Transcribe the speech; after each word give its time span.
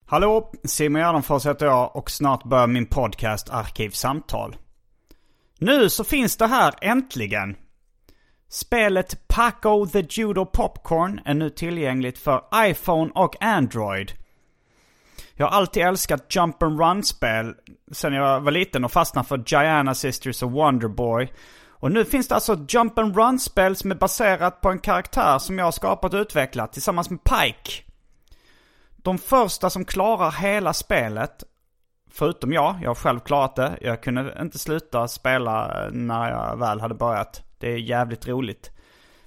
Hallå, 0.07 0.53
Simon 0.65 1.03
Gärdenfors 1.03 1.47
heter 1.47 1.67
jag 1.67 1.97
och 1.97 2.11
snart 2.11 2.45
börjar 2.45 2.67
min 2.67 2.87
podcast 2.87 3.51
Arkivsamtal. 3.51 4.57
Nu 5.59 5.91
så 5.91 6.05
finns 6.05 6.37
det 6.37 6.47
här 6.47 6.75
äntligen. 6.81 7.57
Spelet 8.49 9.29
Paco 9.29 9.87
the 9.87 10.07
Judo 10.11 10.47
Popcorn 10.47 11.21
är 11.25 11.35
nu 11.35 11.51
tillgängligt 11.51 12.19
för 12.19 12.43
iPhone 12.55 13.11
och 13.15 13.45
Android. 13.45 14.13
Jag 15.39 15.47
har 15.47 15.57
alltid 15.57 15.83
älskat 15.83 16.37
jump 16.37 16.63
and 16.63 16.81
run-spel 16.81 17.55
sen 17.93 18.13
jag 18.13 18.41
var 18.41 18.53
liten 18.53 18.85
och 18.85 18.93
fastnade 18.93 19.29
för 19.29 19.43
'Gianna 19.47 19.95
Sisters 19.95 20.43
och 20.43 20.53
Wonderboy. 20.53 21.33
Och 21.69 21.93
nu 21.93 22.05
finns 22.05 22.29
det 22.29 22.35
alltså 22.35 22.53
ett 22.53 22.75
jump 22.75 22.99
and 22.99 23.17
run-spel 23.17 23.77
som 23.77 23.91
är 23.91 23.95
baserat 23.95 24.61
på 24.61 24.71
en 24.71 24.79
karaktär 24.79 25.39
som 25.39 25.59
jag 25.59 25.65
har 25.65 25.73
skapat 25.73 26.15
och 26.15 26.21
utvecklat 26.21 26.73
tillsammans 26.73 27.11
med 27.11 27.25
Pike. 27.25 27.83
De 28.97 29.19
första 29.19 29.71
som 29.71 29.85
klarar 29.85 30.31
hela 30.31 30.73
spelet, 30.73 31.45
förutom 32.11 32.53
jag, 32.53 32.77
jag 32.83 32.91
har 32.91 32.95
själv 32.95 33.21
klarat 33.21 33.57
det. 33.57 33.79
Jag 33.81 34.03
kunde 34.03 34.39
inte 34.41 34.59
sluta 34.59 35.09
spela 35.09 35.89
när 35.93 36.31
jag 36.31 36.59
väl 36.59 36.81
hade 36.81 36.95
börjat. 36.95 37.43
Det 37.59 37.73
är 37.73 37.77
jävligt 37.77 38.29
roligt. 38.29 38.71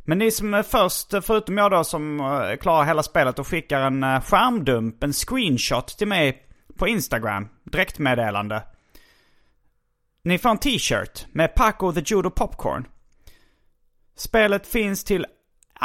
Men 0.10 0.18
ni 0.18 0.32
som 0.32 0.54
är 0.54 0.64
först, 0.64 1.10
förutom 1.22 1.58
jag 1.58 1.72
då, 1.72 1.84
som 1.84 2.20
eh, 2.20 2.56
klarar 2.56 2.86
hela 2.86 3.04
spelet 3.04 3.40
och 3.40 3.48
skickar 3.48 3.82
en 3.82 4.04
eh, 4.04 4.22
skärmdump, 4.22 5.04
en 5.04 5.14
screenshot 5.14 5.88
till 5.88 6.08
mig 6.08 6.44
på 6.78 6.88
Instagram, 6.88 7.50
direktmeddelande. 7.64 8.64
Ni 10.24 10.38
får 10.38 10.50
en 10.50 10.58
t-shirt 10.58 11.26
med 11.32 11.56
Paco 11.56 11.94
the 11.94 12.00
Judo 12.06 12.30
Popcorn. 12.30 12.88
Spelet 14.16 14.68
finns 14.68 15.04
till 15.04 15.26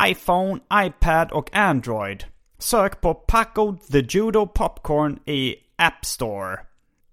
iPhone, 0.06 0.60
iPad 0.74 1.32
och 1.32 1.56
Android. 1.56 2.24
Sök 2.58 3.00
på 3.00 3.14
Paco 3.14 3.76
the 3.92 3.98
Judo 3.98 4.46
Popcorn 4.46 5.18
i 5.26 5.56
App 5.78 6.04
Store. 6.04 6.58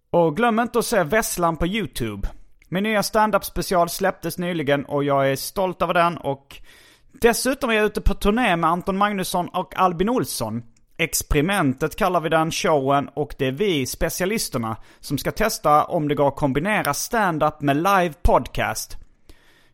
Och 0.10 0.36
glöm 0.36 0.60
inte 0.60 0.80
att 0.80 0.86
se 0.86 1.04
Vesslan 1.04 1.58
på 1.58 1.68
YouTube. 1.68 2.28
Min 2.70 2.84
nya 2.84 3.04
stand-up 3.04 3.46
special 3.46 3.90
släpptes 3.90 4.38
nyligen 4.38 4.86
och 4.86 5.04
jag 5.04 5.32
är 5.32 5.36
stolt 5.36 5.82
över 5.82 5.94
den 5.94 6.18
och 6.18 6.62
dessutom 7.12 7.70
är 7.70 7.74
jag 7.74 7.86
ute 7.86 8.02
på 8.02 8.14
turné 8.14 8.56
med 8.56 8.70
Anton 8.70 8.98
Magnusson 8.98 9.50
och 9.50 9.80
Albin 9.80 10.10
Olsson. 10.10 10.64
Experimentet 10.98 11.96
kallar 11.96 12.22
vi 12.22 12.30
den 12.30 12.52
showen 12.52 13.10
och 13.14 13.36
det 13.38 13.48
är 13.48 13.52
vi, 13.52 13.86
specialisterna, 13.86 14.78
som 15.00 15.18
ska 15.18 15.32
testa 15.32 15.84
om 15.84 16.08
det 16.08 16.16
går 16.16 16.28
att 16.28 16.36
kombinera 16.36 16.94
stand-up 16.94 17.62
med 17.62 17.76
live 17.78 18.14
podcast. 18.22 18.98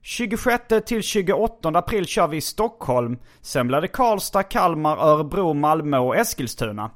26 0.01 0.63
till 0.85 1.03
28 1.03 1.69
april 1.69 2.05
kör 2.05 2.27
vi 2.27 2.37
i 2.37 2.41
Stockholm. 2.41 3.17
Sen 3.41 3.67
blir 3.67 3.81
det 3.81 3.87
Karlstad, 3.87 4.43
Kalmar, 4.43 4.97
Örebro, 4.97 5.53
Malmö 5.53 5.97
och 5.97 6.15
Eskilstuna. 6.17 6.91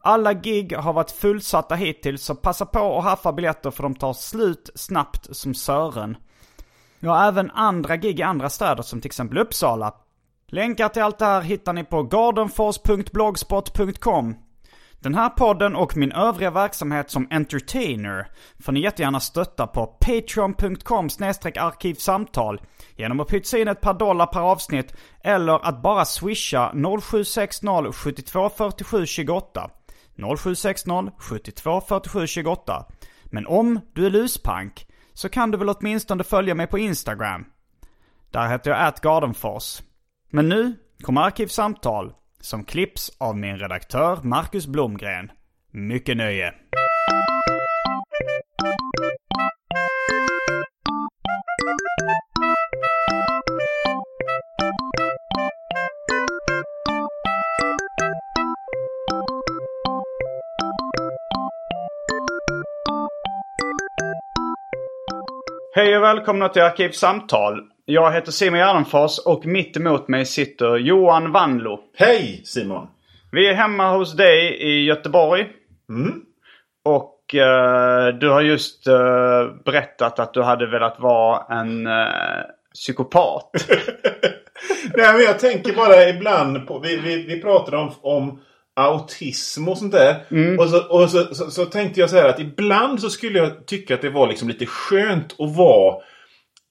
Alla 0.00 0.32
gig 0.32 0.76
har 0.76 0.92
varit 0.92 1.10
fullsatta 1.10 1.74
hittills 1.74 2.24
så 2.24 2.34
passa 2.34 2.66
på 2.66 2.98
att 2.98 3.04
haffa 3.04 3.32
biljetter 3.32 3.70
för 3.70 3.82
de 3.82 3.94
tar 3.94 4.12
slut 4.12 4.70
snabbt 4.74 5.36
som 5.36 5.54
Sören. 5.54 6.16
Jag 7.06 7.12
har 7.12 7.28
även 7.28 7.50
andra 7.50 7.96
gig 7.96 8.20
i 8.20 8.22
andra 8.22 8.50
städer 8.50 8.82
som 8.82 9.00
till 9.00 9.08
exempel 9.08 9.38
Uppsala. 9.38 9.94
Länkar 10.46 10.88
till 10.88 11.02
allt 11.02 11.18
det 11.18 11.24
här 11.24 11.40
hittar 11.40 11.72
ni 11.72 11.84
på 11.84 12.02
gardenfors.blogspot.com. 12.02 14.34
Den 15.00 15.14
här 15.14 15.28
podden 15.28 15.76
och 15.76 15.96
min 15.96 16.12
övriga 16.12 16.50
verksamhet 16.50 17.10
som 17.10 17.28
entertainer 17.30 18.26
får 18.60 18.72
ni 18.72 18.80
jättegärna 18.80 19.20
stötta 19.20 19.66
på 19.66 19.86
patreon.com 19.86 21.08
arkivsamtal 21.60 22.60
genom 22.96 23.20
att 23.20 23.28
pytsa 23.28 23.58
in 23.58 23.68
ett 23.68 23.80
par 23.80 23.94
dollar 23.94 24.26
per 24.26 24.40
avsnitt 24.40 24.94
eller 25.24 25.68
att 25.68 25.82
bara 25.82 26.04
swisha 26.04 26.72
0760 27.00 27.92
72 27.92 28.48
47 28.48 29.06
28. 29.06 29.70
0760 30.16 31.10
72 31.18 31.80
47 31.80 32.26
28. 32.26 32.86
Men 33.24 33.46
om 33.46 33.80
du 33.94 34.06
är 34.06 34.10
luspank 34.10 34.86
så 35.16 35.28
kan 35.28 35.50
du 35.50 35.58
väl 35.58 35.68
åtminstone 35.68 36.24
följa 36.24 36.54
mig 36.54 36.66
på 36.66 36.78
Instagram. 36.78 37.44
Där 38.30 38.48
heter 38.48 38.70
jag 38.70 38.86
atgardenfors. 38.86 39.82
Men 40.30 40.48
nu 40.48 40.74
kommer 41.02 41.20
Arkivsamtal 41.20 42.12
som 42.40 42.64
klipps 42.64 43.10
av 43.18 43.36
min 43.36 43.58
redaktör 43.58 44.20
Marcus 44.22 44.66
Blomgren. 44.66 45.30
Mycket 45.70 46.16
nöje. 46.16 46.54
Hej 65.76 65.96
och 65.96 66.02
välkomna 66.02 66.48
till 66.48 66.62
Arkivsamtal. 66.62 67.60
Jag 67.84 68.12
heter 68.12 68.32
Simon 68.32 68.58
Gärdenfors 68.58 69.18
och 69.18 69.46
mitt 69.46 69.76
emot 69.76 70.08
mig 70.08 70.26
sitter 70.26 70.76
Johan 70.76 71.32
Vanlo. 71.32 71.80
Hej 71.96 72.40
Simon! 72.44 72.86
Vi 73.32 73.48
är 73.48 73.54
hemma 73.54 73.90
hos 73.96 74.16
dig 74.16 74.62
i 74.62 74.84
Göteborg. 74.84 75.46
Mm. 75.88 76.22
Och 76.84 77.34
eh, 77.34 78.14
du 78.14 78.28
har 78.28 78.42
just 78.42 78.86
eh, 78.86 78.94
berättat 79.64 80.18
att 80.18 80.34
du 80.34 80.42
hade 80.42 80.66
velat 80.66 81.00
vara 81.00 81.58
en 81.60 81.86
eh, 81.86 82.42
psykopat. 82.74 83.50
Nej 84.94 85.12
men 85.12 85.22
jag 85.22 85.38
tänker 85.38 85.72
bara 85.72 86.08
ibland 86.08 86.66
på, 86.66 86.78
vi, 86.78 86.96
vi, 86.96 87.22
vi 87.22 87.40
pratade 87.40 87.76
om, 87.76 87.92
om 88.02 88.40
autism 88.76 89.68
och 89.68 89.78
sånt 89.78 89.92
där. 89.92 90.24
Och, 90.58 90.68
så, 90.68 90.82
och 90.88 91.10
så, 91.10 91.34
så, 91.34 91.50
så 91.50 91.64
tänkte 91.64 92.00
jag 92.00 92.10
så 92.10 92.16
här 92.16 92.28
att 92.28 92.40
ibland 92.40 93.00
så 93.00 93.10
skulle 93.10 93.38
jag 93.38 93.66
tycka 93.66 93.94
att 93.94 94.02
det 94.02 94.10
var 94.10 94.28
liksom 94.28 94.48
lite 94.48 94.66
skönt 94.66 95.40
att 95.40 95.56
vara 95.56 95.96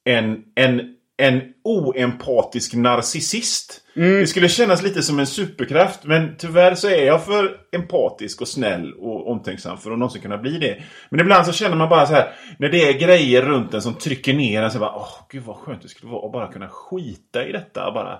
en, 0.05 0.37
en, 0.55 0.81
en 1.17 1.41
oempatisk 1.63 2.73
narcissist. 2.73 3.81
Det 4.21 4.27
skulle 4.27 4.49
kännas 4.49 4.83
lite 4.83 5.03
som 5.03 5.19
en 5.19 5.27
superkraft 5.27 6.03
men 6.03 6.35
tyvärr 6.37 6.75
så 6.75 6.87
är 6.87 7.05
jag 7.05 7.25
för 7.25 7.57
empatisk 7.71 8.41
och 8.41 8.47
snäll 8.47 8.93
och 8.93 9.31
omtänksam 9.31 9.77
för 9.77 9.91
att 9.91 9.99
någonsin 9.99 10.21
kunna 10.21 10.37
bli 10.37 10.57
det. 10.57 10.83
Men 11.09 11.19
ibland 11.19 11.45
så 11.45 11.51
känner 11.53 11.75
man 11.75 11.89
bara 11.89 12.05
så 12.05 12.13
här 12.13 12.33
när 12.59 12.69
det 12.69 12.89
är 12.89 12.99
grejer 12.99 13.41
runt 13.41 13.73
en 13.73 13.81
som 13.81 13.93
trycker 13.93 14.33
ner 14.33 14.63
en 14.63 14.71
så 14.71 14.79
bara 14.79 14.95
åh 14.95 15.19
gud 15.29 15.43
vad 15.43 15.55
skönt 15.55 15.81
det 15.81 15.89
skulle 15.89 16.11
vara 16.11 16.25
att 16.25 16.31
bara 16.31 16.51
kunna 16.51 16.67
skita 16.69 17.47
i 17.47 17.51
detta 17.51 17.91
bara. 17.91 18.19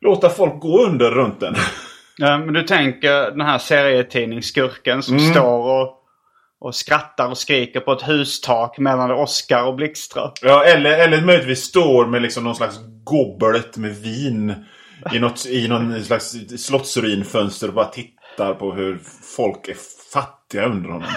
Låta 0.00 0.28
folk 0.28 0.60
gå 0.60 0.84
under 0.84 1.10
runt 1.10 1.42
en. 1.42 1.54
Ja, 2.20 2.38
men 2.38 2.54
du 2.54 2.62
tänker 2.62 3.30
den 3.30 3.40
här 3.40 3.58
serietidningsskurken 3.58 5.02
som 5.02 5.16
Mm. 5.16 5.30
står 5.30 5.80
och, 5.80 5.96
och 6.60 6.74
skrattar 6.74 7.28
och 7.28 7.38
skriker 7.38 7.80
på 7.80 7.92
ett 7.92 8.08
hustak 8.08 8.78
mellan 8.78 9.10
åskar 9.10 9.64
och 9.64 9.74
blixtrar. 9.74 10.32
Ja, 10.42 10.64
eller, 10.64 10.98
eller 10.98 11.20
möjligtvis 11.20 11.62
står 11.64 12.06
med 12.06 12.22
liksom 12.22 12.44
någon 12.44 12.54
slags 12.56 12.78
goblet 13.04 13.76
med 13.76 13.96
vin 13.96 14.54
i, 15.12 15.18
något, 15.18 15.46
i 15.46 15.68
någon 15.68 16.04
slags 16.04 16.34
slottsruinfönster 16.58 17.68
och 17.68 17.74
bara 17.74 17.86
tittar 17.86 18.54
på 18.54 18.72
hur 18.72 18.98
folk 19.36 19.68
är 19.68 19.76
fattiga 20.12 20.64
under 20.66 20.88
honom. 20.90 21.08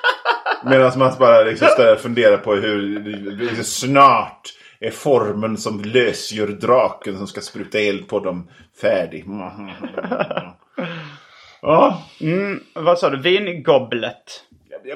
Medan 0.64 0.98
man 0.98 1.12
bara 1.18 1.42
liksom 1.42 1.68
funderar 1.98 2.36
på 2.36 2.54
hur 2.54 3.62
snart 3.62 4.40
är 4.80 4.90
formen 4.90 5.56
som 5.56 5.80
lösgör 5.80 6.46
draken 6.46 7.18
som 7.18 7.26
ska 7.26 7.40
spruta 7.40 7.78
eld 7.78 8.08
på 8.08 8.20
dem 8.20 8.50
färdig. 8.80 9.24
Ja. 11.62 12.02
Mm, 12.20 12.60
vad 12.74 12.98
sa 12.98 13.10
du? 13.10 13.18
Vingoblet? 13.22 14.44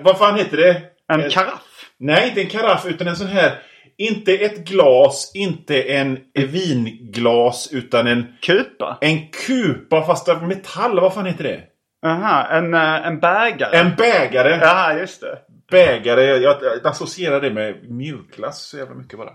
Vad 0.00 0.18
fan 0.18 0.38
heter 0.38 0.56
det? 0.56 0.82
En 1.08 1.30
karaff? 1.30 1.90
Nej, 1.98 2.28
inte 2.28 2.40
en 2.40 2.48
karaff 2.48 2.86
utan 2.86 3.08
en 3.08 3.16
sån 3.16 3.26
här. 3.26 3.62
Inte 3.98 4.32
ett 4.32 4.68
glas, 4.68 5.32
inte 5.34 5.82
en 5.82 6.18
vinglas 6.34 7.68
utan 7.72 8.06
en... 8.06 8.26
Kupa? 8.42 8.98
En 9.00 9.28
kupa 9.46 10.06
fast 10.06 10.28
av 10.28 10.48
metall. 10.48 11.00
Vad 11.00 11.14
fan 11.14 11.26
heter 11.26 11.44
det? 11.44 11.62
Aha, 12.06 12.46
en, 12.46 12.74
eh, 12.74 13.06
en 13.06 13.20
bägare? 13.20 13.76
En 13.76 13.94
bägare. 13.94 14.58
Ja, 14.62 14.98
just 14.98 15.20
det. 15.20 15.38
Bägare. 15.70 16.24
Jag, 16.24 16.56
jag 16.62 16.86
associerar 16.86 17.40
det 17.40 17.50
med 17.50 17.90
mjukglass 17.90 18.62
så 18.62 18.76
jävla 18.78 18.94
mycket 18.94 19.18
bara. 19.18 19.32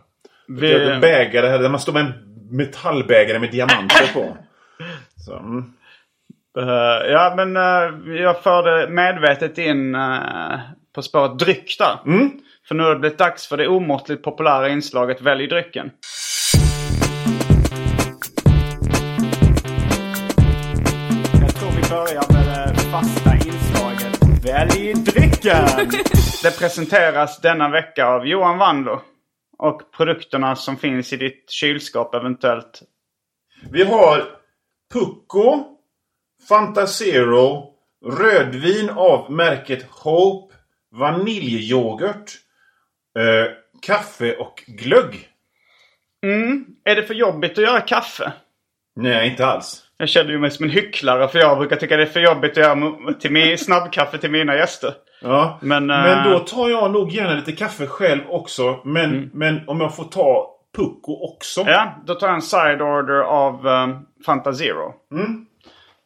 Vi... 0.50 0.98
Bägare 1.02 1.48
här 1.48 1.60
där 1.60 1.70
man 1.70 1.80
står 1.80 1.94
med 1.94 2.06
en 2.06 2.14
metallbägare 2.52 3.40
med 3.40 3.52
diamanter 3.52 4.14
på. 4.14 4.38
Så, 5.26 5.38
mm. 5.38 5.74
Uh, 6.58 7.12
ja, 7.12 7.34
men 7.38 7.58
uh, 7.58 8.16
jag 8.22 8.44
förde 8.44 8.90
medvetet 8.90 9.58
in 9.58 9.96
uh, 9.96 10.60
på 10.96 11.02
spåret 11.02 11.40
dryck 11.40 11.76
där. 11.80 12.00
Mm. 12.06 12.32
För 12.68 12.76
nu 12.76 12.84
har 12.84 12.94
det 12.94 13.00
blivit 13.00 13.18
dags 13.18 13.48
för 13.48 13.58
det 13.58 13.68
omåttligt 13.68 14.24
populära 14.24 14.70
inslaget 14.70 15.22
Välj 15.22 15.48
drycken. 15.48 15.92
Jag 21.42 21.56
tror 21.56 21.70
vi 21.72 21.90
börjar 21.90 22.34
med 22.34 22.76
det 22.76 22.80
fasta 22.80 23.34
inslaget 23.36 24.46
Välj 24.46 24.94
drycken! 24.94 25.68
det 26.44 26.60
presenteras 26.60 27.42
denna 27.42 27.70
vecka 27.70 28.06
av 28.06 28.28
Johan 28.28 28.58
Wandlo. 28.58 29.02
Och 29.60 29.92
produkterna 29.92 30.56
som 30.56 30.78
finns 30.78 31.14
i 31.14 31.18
ditt 31.18 31.50
kylskåp 31.50 32.16
eventuellt. 32.16 32.82
Vi 33.72 33.84
har 33.84 34.24
Pucko, 34.94 35.64
Fanta 36.50 36.88
Zero, 36.88 37.74
rödvin 38.06 38.90
av 38.90 39.32
märket 39.32 39.84
Hope, 39.90 40.56
vaniljyoghurt, 40.92 42.32
eh, 43.20 43.52
kaffe 43.82 44.36
och 44.36 44.64
glögg. 44.68 45.30
Mm. 46.24 46.66
Är 46.84 46.96
det 46.96 47.04
för 47.04 47.14
jobbigt 47.14 47.52
att 47.52 47.64
göra 47.64 47.82
kaffe? 47.82 48.34
Nej, 48.96 49.30
inte 49.30 49.46
alls. 49.46 49.84
Jag 49.98 50.10
känner 50.10 50.32
ju 50.32 50.40
mig 50.40 50.52
som 50.52 50.66
en 50.66 50.72
hycklare 50.72 51.28
för 51.28 51.40
jag 51.40 51.58
brukar 51.58 51.76
tycka 51.76 51.98
det 51.98 52.04
är 52.04 52.08
för 52.08 52.20
jobbigt 52.20 52.52
att 52.52 52.58
göra 52.58 53.14
till 53.14 53.32
min, 53.32 53.58
snabbkaffe 53.58 54.18
till 54.18 54.32
mina 54.32 54.56
gäster. 54.56 54.94
Ja, 55.22 55.60
Men, 55.62 55.86
men 55.86 56.26
eh, 56.26 56.32
då 56.32 56.40
tar 56.40 56.70
jag 56.70 56.92
nog 56.92 57.12
gärna 57.12 57.34
lite 57.34 57.52
kaffe 57.52 57.88
själv 57.88 58.22
också. 58.30 58.80
Men, 58.84 59.30
men 59.34 59.62
om 59.68 59.82
jag 59.82 59.96
får 59.96 60.04
ta 60.04 60.56
Pucko 60.78 61.34
också. 61.34 61.62
Ja, 61.68 61.96
då 62.06 62.16
tar 62.16 62.28
jag 62.28 62.36
en 62.36 62.42
side 62.42 62.82
order 62.82 63.22
av 63.22 63.68
um, 63.68 64.06
Fanta 64.26 64.54
Zero. 64.54 64.94
Mm. 65.12 65.46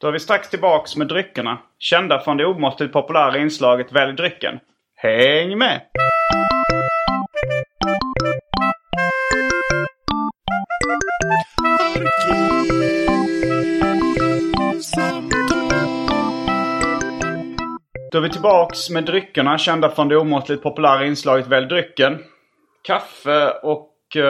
Då 0.01 0.07
är 0.07 0.11
vi 0.11 0.19
strax 0.19 0.49
tillbaks 0.49 0.95
med 0.95 1.07
dryckerna. 1.07 1.57
Kända 1.79 2.19
från 2.19 2.37
det 2.37 2.45
omåttligt 2.45 2.93
populära 2.93 3.37
inslaget 3.37 3.91
Välj 3.91 4.13
drycken. 4.13 4.59
Häng 4.95 5.57
med! 5.57 5.81
Då 18.13 18.19
är 18.19 18.21
vi 18.21 18.29
tillbaks 18.29 18.89
med 18.89 19.03
dryckerna 19.05 19.57
kända 19.57 19.89
från 19.89 20.07
det 20.07 20.17
omåttligt 20.17 20.63
populära 20.63 21.05
inslaget 21.05 21.47
Välj 21.47 21.67
drycken. 21.67 22.19
Kaffe 22.83 23.49
och 23.49 23.93
uh, 24.15 24.23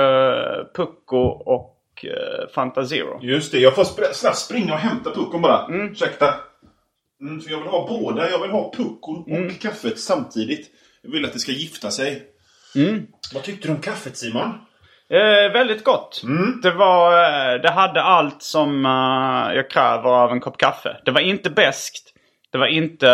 Pucko 0.76 1.18
och 1.46 1.80
uh, 2.04 2.48
Fanta 2.56 2.86
Zero. 2.86 3.20
Just 3.22 3.52
det, 3.52 3.60
jag 3.60 3.76
får 3.76 3.84
spr 3.84 4.04
snabbt 4.14 4.38
springa 4.38 4.74
och 4.74 4.80
hämta 4.80 5.12
puckon 5.12 5.42
bara. 5.42 5.66
Mm. 5.66 5.92
Ursäkta. 5.92 6.34
Mm, 7.22 7.42
för 7.42 7.52
jag 7.52 7.58
vill 7.58 7.68
ha 7.68 7.88
båda. 7.88 8.30
Jag 8.30 8.40
vill 8.42 8.52
ha 8.52 8.72
puckon 8.78 9.22
och 9.24 9.28
Mm. 9.38 9.54
kaffet 9.54 10.00
samtidigt. 10.00 10.68
Jag 11.02 11.12
vill 11.12 11.26
att 11.26 11.34
det 11.34 11.40
ska 11.40 11.52
gifta 11.52 11.92
sig. 11.92 12.24
Mm. 12.76 13.08
Vad 13.34 13.44
tyckte 13.44 13.68
du 13.68 13.74
om 13.74 13.82
kaffet 13.82 14.18
Simon? 14.18 14.50
Eh, 15.10 15.54
väldigt 15.54 15.84
gott. 15.84 16.22
Det 16.64 16.72
var... 16.72 17.24
eh, 17.24 17.62
Det 17.62 17.72
hade 17.72 18.02
allt 18.02 18.42
som 18.44 18.86
eh, 18.86 19.56
jag 19.56 19.70
kräver 19.70 20.10
av 20.10 20.32
en 20.32 20.40
kopp 20.40 20.58
kaffe. 20.58 20.98
Det 21.06 21.12
var 21.12 21.22
inte 21.22 21.50
beskt. 21.50 22.13
Det 22.54 22.60
var 22.60 22.68
inte 22.68 23.08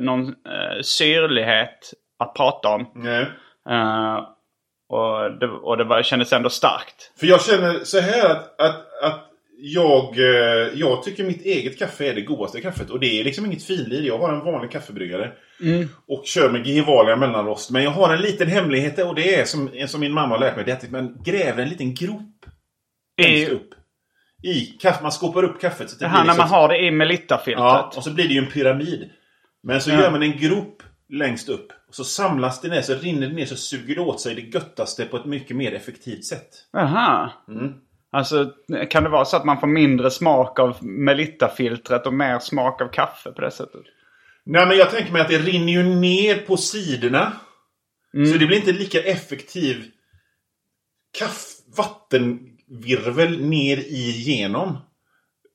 någon 0.00 0.28
uh, 0.28 0.82
syrlighet 0.82 1.92
att 2.18 2.34
prata 2.34 2.68
om. 2.68 2.90
Nej. 2.94 3.26
Eh, 3.70 4.18
och 4.88 5.38
det, 5.40 5.46
och 5.46 5.76
det 5.76 5.84
var, 5.84 6.02
kändes 6.02 6.32
ändå 6.32 6.50
starkt. 6.50 7.12
För 7.20 7.26
jag 7.26 7.42
känner 7.42 7.84
så 7.84 8.00
här 8.00 8.30
att, 8.30 8.60
att, 8.60 9.02
att 9.02 9.30
jag, 9.58 10.18
eh, 10.18 10.68
jag 10.74 11.02
tycker 11.02 11.24
mitt 11.24 11.44
eget 11.44 11.78
kaffe 11.78 12.10
är 12.10 12.14
det 12.14 12.20
godaste 12.20 12.60
kaffet. 12.60 12.90
Och 12.90 13.00
det 13.00 13.20
är 13.20 13.24
liksom 13.24 13.46
inget 13.46 13.64
finlir. 13.64 14.02
Jag 14.02 14.18
har 14.18 14.32
en 14.32 14.44
vanlig 14.44 14.70
kaffebryggare. 14.70 15.32
Och 16.08 16.26
kör 16.26 16.50
med 16.50 16.66
Gevalia 16.66 17.16
mellanrost. 17.16 17.70
Men 17.70 17.82
jag 17.82 17.90
har 17.90 18.14
en 18.14 18.20
liten 18.20 18.48
hemlighet 18.48 18.98
och 18.98 19.14
det 19.14 19.34
är 19.34 19.44
som, 19.44 19.70
som 19.86 20.00
min 20.00 20.12
mamma 20.12 20.34
har 20.34 20.38
lärt 20.38 20.56
mig. 20.56 20.64
Det 20.64 20.70
är 20.70 20.76
att 20.76 20.90
man 20.90 21.22
gräver 21.24 21.62
en 21.62 21.68
liten 21.68 21.94
grop 21.94 22.46
längst 23.22 23.52
upp. 23.52 23.70
I 24.46 24.76
kaffe. 24.80 25.02
Man 25.02 25.12
skopar 25.12 25.42
upp 25.42 25.60
kaffet. 25.60 25.90
Så 25.90 25.96
det 25.98 26.06
här 26.08 26.22
blir 26.22 26.26
när 26.32 26.36
man 26.38 26.44
liksom- 26.44 26.58
har 26.58 26.68
det 26.68 26.78
i 26.78 26.90
Melitta-filtret. 26.90 27.58
Ja, 27.64 27.92
och 27.96 28.04
så 28.04 28.14
blir 28.14 28.28
det 28.28 28.34
ju 28.34 28.40
en 28.44 28.50
pyramid. 28.50 29.10
Men 29.62 29.80
så 29.80 29.90
Ja. 29.90 30.00
gör 30.00 30.10
man 30.10 30.22
en 30.22 30.38
grop 30.38 30.82
längst 31.08 31.48
upp. 31.48 31.72
Och 31.88 31.94
så 31.94 32.04
samlas 32.04 32.60
det 32.60 32.68
ner, 32.68 32.82
så 32.82 32.94
rinner 32.94 33.26
det 33.26 33.32
ner, 33.34 33.46
så 33.46 33.56
suger 33.56 33.94
det 33.94 34.00
åt 34.00 34.20
sig 34.20 34.34
det 34.34 34.40
göttaste 34.40 35.04
på 35.04 35.16
ett 35.16 35.24
mycket 35.24 35.56
mer 35.56 35.72
effektivt 35.74 36.24
sätt. 36.24 36.48
Aha. 36.76 37.32
Mm. 37.48 37.72
Alltså, 38.12 38.50
kan 38.90 39.02
det 39.02 39.08
vara 39.08 39.24
så 39.24 39.36
att 39.36 39.44
man 39.44 39.60
får 39.60 39.66
mindre 39.66 40.10
smak 40.10 40.58
av 40.58 40.76
Melitta-filtret 40.84 42.06
och 42.06 42.14
mer 42.14 42.38
smak 42.38 42.82
av 42.82 42.88
kaffe 42.88 43.30
på 43.32 43.40
det 43.40 43.50
sättet? 43.50 43.80
Nej 44.44 44.66
men 44.66 44.76
jag 44.76 44.90
tänker 44.90 45.12
mig 45.12 45.22
att 45.22 45.28
det 45.28 45.38
rinner 45.38 45.72
ju 45.72 45.82
ner 45.82 46.36
på 46.36 46.56
sidorna. 46.56 47.32
Mm. 48.14 48.32
Så 48.32 48.38
det 48.38 48.46
blir 48.46 48.56
inte 48.56 48.72
lika 48.72 49.00
effektiv 49.02 49.84
kaff, 51.18 51.44
vattenvirvel 52.70 53.40
ner 53.48 53.76
igenom. 53.76 54.78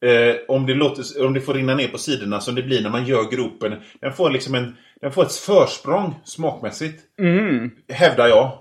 Eh, 0.06 0.36
om, 0.48 0.66
det 0.66 0.74
låter, 0.74 1.26
om 1.26 1.34
det 1.34 1.42
får 1.42 1.54
rinna 1.54 1.76
ner 1.76 1.88
på 1.88 1.98
sidorna 1.98 2.40
som 2.42 2.56
det 2.56 2.64
blir 2.64 2.82
när 2.84 2.90
man 2.90 3.06
gör 3.06 3.32
gropen. 3.32 3.82
Den 4.02 4.14
får 4.14 4.30
liksom 4.30 4.56
en, 4.56 4.78
den 5.02 5.12
får 5.12 5.24
ett 5.24 5.36
försprång 5.36 6.16
smakmässigt. 6.24 7.04
Hävdar 7.94 8.28
jag. 8.28 8.58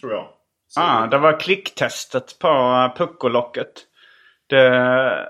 Tror 0.00 0.12
jag. 0.12 0.28
Så- 0.68 0.80
Ah, 0.80 1.06
det 1.06 1.18
var 1.18 1.40
klicktestet 1.40 2.38
på 2.38 2.48
puckolocket. 2.96 3.72
Det, 4.46 5.28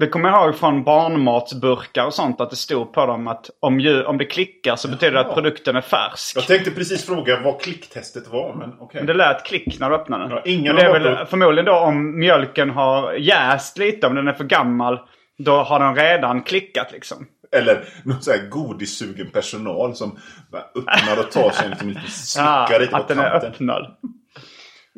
det 0.00 0.06
kommer 0.06 0.28
jag 0.28 0.44
ihåg 0.44 0.56
från 0.56 0.84
barnmatsburkar 0.84 2.06
och 2.06 2.14
sånt 2.14 2.40
att 2.40 2.50
det 2.50 2.56
stod 2.56 2.92
på 2.92 3.06
dem 3.06 3.28
att 3.28 3.50
om, 3.60 3.80
ju, 3.80 4.04
om 4.04 4.18
det 4.18 4.24
klickar 4.24 4.76
så 4.76 4.88
betyder 4.88 5.12
det 5.12 5.20
att 5.20 5.34
produkten 5.34 5.76
är 5.76 5.80
färsk. 5.80 6.36
Jag 6.36 6.46
tänkte 6.46 6.70
precis 6.70 7.06
fråga 7.06 7.40
vad 7.44 7.60
klicktestet 7.60 8.28
var, 8.28 8.54
men 8.54 8.72
okej. 8.80 9.04
Det 9.06 9.14
lät 9.14 9.44
klick 9.44 9.80
när 9.80 9.90
du 9.90 9.96
öppnade 9.96 10.22
den. 10.24 10.30
Ja, 10.32 10.42
ingen 10.44 10.74
Men 10.74 10.76
det 10.76 10.82
är 10.90 10.92
väl 10.92 11.14
varit- 11.14 11.28
förmodligen 11.28 11.64
då 11.64 11.74
om 11.78 12.18
mjölken 12.18 12.70
har 12.70 13.12
jäst 13.12 13.78
lite, 13.78 14.06
om 14.06 14.14
den 14.14 14.28
är 14.28 14.32
för 14.32 14.44
gammal. 14.44 14.98
Då 15.38 15.52
har 15.56 15.80
den 15.80 15.96
redan 15.96 16.42
klickat 16.42 16.92
liksom. 16.92 17.26
Eller 17.52 17.84
någon 18.04 18.22
sån 18.22 18.34
här 18.34 18.48
godissugen 18.48 19.30
personal 19.30 19.94
som 19.94 20.18
bara 20.52 20.62
öppnar 20.62 21.18
och 21.24 21.30
tar 21.30 21.50
sig 21.50 21.64
en 21.64 21.70
liten 21.70 21.88
liten 21.88 22.02
Ja, 22.36 22.66
slickar 22.66 22.80
lite 22.80 22.90
på 22.92 22.96
att 22.96 23.08
den 23.08 23.18
är 23.18 23.30
kanten. 23.30 23.50
öppnad. 23.50 23.86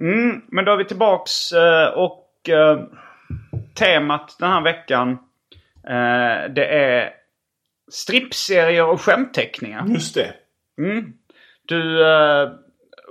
Mm, 0.00 0.40
men 0.48 0.64
då 0.64 0.72
är 0.72 0.76
vi 0.76 0.84
tillbaks 0.84 1.52
eh, 1.52 1.88
och 1.88 2.48
eh, 2.48 2.78
temat 3.74 4.36
den 4.38 4.50
här 4.50 4.60
veckan 4.62 5.10
eh, 5.88 6.52
det 6.54 6.64
är 6.66 7.10
strippserier 7.92 8.86
och 8.86 9.00
skämtteckningar. 9.00 9.84
Just 9.88 10.14
det. 10.14 10.34
Du 11.68 12.06
eh, 12.10 12.48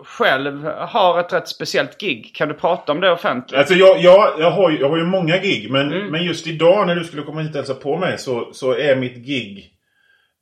själv 0.03 0.65
har 0.65 1.19
ett 1.19 1.33
rätt 1.33 1.47
speciellt 1.47 1.97
gig. 2.01 2.31
Kan 2.36 2.47
du 2.47 2.53
prata 2.53 2.91
om 2.91 3.01
det 3.01 3.12
offentligt? 3.12 3.59
Alltså 3.59 3.74
jag, 3.74 4.00
jag, 4.01 4.33
jag, 4.39 4.51
har, 4.51 4.69
ju- 4.69 4.79
jag 4.79 4.89
har 4.89 4.97
ju 4.97 5.03
många 5.05 5.38
gig 5.38 5.71
men, 5.71 5.93
Mm. 5.93 6.07
men 6.07 6.24
just 6.24 6.47
idag 6.47 6.88
när 6.88 6.95
du 6.95 7.03
skulle 7.03 7.21
komma 7.24 7.41
hit 7.41 7.50
och 7.51 7.55
hälsa 7.55 7.74
på 7.74 7.97
mig 7.97 8.17
så, 8.17 8.53
så 8.53 8.74
är 8.74 8.95
mitt 8.95 9.15
gig 9.17 9.74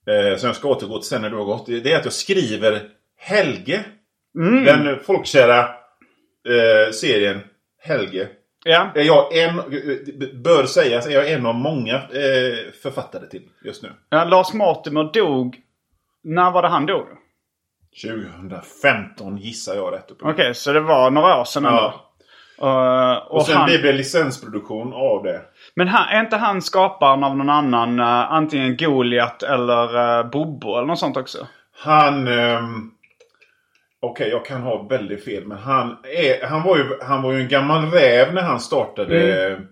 eh, 0.08 0.38
som 0.38 0.48
jag 0.48 0.56
ska 0.56 0.68
återgå 0.68 0.98
till 1.00 1.08
sen 1.10 1.22
när 1.22 1.30
du 1.30 1.36
har 1.36 1.46
gått. 1.46 1.66
Det 1.66 1.92
är 1.94 1.98
att 1.98 2.06
jag 2.06 2.14
skriver 2.14 2.82
Helge. 3.18 3.86
Mm. 4.38 4.64
Den 4.64 5.00
folkkära 5.00 5.60
eh, 5.60 6.92
serien 6.94 7.40
Helge. 7.82 8.28
Ja. 8.68 8.92
Är 8.96 9.04
jag 9.04 9.38
en, 9.38 9.56
bör 10.44 10.66
sägas, 10.66 11.08
är 11.08 11.12
jag 11.12 11.32
en 11.32 11.46
av 11.46 11.56
många 11.56 11.96
eh, 11.96 12.72
författare 12.84 13.28
till 13.28 13.42
just 13.66 13.84
nu. 13.84 13.92
ja. 14.10 14.24
Lars 14.24 14.54
Mortimer 14.54 15.14
dog... 15.14 15.58
När 16.24 16.52
var 16.52 16.62
det 16.62 16.68
han 16.68 16.86
dog? 16.86 17.06
2015 18.04 19.38
gissar 19.38 19.76
jag 19.76 19.94
rätt 19.94 20.12
upp. 20.12 20.18
Okej, 20.22 20.54
så 20.56 20.74
det 20.74 20.80
var 20.80 21.12
några 21.12 21.40
år 21.40 21.44
sedan 21.46 21.66
ändå. 21.66 21.94
Ja. 22.58 23.14
Eh, 23.14 23.18
och 23.28 23.36
Och 23.36 23.46
sen 23.46 23.58
han... 23.58 23.66
blev 23.66 23.82
det 23.82 23.92
licensproduktion 23.92 24.94
av 24.94 25.24
det. 25.24 25.42
Men 25.76 25.88
han, 25.88 26.08
är 26.10 26.20
inte 26.20 26.38
han 26.38 26.62
skaparen 26.62 27.24
av 27.24 27.38
någon 27.38 27.50
annan, 27.50 28.00
eh, 28.00 28.32
antingen 28.32 28.78
Goliat 28.78 29.44
eller 29.44 30.20
uh, 30.20 30.30
Bobo 30.30 30.78
eller 30.78 30.88
något 30.88 31.00
sånt 31.00 31.18
också? 31.18 31.48
Han... 31.80 32.28
ehm, 32.28 32.92
Okej, 34.02 34.30
jag 34.30 34.46
kan 34.46 34.62
ha 34.62 34.84
väldigt 34.84 35.26
fel. 35.26 35.48
Men 35.48 35.58
han, 35.58 35.98
är, 36.04 36.48
han, 36.48 36.64
var 36.64 36.78
ju, 36.78 37.00
han 37.02 37.22
var 37.22 37.34
ju 37.34 37.42
en 37.42 37.48
gammal 37.48 37.92
räv 37.92 38.34
när 38.34 38.42
han 38.42 38.60
startade 38.60 39.46
Mm. 39.54 39.68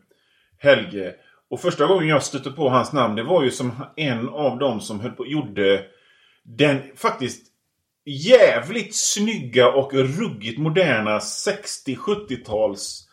Helge. 0.58 1.14
Och 1.50 1.60
första 1.60 1.86
gången 1.86 2.08
jag 2.08 2.24
stötte 2.24 2.52
på 2.52 2.70
hans 2.70 2.94
namn, 2.94 3.16
det 3.16 3.24
var 3.24 3.44
ju 3.44 3.52
som 3.52 3.72
en 3.96 4.30
av 4.30 4.58
dem 4.58 4.82
som 4.82 5.00
höll 5.00 5.12
på, 5.12 5.28
gjorde 5.28 5.86
den 6.44 6.82
faktiskt 6.96 7.48
jävligt 8.06 8.96
snygga 8.96 9.72
och 9.72 9.94
ruggigt 9.94 10.60
moderna 10.60 11.20
60-70-tals 11.20 13.08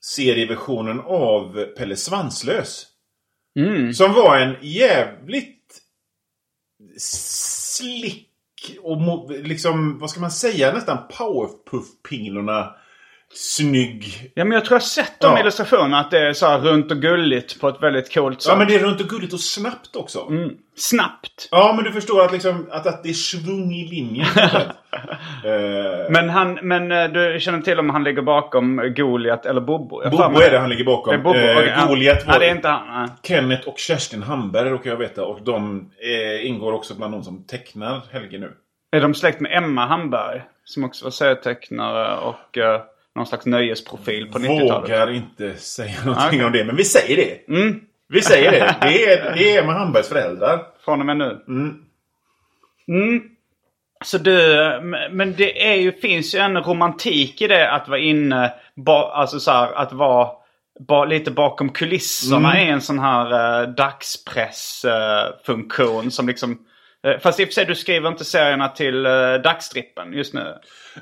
serieversionen 0.00 1.00
av 1.00 1.64
Pelle 1.64 1.96
Svanslös. 1.96 2.86
Mm. 3.58 3.94
Som 3.94 4.12
var 4.12 4.36
en 4.36 4.56
jävligt 4.60 5.82
slick 6.98 8.25
och 8.82 9.30
liksom, 9.30 9.98
vad 9.98 10.10
ska 10.10 10.20
man 10.20 10.30
säga, 10.30 10.72
nästan 10.72 10.98
powerpuff-pinglorna 11.18 12.74
snygg. 13.36 14.30
Ja 14.34 14.44
men 14.44 14.52
jag 14.52 14.64
tror 14.64 14.74
jag 14.74 14.80
har 14.80 14.86
sett 14.86 15.20
de 15.20 15.32
Ja. 15.32 15.40
illustrationerna 15.40 15.98
att 16.00 16.10
det 16.10 16.18
är 16.28 16.32
så 16.32 16.46
här 16.46 16.58
runt 16.58 16.90
och 16.90 16.96
gulligt 17.02 17.60
på 17.60 17.68
ett 17.68 17.82
väldigt 17.82 18.14
coolt 18.14 18.42
sätt. 18.42 18.50
Ja, 18.52 18.58
men 18.58 18.66
det 18.68 18.74
är 18.74 18.78
runt 18.78 19.00
och 19.00 19.08
gulligt 19.08 19.32
och 19.32 19.40
snabbt 19.40 19.96
också. 19.96 20.26
mm. 20.30 20.50
Snabbt. 20.76 21.48
Ja, 21.50 21.72
men 21.76 21.84
du 21.84 21.92
förstår 21.92 22.24
att, 22.24 22.32
liksom, 22.32 22.66
att, 22.70 22.86
att 22.86 23.02
det 23.02 23.08
är 23.08 23.12
svung 23.12 23.72
i 23.72 23.84
linjen. 23.88 24.26
Eh, 25.44 26.10
Men, 26.10 26.28
han, 26.30 26.58
men 26.62 26.92
eh, 26.92 27.04
du 27.08 27.40
känner 27.40 27.60
till 27.60 27.78
om 27.78 27.90
han 27.90 28.04
ligger 28.04 28.22
bakom 28.22 28.92
Goliat 28.96 29.46
eller 29.46 29.60
Bobo? 29.60 30.02
Jag 30.02 30.10
Bobo 30.12 30.40
är 30.40 30.50
det 30.50 30.58
han 30.58 30.70
ligger 30.70 30.84
bakom. 30.84 31.12
Det 31.12 31.18
är 31.20 31.22
Bobo. 31.22 31.38
Ja. 31.38 31.86
Goliat 31.88 32.26
var 32.26 32.32
Nej, 32.32 32.40
det 32.40 32.46
är 32.46 32.54
inte 32.56 32.68
han. 32.68 32.86
nej. 33.02 33.08
Kenneth 33.22 33.68
och 33.68 33.78
Kerstin 33.78 34.22
Hamberg 34.22 34.70
råkar 34.70 34.90
jag 34.90 34.96
veta. 34.96 35.24
Och 35.24 35.38
de 35.44 35.90
eh, 35.98 36.46
ingår 36.46 36.72
också 36.72 36.94
bland 36.94 37.14
de 37.14 37.22
som 37.22 37.44
tecknar 37.46 38.02
Helge 38.12 38.38
nu. 38.38 38.52
Är 38.96 39.00
de 39.00 39.14
släkt 39.14 39.40
med 39.40 39.52
Emma 39.58 39.86
Hamberg? 39.86 40.42
Som 40.64 40.84
också 40.84 41.04
var 41.04 41.10
serietecknare 41.10 42.16
och 42.16 42.56
uh, 42.56 42.80
någon 43.16 43.26
slags 43.26 43.46
nöjesprofil 43.46 44.26
på 44.32 44.38
90-talet. 44.38 44.90
Vågar 44.90 45.10
inte 45.12 45.54
säga 45.54 45.94
någonting 46.04 46.26
Okej. 46.28 46.44
om 46.44 46.52
det. 46.52 46.64
Men 46.64 46.76
vi 46.76 46.84
säger 46.84 47.16
det. 47.16 47.48
Mm. 47.54 47.80
Vi 48.08 48.22
säger 48.22 48.50
det. 48.52 48.76
Det 48.82 49.04
är, 49.12 49.34
det 49.36 49.56
är 49.56 49.62
Emma 49.62 49.72
Hambergs 49.72 50.08
föräldrar. 50.08 50.60
Från 50.84 51.00
och 51.00 51.06
med 51.06 51.16
nu. 51.16 51.44
Mm. 51.48 51.74
Mm. 52.88 53.22
Så 54.04 54.18
du, 54.18 54.32
men- 55.10 55.34
det 55.36 55.66
är 55.72 55.74
ju, 55.74 55.92
finns 55.92 56.34
ju 56.34 56.38
en 56.38 56.56
romantik 56.62 57.42
i 57.42 57.46
det 57.46 57.70
att 57.72 57.88
vara 57.88 57.98
inne, 58.00 58.52
ba, 58.74 59.10
alltså 59.12 59.40
så 59.40 59.50
här, 59.50 59.72
att 59.72 59.92
vara 59.92 60.28
ba, 60.88 61.04
lite 61.04 61.30
bakom 61.30 61.68
kulisserna 61.68 62.52
Mm. 62.56 62.68
i 62.68 62.70
en 62.70 62.80
sån 62.80 62.98
här 62.98 63.62
uh, 63.62 63.68
dagspressfunktion 63.74 66.10
som 66.10 66.26
liksom... 66.28 66.58
eh, 67.06 67.18
fast 67.18 67.40
i 67.40 67.44
och 67.44 67.48
för 67.48 67.52
sig, 67.52 67.64
du 67.64 67.74
skriver 67.74 68.08
inte 68.08 68.24
serierna 68.24 68.68
till 68.68 69.06
uh, 69.06 69.42
dagstrippen 69.42 70.12
just 70.12 70.34
nu. 70.34 70.54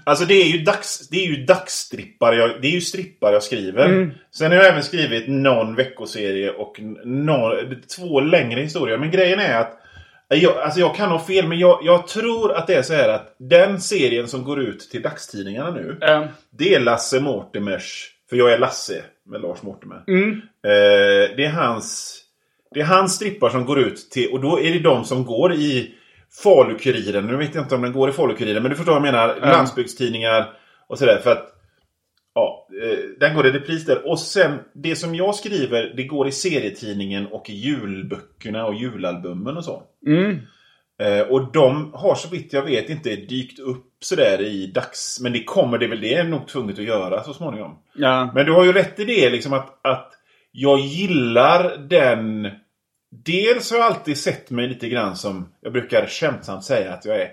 Alltså 0.05 0.25
det 0.25 0.35
är 0.35 0.47
ju, 0.47 0.59
dags, 0.59 1.09
det 1.09 1.25
är 1.25 1.27
ju 1.27 1.45
dagsstrippar 1.45 2.33
jag, 2.33 2.63
det 2.63 2.69
är 2.69 2.73
ju 2.73 2.81
strippar 2.81 3.33
jag 3.33 3.43
skriver. 3.43 3.85
Mm. 3.85 4.11
Sen 4.31 4.51
har 4.53 4.59
jag 4.59 4.67
även 4.67 4.83
skrivit 4.83 5.29
någon 5.29 5.75
veckoserie 5.75 6.51
och 6.51 6.81
någon, 7.05 7.57
två 7.97 8.21
längre 8.21 8.61
historier. 8.61 8.99
Men 8.99 9.11
grejen 9.11 9.41
är 9.41 9.61
att 9.61 9.81
jag, 10.29 10.59
alltså 10.59 10.81
jag 10.81 10.97
kan 10.97 11.11
ha 11.11 11.19
fel, 11.19 11.49
men 11.49 11.59
jag, 11.59 11.81
jag 11.83 12.07
tror 12.09 12.53
att 12.53 12.67
det 12.67 12.75
är 12.75 12.83
så 12.83 12.95
här 12.95 13.09
att 13.09 13.37
den 13.39 13.81
serien 13.81 14.29
som 14.29 14.45
går 14.45 14.61
ut 14.61 14.81
till 14.91 15.03
dagstidningarna 15.03 15.71
nu. 15.71 15.99
Eh, 16.03 16.25
Det 16.51 16.75
är 16.75 16.81
Lasse 16.81 17.21
Mortimers, 17.21 18.11
för 18.31 18.37
jag 18.37 18.53
är 18.53 18.59
Lasse 18.59 19.03
med 19.27 19.41
Lars 19.41 19.63
Mortimer. 19.63 20.05
Mm. 20.09 20.31
Eh, 20.67 21.37
det 21.37 21.45
är 21.45 21.51
hans 21.51 22.21
Det 22.75 22.81
är 22.81 22.85
hans 22.85 23.15
strippar 23.15 23.49
som 23.49 23.65
går 23.65 23.79
ut 23.79 24.11
till, 24.11 24.33
och 24.33 24.41
då 24.41 24.61
är 24.61 24.73
det 24.73 24.79
de 24.79 25.05
som 25.05 25.25
går 25.25 25.53
i 25.53 25.95
Falukuriren. 26.43 27.27
Nu 27.27 27.37
vet 27.37 27.55
jag 27.55 27.65
inte 27.65 27.75
om 27.75 27.83
den 27.83 27.93
går 27.93 28.09
i 28.09 28.13
Falukuriren, 28.13 28.63
men 28.63 28.71
du 28.71 28.77
förstår 28.77 28.93
vad 28.93 29.07
jag 29.07 29.13
menar. 29.13 29.41
Landsbygdstidningar 29.41 30.53
och 30.89 30.99
sådär. 30.99 31.19
För 31.19 31.33
att 31.33 31.51
Ja, 32.35 32.69
eh, 32.83 32.99
den 33.21 33.35
går 33.35 33.47
i 33.47 33.53
repris 33.53 33.85
där. 33.85 34.09
Och 34.11 34.19
sen, 34.19 34.59
det 34.75 34.97
som 34.97 35.15
jag 35.15 35.35
skriver, 35.35 35.93
det 35.97 36.05
går 36.05 36.29
i 36.29 36.33
serietidningen 36.33 37.27
och 37.27 37.51
i 37.51 37.53
julböckerna 37.53 38.67
och 38.67 38.75
julalbumen 38.75 39.57
och 39.57 39.65
så. 39.65 39.83
Mm. 40.07 40.39
Eh, 41.03 41.21
och 41.21 41.53
de 41.53 41.93
har 41.95 42.15
så 42.15 42.29
vitt 42.29 42.53
jag 42.53 42.63
vet 42.63 42.91
inte 42.91 43.17
dykt 43.17 43.59
upp 43.59 43.87
sådär 44.01 44.41
i 44.41 44.67
dags... 44.67 45.21
Men 45.21 45.33
det 45.33 45.45
kommer 45.45 45.79
det 45.79 45.87
väl, 45.87 46.01
det 46.01 46.15
är 46.15 46.25
nog 46.25 46.49
tvunget 46.49 46.79
att 46.79 46.85
göra 46.85 47.23
så 47.23 47.33
småningom. 47.33 47.79
Ja. 47.95 48.31
Men 48.35 48.47
du 48.47 48.53
har 48.53 48.65
ju 48.65 48.73
rätt 48.73 49.01
i 49.01 49.05
det 49.05 49.31
liksom 49.31 49.53
att, 49.53 49.87
att 49.87 50.13
jag 50.53 50.81
gillar 50.81 51.77
den... 51.77 52.51
Dels 53.23 53.71
har 53.71 53.79
jag 53.79 53.87
alltid 53.87 54.19
sett 54.19 54.51
mig 54.51 54.69
lite 54.69 54.89
grann 54.89 55.17
som, 55.17 55.49
jag 55.61 55.73
brukar 55.73 56.07
skämtsamt 56.07 56.65
säga 56.65 56.93
att 56.93 57.05
jag 57.05 57.17
är 57.17 57.33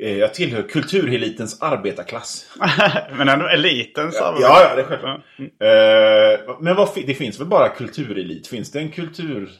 eh, 0.00 0.18
jag 0.18 0.34
tillhör 0.34 0.62
kulturelitens 0.62 1.62
arbetarklass. 1.62 2.46
Men 3.18 3.28
ändå 3.28 3.46
eliten 3.46 4.12
så. 4.12 4.18
Ja, 4.18 4.36
ja, 4.40 4.74
det 4.74 4.80
är 4.80 4.86
självklart. 4.86 5.20
Mm. 5.38 5.50
Eh, 5.50 6.56
men 6.60 6.76
vad, 6.76 6.88
det 7.06 7.14
finns 7.14 7.40
väl 7.40 7.46
bara 7.46 7.68
kulturelit? 7.68 8.46
Finns 8.46 8.72
det 8.72 8.78
en 8.78 8.90
kultur... 8.90 9.50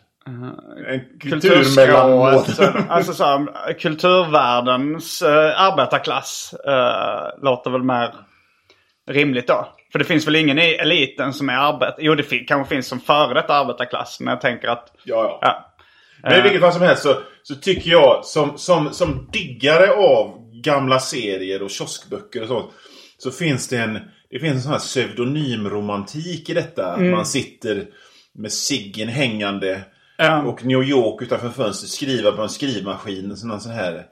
En 0.89 1.01
kultur 1.21 1.65
alltså 2.89 3.13
så 3.13 3.25
här, 3.25 3.79
kulturvärldens 3.79 5.23
arbetarklass 5.23 6.55
äh, 6.67 7.43
låter 7.43 7.71
väl 7.71 7.83
mer 7.83 8.15
rimligt 9.11 9.47
då. 9.47 9.69
För 9.93 9.99
det 9.99 10.05
finns 10.05 10.27
väl 10.27 10.37
ingen 10.37 10.59
i 10.59 10.63
eliten 10.63 11.33
som 11.33 11.49
är 11.49 11.57
arbet... 11.57 11.95
Jo, 11.99 12.15
det 12.15 12.23
fin- 12.23 12.47
kanske 12.47 12.75
finns 12.75 12.87
som 12.87 13.01
före 13.01 13.35
detta 13.35 13.55
arbetarklass. 13.55 14.21
Men 14.21 14.33
jag 14.33 14.41
tänker 14.41 14.69
att... 14.69 14.93
Ja, 15.05 15.39
ja. 15.43 15.75
Men 16.23 16.39
i 16.39 16.43
vilket 16.43 16.61
fall 16.61 16.73
som 16.73 16.83
helst 16.83 17.03
så, 17.03 17.17
så 17.43 17.55
tycker 17.55 17.91
jag 17.91 18.25
som, 18.25 18.59
som, 18.59 18.93
som 18.93 19.29
diggare 19.33 19.91
av 19.93 20.51
gamla 20.53 20.99
serier 20.99 21.63
och 21.63 21.71
kioskböcker 21.71 22.43
och 22.43 22.49
sånt. 22.49 22.71
Så 23.19 23.31
finns 23.31 23.69
det 23.69 23.77
en, 23.79 23.99
det 24.31 24.39
finns 24.39 24.55
en 24.55 24.63
sån 24.63 24.73
här 24.73 24.79
pseudonymromantik 24.79 26.51
i 26.51 26.55
detta. 26.55 26.87
Att 26.87 27.01
man 27.01 27.27
sitter 27.27 27.87
med 28.35 28.53
ciggen 28.53 29.09
hängande 29.09 29.81
Ja. 30.21 30.43
och 30.43 30.65
New 30.65 30.83
York 30.83 31.23
utanför 31.23 31.49
fönstret 31.49 31.91
skriva 31.91 32.33
på 32.33 32.43
en 32.43 32.49
skrivmaskin. 32.49 33.29
Här, 33.31 33.59
sån 33.59 33.73
här 33.73 34.07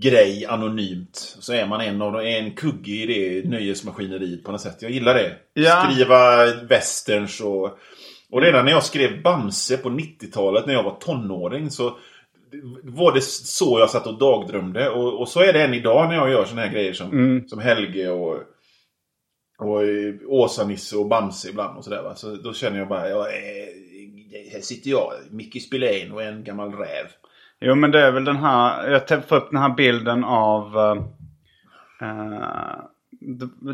grej 0.00 0.46
anonymt. 0.46 1.36
Så 1.40 1.52
är 1.52 1.66
man 1.66 1.80
en 1.80 2.02
av 2.02 2.12
de, 2.12 2.20
en 2.26 2.54
kugge 2.54 2.92
i 2.92 3.06
det 3.06 3.48
nöjesmaskineriet 3.48 4.44
på 4.44 4.52
något 4.52 4.60
sätt. 4.60 4.82
Jag 4.82 4.90
gillar 4.90 5.14
det. 5.14 5.36
Ja. 5.54 5.90
Skriva 5.90 6.46
westerns 6.68 7.40
och... 7.40 7.78
Och 8.30 8.42
redan 8.42 8.64
när 8.64 8.72
jag 8.72 8.84
skrev 8.84 9.22
Bamse 9.22 9.76
på 9.76 9.88
90-talet 9.88 10.66
när 10.66 10.74
jag 10.74 10.82
var 10.82 10.98
tonåring 11.00 11.70
så 11.70 11.98
var 12.82 13.14
det 13.14 13.22
så 13.24 13.78
jag 13.78 13.90
satt 13.90 14.06
och 14.06 14.18
dagdrömde. 14.18 14.90
Och, 14.90 15.20
och 15.20 15.28
så 15.28 15.40
är 15.40 15.52
det 15.52 15.62
än 15.62 15.74
idag 15.74 16.08
när 16.08 16.14
jag 16.14 16.30
gör 16.30 16.44
såna 16.44 16.60
här 16.60 16.72
grejer 16.72 16.92
som, 16.92 17.44
som 17.48 17.58
Helge 17.58 18.10
och, 18.10 18.34
och 19.58 19.82
Åsa-Nisse 20.26 20.96
och 20.96 21.08
Bamse 21.08 21.48
ibland 21.48 21.78
och 21.78 21.84
sådär. 21.84 22.02
Va? 22.02 22.14
Så 22.14 22.34
då 22.34 22.52
känner 22.52 22.78
jag 22.78 22.88
bara, 22.88 23.08
ja, 23.08 23.28
eh, 23.28 24.52
här 24.52 24.60
sitter 24.60 24.90
jag, 24.90 25.12
Micke 25.30 25.62
Spillén 25.62 26.12
och 26.12 26.22
en 26.22 26.44
gammal 26.44 26.72
räv. 26.72 27.06
Jo, 27.60 27.74
men 27.74 27.90
det 27.90 28.00
är 28.02 28.10
väl 28.10 28.24
den 28.24 28.36
här... 28.36 28.90
Jag 28.90 29.06
tänkte 29.06 29.28
få 29.28 29.36
upp 29.36 29.50
den 29.50 29.60
här 29.60 29.68
bilden 29.68 30.24
av... 30.24 30.76
eh, 32.02 32.80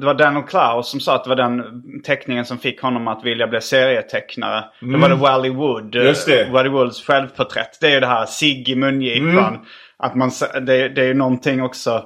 det 0.01 0.07
var 0.07 0.15
Dan 0.15 0.37
och 0.37 0.49
Klaus 0.49 0.89
som 0.89 1.01
sa 1.01 1.15
att 1.15 1.25
det 1.25 1.29
var 1.31 1.37
den 1.37 1.63
teckningen 2.05 2.45
som 2.45 2.59
fick 2.59 2.83
honom 2.83 3.09
att 3.09 3.25
vilja 3.25 3.47
bli 3.47 3.61
serietecknare. 3.61 4.65
Det 4.81 4.97
var 4.97 5.09
det 5.09 5.15
Wally 5.15 5.51
Wood. 5.51 5.95
eh, 5.95 6.01
Mm. 6.01 6.09
Just 6.09 6.27
det. 6.27 6.49
Wally 6.53 6.69
Woods 6.69 7.07
självporträtt. 7.07 7.79
Det 7.81 7.87
är 7.87 7.91
ju 7.95 8.01
det 8.01 8.07
här 8.07 8.27
Sigg 8.27 8.69
i 8.69 8.77
mungipan. 8.77 9.29
Mm. 9.55 9.61
Att 9.97 10.15
man, 10.15 10.29
s- 10.29 10.51
det, 10.63 10.89
det 10.89 11.01
är 11.03 11.07
ju 11.07 11.15
någonting 11.15 11.63
också... 11.63 12.05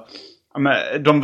De, 0.99 1.23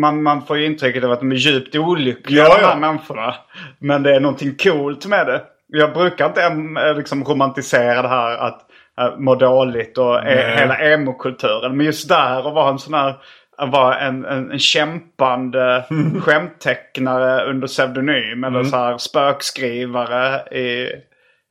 man, 0.00 0.22
man 0.22 0.42
får 0.46 0.58
ju 0.58 0.66
intrycket 0.66 1.04
av 1.04 1.10
att 1.12 1.20
de 1.20 1.32
är 1.32 1.36
djupt 1.36 1.74
olyckliga 1.76 2.42
Ja, 2.42 2.54
de 2.56 2.62
ja. 2.62 2.68
här 2.68 2.76
människorna. 2.76 3.34
Men 3.78 4.02
det 4.02 4.16
är 4.16 4.20
någonting 4.20 4.54
coolt 4.62 5.06
med 5.06 5.26
det. 5.26 5.42
Jag 5.68 5.92
brukar 5.92 6.26
inte 6.26 6.94
liksom 6.94 7.24
romantisera 7.24 8.02
det 8.02 8.08
här 8.08 8.38
att 8.38 8.65
uh, 9.00 9.18
må 9.18 9.34
dåligt 9.34 9.98
och 9.98 10.18
eh, 10.18 10.24
Nej. 10.24 10.56
hela 10.58 10.76
emokulturen. 10.78 11.76
Men 11.76 11.86
just 11.86 12.08
där 12.08 12.48
att 12.48 12.54
vara 12.54 12.70
en 12.70 12.78
sån 12.78 12.94
här 12.94 13.14
vara 13.58 13.98
en, 13.98 14.24
en, 14.24 14.50
en 14.50 14.58
kämpande 14.58 15.84
skämttecknare 16.20 17.50
under 17.50 17.66
pseudonym. 17.66 18.44
Eller 18.44 18.58
Mm. 18.58 18.70
så 18.70 18.76
här 18.76 18.98
spökskrivare. 18.98 20.56
I, 20.58 20.92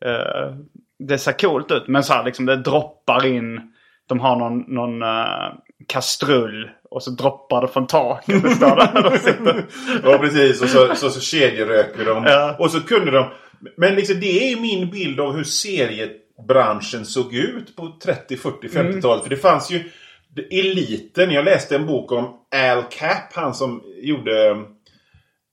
eh, 0.05 0.53
det 0.99 1.17
ser 1.17 1.31
coolt 1.31 1.71
ut. 1.71 1.87
Men 1.87 2.03
så 2.03 2.13
här 2.13 2.23
liksom 2.23 2.45
det 2.45 2.55
droppar 2.55 3.25
in. 3.25 3.61
De 4.09 4.19
har 4.19 4.35
någon, 4.35 4.59
någon 4.67 5.01
eh, 5.01 5.53
kastrull. 5.87 6.69
Och 6.89 7.03
så 7.03 7.11
droppar 7.11 7.61
det 7.61 7.67
från 7.67 7.87
taket. 7.87 8.43
Det 8.43 8.49
står 8.49 8.75
där. 8.75 9.63
Ja, 10.11 10.17
precis. 10.17 10.61
Och 10.61 10.69
så, 10.69 10.95
så, 10.95 11.09
så 11.09 11.21
kedjeröker 11.21 12.05
de. 12.05 12.23
Ja. 12.23 12.55
Och 12.59 12.71
så 12.71 12.81
kunde 12.81 13.11
de... 13.11 13.25
Men 13.77 13.95
liksom, 13.95 14.19
det 14.19 14.51
är 14.51 14.61
min 14.61 14.89
bild 14.89 15.19
av 15.19 15.35
hur 15.35 15.43
seriebranschen 16.37 17.05
såg 17.05 17.33
ut 17.33 17.75
på 17.75 17.97
30, 18.03 18.37
40, 18.37 18.67
50-talet. 18.67 19.23
För 19.23 19.29
det 19.29 19.37
fanns 19.37 19.71
ju... 19.71 19.83
Eliten. 20.51 21.31
Jag 21.31 21.45
läste 21.45 21.75
en 21.75 21.85
bok 21.85 22.11
om 22.11 22.23
Al 22.55 22.83
Cap. 22.89 23.33
Han 23.33 23.53
som 23.53 23.83
gjorde... 24.01 24.49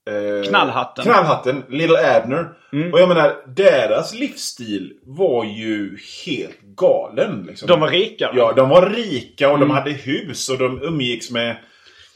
eh, 0.09 0.49
Knallhatten. 0.49 1.03
Knallhatten. 1.03 1.63
Little 1.69 2.15
Abner. 2.17 2.49
Och 2.93 2.99
jag 2.99 3.07
menar, 3.09 3.35
deras 3.55 4.13
livsstil 4.13 4.93
var 5.03 5.45
ju 5.45 5.97
helt 6.25 6.61
galen. 6.61 7.43
Liksom. 7.47 7.67
De 7.67 7.79
var 7.79 7.87
rika. 7.87 8.31
Ja, 8.35 8.53
de 8.55 8.69
var 8.69 8.89
rika 8.89 9.51
och 9.51 9.59
de 9.59 9.69
hade 9.69 9.91
hus 9.91 10.49
och 10.49 10.57
de 10.57 10.81
umgicks 10.83 11.31
med 11.31 11.55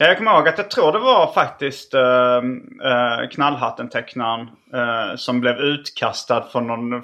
jag 0.06 0.16
kommer 0.18 0.30
ihåg 0.34 0.48
att 0.48 0.58
jag 0.58 0.70
tror 0.70 0.92
det 0.92 0.98
var 0.98 1.32
faktiskt 1.32 1.94
uh, 1.94 2.00
uh, 2.00 3.28
Knallhatten-tecknaren 3.30 4.40
uh, 4.74 5.16
som 5.16 5.40
blev 5.40 5.56
utkastad 5.56 6.42
från 6.52 6.66
någon 6.66 7.02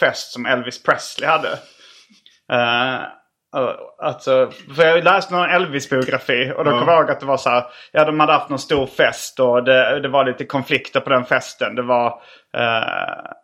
fest 0.00 0.32
som 0.32 0.46
Elvis 0.46 0.82
Presley 0.82 1.28
hade. 1.28 1.48
Alltså, 4.02 4.50
för 4.76 4.82
jag 4.82 5.04
läste 5.04 5.34
någon 5.34 5.50
Elvis-biografi 5.50 6.52
och 6.56 6.64
då 6.64 6.70
Ja. 6.70 6.78
kommer 6.78 6.92
jag 6.92 7.00
ihåg 7.00 7.10
att 7.10 7.20
det 7.20 7.26
var 7.26 7.36
så 7.36 7.50
här. 7.50 7.64
Ja, 7.92 8.04
de 8.04 8.20
hade 8.20 8.32
haft 8.32 8.48
någon 8.48 8.58
stor 8.58 8.86
fest 8.86 9.40
och 9.40 9.64
det, 9.64 10.00
det 10.00 10.08
var 10.08 10.24
lite 10.24 10.44
konflikter 10.44 11.00
på 11.00 11.10
den 11.10 11.24
festen. 11.24 11.74
Det 11.74 11.82
var 11.82 12.22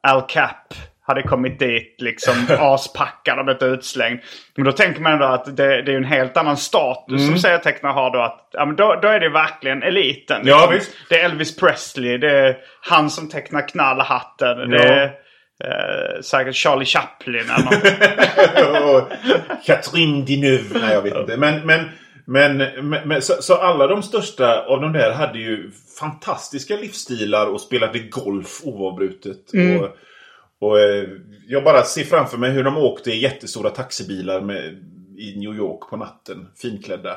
Al 0.02 0.22
Cap 0.28 0.74
hade 1.06 1.22
kommit 1.22 1.58
dit 1.58 1.96
liksom 1.98 2.34
aspackad 2.58 3.38
och 3.38 3.44
blivit 3.44 3.62
utslängd. 3.62 4.20
Men 4.56 4.64
då 4.64 4.72
tänker 4.72 5.00
man 5.00 5.12
ändå 5.12 5.24
att 5.24 5.56
det, 5.56 5.82
det 5.82 5.92
är 5.92 5.96
en 5.96 6.04
helt 6.04 6.36
annan 6.36 6.56
status 6.56 7.26
som 7.26 7.38
serietecknare 7.38 7.92
har 7.92 8.10
då. 8.10 8.20
Att, 8.22 8.48
ja, 8.52 8.66
men 8.66 8.76
då, 8.76 8.98
då 9.02 9.08
är 9.08 9.20
det 9.20 9.28
verkligen 9.28 9.82
eliten. 9.82 10.40
Ja, 10.44 10.56
liksom. 10.56 10.74
visst. 10.74 10.90
Det 11.08 11.20
är 11.20 11.24
Elvis 11.24 11.56
Presley, 11.56 12.18
det 12.18 12.30
är 12.30 12.56
han 12.82 13.10
som 13.10 13.28
tecknar 13.28 13.68
knallhatten. 13.68 14.70
Det 14.70 14.76
Ja. 14.76 14.92
är 14.92 15.04
eh, 15.64 16.20
säkert 16.20 16.54
Charlie 16.54 16.84
Chaplin 16.84 17.34
eller 17.50 17.64
något. 18.84 19.12
Catherine 19.66 20.24
Deneuve. 20.24 20.78
Nej, 20.80 20.92
jag 20.94 21.02
vet 21.02 21.16
inte. 21.16 21.36
Men, 21.36 21.66
men, 21.66 21.84
men, 22.26 22.56
men, 23.08 23.22
så, 23.22 23.32
så 23.42 23.54
alla 23.54 23.86
de 23.86 24.02
största 24.02 24.60
av 24.66 24.80
de 24.80 24.92
där 24.92 25.12
hade 25.12 25.38
ju 25.38 25.70
fantastiska 26.00 26.76
livsstilar 26.76 27.46
och 27.46 27.60
spelade 27.60 27.98
golf 27.98 28.60
oavbrutet. 28.64 29.36
Och, 29.80 29.96
och 30.60 30.80
eh, 30.80 31.04
jag 31.48 31.64
bara 31.64 31.82
ser 31.82 32.04
framför 32.04 32.38
mig 32.38 32.50
hur 32.50 32.64
de 32.64 32.76
åkte 32.76 33.10
i 33.10 33.20
jättestora 33.22 33.70
taxibilar 33.70 34.40
med, 34.40 34.64
i 35.18 35.36
New 35.36 35.54
York 35.56 35.90
på 35.90 35.96
natten. 35.96 36.48
Finklädda. 36.62 37.16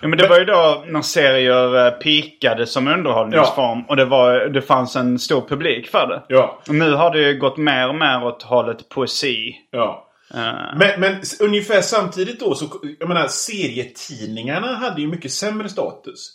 Ja, 0.00 0.08
men 0.08 0.18
det 0.18 0.28
var 0.28 0.38
ju 0.38 0.44
då 0.44 0.84
när 0.86 1.02
serier 1.02 1.86
eh, 1.86 1.90
pikade 1.92 2.66
som 2.66 2.88
underhållningsform 2.88 3.82
och 3.88 3.96
det, 3.96 4.04
var, 4.04 4.40
det 4.48 4.62
fanns 4.62 4.96
en 4.96 5.18
stor 5.18 5.40
publik 5.48 5.88
för 5.88 6.06
det. 6.06 6.22
Ja. 6.28 6.62
Och 6.68 6.74
nu 6.74 6.92
har 6.92 7.10
det 7.10 7.20
ju 7.20 7.38
gått 7.38 7.56
mer 7.56 7.88
och 7.88 7.94
mer 7.94 8.24
åt 8.24 8.42
hållet 8.42 8.88
poesi. 8.88 9.56
Ja. 9.70 10.08
Eh, 10.34 10.78
Men, 10.78 11.00
men 11.00 11.16
ungefär 11.40 11.80
samtidigt 11.80 12.40
då 12.40 12.54
så, 12.54 12.66
jag 12.98 13.08
menar 13.08 13.26
serietidningarna 13.28 14.66
hade 14.74 15.00
ju 15.00 15.06
mycket 15.08 15.32
sämre 15.32 15.68
status. 15.68 16.34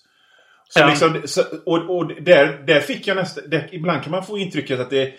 Så 0.70 0.80
Ja. 0.80 0.88
liksom, 0.88 1.22
så, 1.26 1.42
och 1.66 1.98
och 1.98 2.08
där, 2.24 2.64
där 2.68 2.80
fick 2.80 3.08
jag 3.08 3.18
nästan, 3.18 3.44
ibland 3.72 4.04
kan 4.04 4.12
man 4.12 4.26
få 4.26 4.38
intrycket 4.38 4.80
att 4.80 4.90
det 4.90 5.14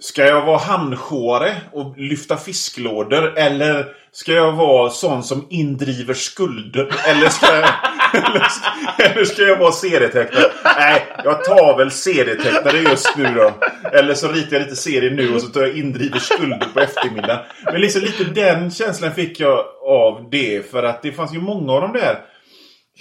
Ska 0.00 0.26
jag 0.26 0.46
vara 0.46 0.58
hamnsjåare 0.58 1.56
och 1.72 1.98
lyfta 1.98 2.36
fisklådor? 2.36 3.38
Eller 3.38 3.86
ska 4.12 4.32
jag 4.32 4.52
vara 4.52 4.90
sån 4.90 5.22
som 5.22 5.46
indriver 5.50 6.14
skulder? 6.14 6.94
Eller 7.06 7.28
ska 7.28 7.46
jag, 7.46 7.68
eller 8.24 8.48
ska, 8.48 9.02
eller 9.02 9.24
ska 9.24 9.42
jag 9.42 9.58
vara 9.58 9.72
serietecknare? 9.72 10.52
Nej, 10.64 11.06
jag 11.24 11.44
tar 11.44 11.78
väl 11.78 11.90
serietecknare 11.90 12.78
just 12.78 13.16
nu 13.16 13.34
då. 13.34 13.52
Eller 13.92 14.14
så 14.14 14.28
ritar 14.28 14.56
jag 14.56 14.62
lite 14.62 14.76
serier 14.76 15.10
nu 15.10 15.34
och 15.34 15.42
så 15.42 15.48
tar 15.48 15.60
jag 15.60 15.76
indriver 15.76 16.18
skulder 16.18 16.68
på 16.74 16.80
eftermiddagen. 16.80 17.44
Men 17.64 17.80
liksom 17.80 18.02
lite 18.02 18.24
den 18.24 18.70
känslan 18.70 19.14
fick 19.14 19.40
jag 19.40 19.64
av 19.86 20.28
det. 20.30 20.70
För 20.70 20.82
att 20.82 21.02
det 21.02 21.12
fanns 21.12 21.34
ju 21.34 21.40
många 21.40 21.72
av 21.72 21.80
de 21.80 21.92
där 21.92 22.18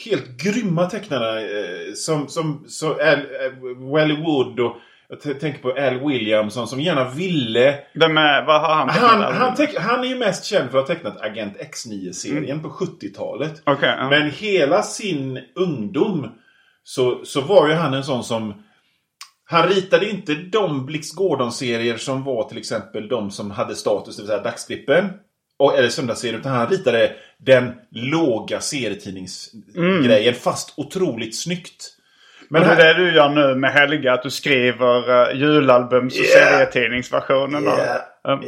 helt 0.06 0.38
grymma 0.44 0.86
tecknarna. 0.86 1.42
Eh, 1.42 1.94
som, 1.96 2.28
som, 2.28 2.66
som 2.68 3.00
eh, 3.00 3.14
eh 3.14 3.20
Wally 3.92 4.16
Wood 4.16 4.60
och 4.60 4.76
jag 5.10 5.40
tänker 5.40 5.60
på 5.60 5.72
Al 5.72 6.08
Williamson 6.08 6.68
som 6.68 6.82
gärna 6.82 7.10
ville 7.10 7.80
vem 7.94 8.18
är, 8.18 8.46
vad 8.46 8.62
har 8.62 8.76
han 8.76 8.88
tecknat 8.88 9.12
han, 9.12 9.34
han, 9.34 9.56
teck, 9.56 9.76
han 9.78 10.00
är 10.00 10.08
ju 10.08 10.16
mest 10.16 10.46
känd 10.46 10.72
för 10.72 10.78
att 10.78 10.88
ha 10.88 10.96
tecknat 10.96 11.22
Agent 11.22 11.58
X9-serien 11.58 12.62
på 12.62 12.70
70-talet. 12.70 13.62
Okej, 13.66 13.96
ja. 13.98 14.10
Men 14.10 14.32
hela 14.32 14.84
sin 14.84 15.40
ungdom 15.56 16.32
så, 16.84 17.26
så 17.26 17.42
var 17.42 17.68
ju 17.68 17.74
han 17.74 17.94
en 17.94 18.04
sån 18.04 18.24
som... 18.24 18.64
Han 19.46 19.68
ritade 19.68 20.10
inte 20.10 20.36
de 20.36 20.86
Blix 20.86 21.12
Gordon-serier 21.12 21.98
som 21.98 22.24
var 22.24 22.50
till 22.50 22.58
exempel 22.58 23.08
de 23.08 23.32
som 23.32 23.52
hade 23.52 23.76
status, 23.76 24.16
det 24.16 24.22
vill 24.22 24.28
säga 24.28 24.44
dagsklippen. 24.44 25.10
Och, 25.58 25.78
eller 25.78 25.90
söndagsserier. 25.90 26.40
Utan 26.40 26.52
han 26.52 26.68
ritade 26.68 27.16
den 27.38 27.74
låga 27.92 28.62
serietidningsgrejen 28.62 30.34
fast 30.34 30.74
otroligt 30.78 31.36
snyggt. 31.36 31.96
Men 32.50 32.64
här- 32.64 32.86
är 32.86 32.94
det 32.94 33.06
du 33.06 33.16
gör 33.16 33.30
nu 33.30 33.56
med 33.56 33.72
Helga, 33.72 34.14
att 34.14 34.24
du 34.24 34.30
skriver 34.30 35.10
uh, 35.32 35.40
julalbums 35.42 36.20
och 36.20 36.26
Yeah. 36.26 36.50
serietidningsversionen. 36.50 37.64
Yeah. 37.64 38.02
Um, 38.24 38.40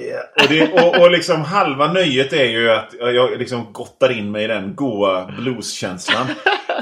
Och, 0.41 0.49
det, 0.49 0.71
och, 0.71 1.01
och 1.01 1.11
liksom 1.11 1.41
halva 1.41 1.93
nöjet 1.93 2.33
är 2.33 2.45
ju 2.45 2.71
att 2.71 2.93
jag 2.99 3.39
liksom 3.39 3.73
gottar 3.73 4.11
in 4.11 4.31
mig 4.31 4.43
i 4.43 4.47
den 4.47 4.75
goa 4.75 5.31
blueskänslan. 5.39 6.27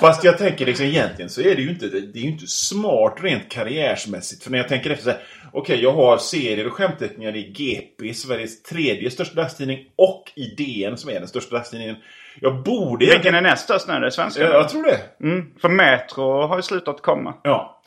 Fast 0.02 0.24
jag 0.24 0.38
tänker 0.38 0.66
liksom 0.66 0.86
egentligen 0.86 1.30
så 1.30 1.42
är 1.42 1.56
det 1.56 1.62
ju 1.62 1.70
inte, 1.70 1.88
det 1.88 2.20
är 2.20 2.24
ju 2.24 2.30
inte 2.30 2.48
smart 2.48 3.18
rent 3.22 3.50
karriärsmässigt. 3.52 4.44
För 4.44 4.52
när 4.52 4.58
jag 4.58 4.68
tänker 4.68 4.90
efter 4.90 5.04
så 5.04 5.10
här, 5.10 5.20
okej 5.54 5.82
jag 5.84 5.92
har 5.94 6.18
serier 6.18 6.68
och 6.68 6.74
skämtteckningar 6.74 7.36
i 7.36 7.44
GP, 7.44 8.14
Sveriges 8.14 8.64
tredje 8.64 9.12
största 9.12 9.36
dagstidning, 9.36 9.80
och 9.96 10.24
i 10.36 10.44
DN 10.56 10.98
som 10.98 11.10
är 11.10 11.14
den 11.20 11.28
största 11.28 11.56
dagstidningen. 11.56 11.96
Jag 12.42 12.64
borde 12.64 13.06
Vilken 13.06 13.36
är 13.36 13.42
näst 13.42 13.64
störst 13.64 13.88
nu? 13.88 13.94
Det 14.00 14.06
är 14.06 14.10
svenska? 14.10 14.44
Jag, 14.44 14.54
jag 14.54 14.70
tror 14.70 14.84
det. 14.84 15.00
Mm, 15.24 15.46
för 15.62 15.70
Metro 15.70 16.48
har 16.48 16.56
ju 16.58 16.62
slutat 16.62 17.02
komma. 17.02 17.34
Ja. 17.44 17.84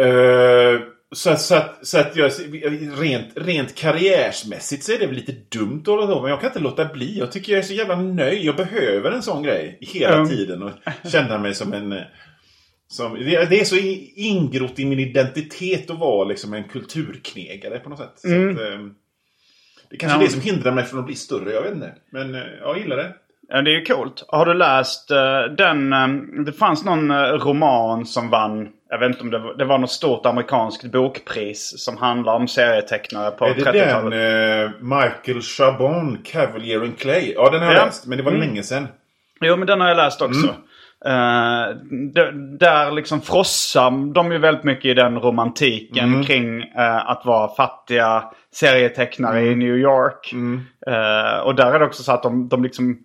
Eh, 0.00 0.80
så, 1.12 1.30
att- 1.30 1.40
så, 1.40 1.54
att, 1.54 1.86
så 1.86 1.98
att 1.98 2.16
jag, 2.16 2.30
rent, 3.00 3.28
rent 3.36 3.74
karriärsmässigt 3.74 4.84
så 4.84 4.92
är 4.92 4.98
det 4.98 5.06
väl 5.06 5.14
lite 5.16 5.32
dumt 5.58 5.80
att 5.80 5.86
hålla 5.86 6.06
på 6.06 6.20
men 6.22 6.30
jag 6.30 6.40
kan 6.40 6.50
inte 6.50 6.60
låta 6.60 6.84
bli. 6.84 7.18
Jag 7.18 7.32
tycker 7.32 7.52
jag 7.52 7.58
är 7.58 7.62
så 7.66 7.74
jävla 7.74 7.96
nöjd. 7.96 8.44
Jag 8.44 8.56
behöver 8.56 9.10
en 9.12 9.22
sån 9.22 9.42
grej 9.42 9.78
hela 9.80 10.16
Mm. 10.16 10.28
tiden 10.28 10.62
och 10.62 10.70
känna 11.12 11.38
mig 11.38 11.54
som 11.54 11.72
en... 11.72 11.92
eh, 11.92 12.02
Som, 12.88 13.14
det, 13.14 13.60
är 13.60 13.64
så 13.64 13.76
ingrott 14.20 14.78
i 14.78 14.84
min 14.84 14.98
identitet 15.00 15.90
att 15.90 15.98
vara 15.98 16.24
liksom 16.28 16.54
en 16.54 16.64
kulturknegare 16.64 17.78
på 17.78 17.88
något 17.88 17.98
sätt. 17.98 18.12
Så 18.16 18.28
att, 18.28 18.34
eh, 18.34 18.78
det 19.90 19.96
är 19.96 19.98
kanske 19.98 20.18
Ja. 20.18 20.22
är 20.22 20.26
det 20.26 20.32
som 20.32 20.40
hindrar 20.40 20.72
mig 20.72 20.84
från 20.84 21.00
att 21.00 21.06
bli 21.06 21.14
större, 21.14 21.52
jag 21.52 21.62
vet 21.62 21.74
inte. 21.74 21.94
Men 22.10 22.34
eh, 22.34 22.40
jag 22.60 22.78
gillar 22.78 22.96
det. 22.96 23.14
Ja, 23.48 23.62
det 23.62 23.70
är 23.70 23.78
ju 23.78 23.84
coolt. 23.84 24.24
Har 24.28 24.46
du 24.46 24.54
läst 24.54 25.10
eh, 25.10 25.42
den... 25.58 25.92
eh, 25.92 26.08
det 26.44 26.52
fanns 26.52 26.84
någon 26.84 27.10
eh, 27.10 27.16
roman 27.16 28.06
som 28.06 28.30
vann... 28.30 28.68
Jag 28.90 28.98
vet 28.98 29.08
inte 29.08 29.20
om 29.22 29.30
det 29.30 29.38
var... 29.38 29.54
Det 29.54 29.64
var 29.64 29.78
något 29.78 29.90
stort 29.90 30.26
amerikanskt 30.26 30.84
bokpris 30.84 31.74
som 31.84 31.96
handlar 31.96 32.34
om 32.34 32.48
serietecknare 32.48 33.30
på 33.30 33.44
är 33.44 33.54
det 33.54 33.60
30-talet. 33.60 34.10
den 34.10 34.64
eh, 34.64 34.70
Michael 34.80 35.40
Chabon, 35.42 36.18
Cavalier 36.24 36.80
and 36.80 36.98
Clay? 36.98 37.32
Ja, 37.36 37.50
den 37.50 37.60
har 37.60 37.72
jag 37.72 37.80
Ja. 37.80 37.84
läst, 37.84 38.06
men 38.06 38.18
det 38.18 38.24
var 38.24 38.32
länge 38.32 38.62
sedan. 38.62 38.88
Jo, 39.40 39.56
men 39.56 39.66
den 39.66 39.80
har 39.80 39.88
jag 39.88 39.96
läst 39.96 40.22
också. 40.22 40.46
Eh, 41.06 41.68
d- 42.14 42.30
där 42.58 42.90
liksom 42.90 43.20
frossar 43.20 44.12
de 44.14 44.32
ju 44.32 44.38
väldigt 44.38 44.64
mycket 44.64 44.84
i 44.84 44.94
den 44.94 45.18
romantiken 45.20 46.24
kring 46.24 46.62
eh, 46.62 47.10
att 47.10 47.22
vara 47.24 47.54
fattiga 47.54 48.24
serietecknare 48.54 49.42
i 49.42 49.54
New 49.54 49.76
York. 49.76 50.32
Eh, 50.86 51.38
och 51.40 51.54
där 51.54 51.74
är 51.74 51.78
det 51.78 51.84
också 51.84 52.02
så 52.02 52.12
att 52.12 52.22
de, 52.22 52.48
de 52.48 52.62
liksom 52.62 52.98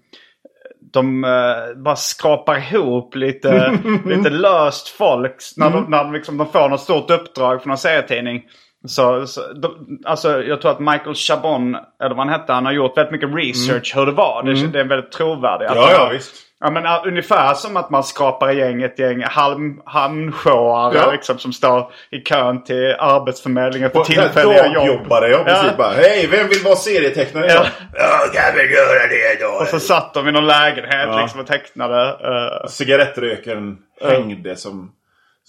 de 0.93 1.23
eh, 1.23 1.81
bara 1.83 1.95
skrapar 1.95 2.57
ihop 2.57 3.15
lite, 3.15 3.79
lite 4.05 4.29
löst 4.29 4.87
folk 4.87 5.35
när, 5.57 5.69
de, 5.69 5.85
när 5.89 6.03
de, 6.03 6.13
liksom, 6.13 6.37
de 6.37 6.47
får 6.47 6.69
något 6.69 6.81
stort 6.81 7.11
uppdrag 7.11 7.63
från 7.63 7.71
en 7.71 7.77
serietidning. 7.77 8.43
Så, 8.87 9.27
så 9.27 9.53
de, 9.53 9.99
alltså, 10.05 10.43
jag 10.43 10.61
tror 10.61 10.71
att 10.71 10.79
Michael 10.79 11.15
Chabon, 11.15 11.75
eller 11.75 12.15
vad 12.15 12.17
han 12.17 12.29
hette, 12.29 12.53
han 12.53 12.65
har 12.65 12.73
gjort 12.73 12.97
väldigt 12.97 13.11
mycket 13.11 13.35
research 13.35 13.95
hur 13.95 14.05
det 14.05 14.11
var. 14.11 14.43
Det, 14.43 14.67
det 14.67 14.79
är 14.79 14.83
väldigt 14.83 15.11
trovärdigt. 15.11 15.71
Ja, 15.75 15.91
ja, 15.91 16.09
visst. 16.13 16.50
Ja 16.63 16.71
men 16.71 16.85
uh, 16.85 17.01
ungefär 17.07 17.53
som 17.53 17.77
att 17.77 17.89
man 17.89 18.03
skapar 18.03 18.51
gäng 18.51 18.81
ett 18.83 18.99
gäng 18.99 19.23
halm, 19.23 19.81
hamnsjåare 19.85 20.95
Ja. 20.97 21.11
liksom 21.11 21.37
som 21.37 21.53
står 21.53 21.91
i 22.11 22.19
kön 22.19 22.63
till 22.63 22.95
Arbetsförmedlingen 22.99 23.91
för 23.91 24.03
tillfälliga 24.03 24.65
jobb. 24.67 24.73
Dagjobbare, 24.87 25.27
ja 25.29 25.43
precis. 25.43 25.65
Ja. 25.71 25.77
Bara, 25.77 25.91
Hej, 25.93 26.27
vem 26.31 26.47
vill 26.47 26.63
vara 26.63 26.75
serietecknare 26.75 27.45
Ja. 27.45 27.51
idag? 27.53 27.65
Ja, 27.93 28.19
kan 28.33 28.55
väl 28.55 28.71
göra 28.71 29.07
det 29.09 29.45
då. 29.45 29.59
Och 29.61 29.67
så 29.67 29.79
satt 29.79 30.13
de 30.13 30.27
i 30.27 30.31
någon 30.31 30.47
lägenhet 30.47 31.07
Ja. 31.07 31.21
liksom 31.21 31.39
och 31.39 31.47
tecknade. 31.47 32.07
eh, 32.09 32.67
Cigarettrökaren 32.67 33.77
hängde 34.03 34.55
som, 34.55 34.91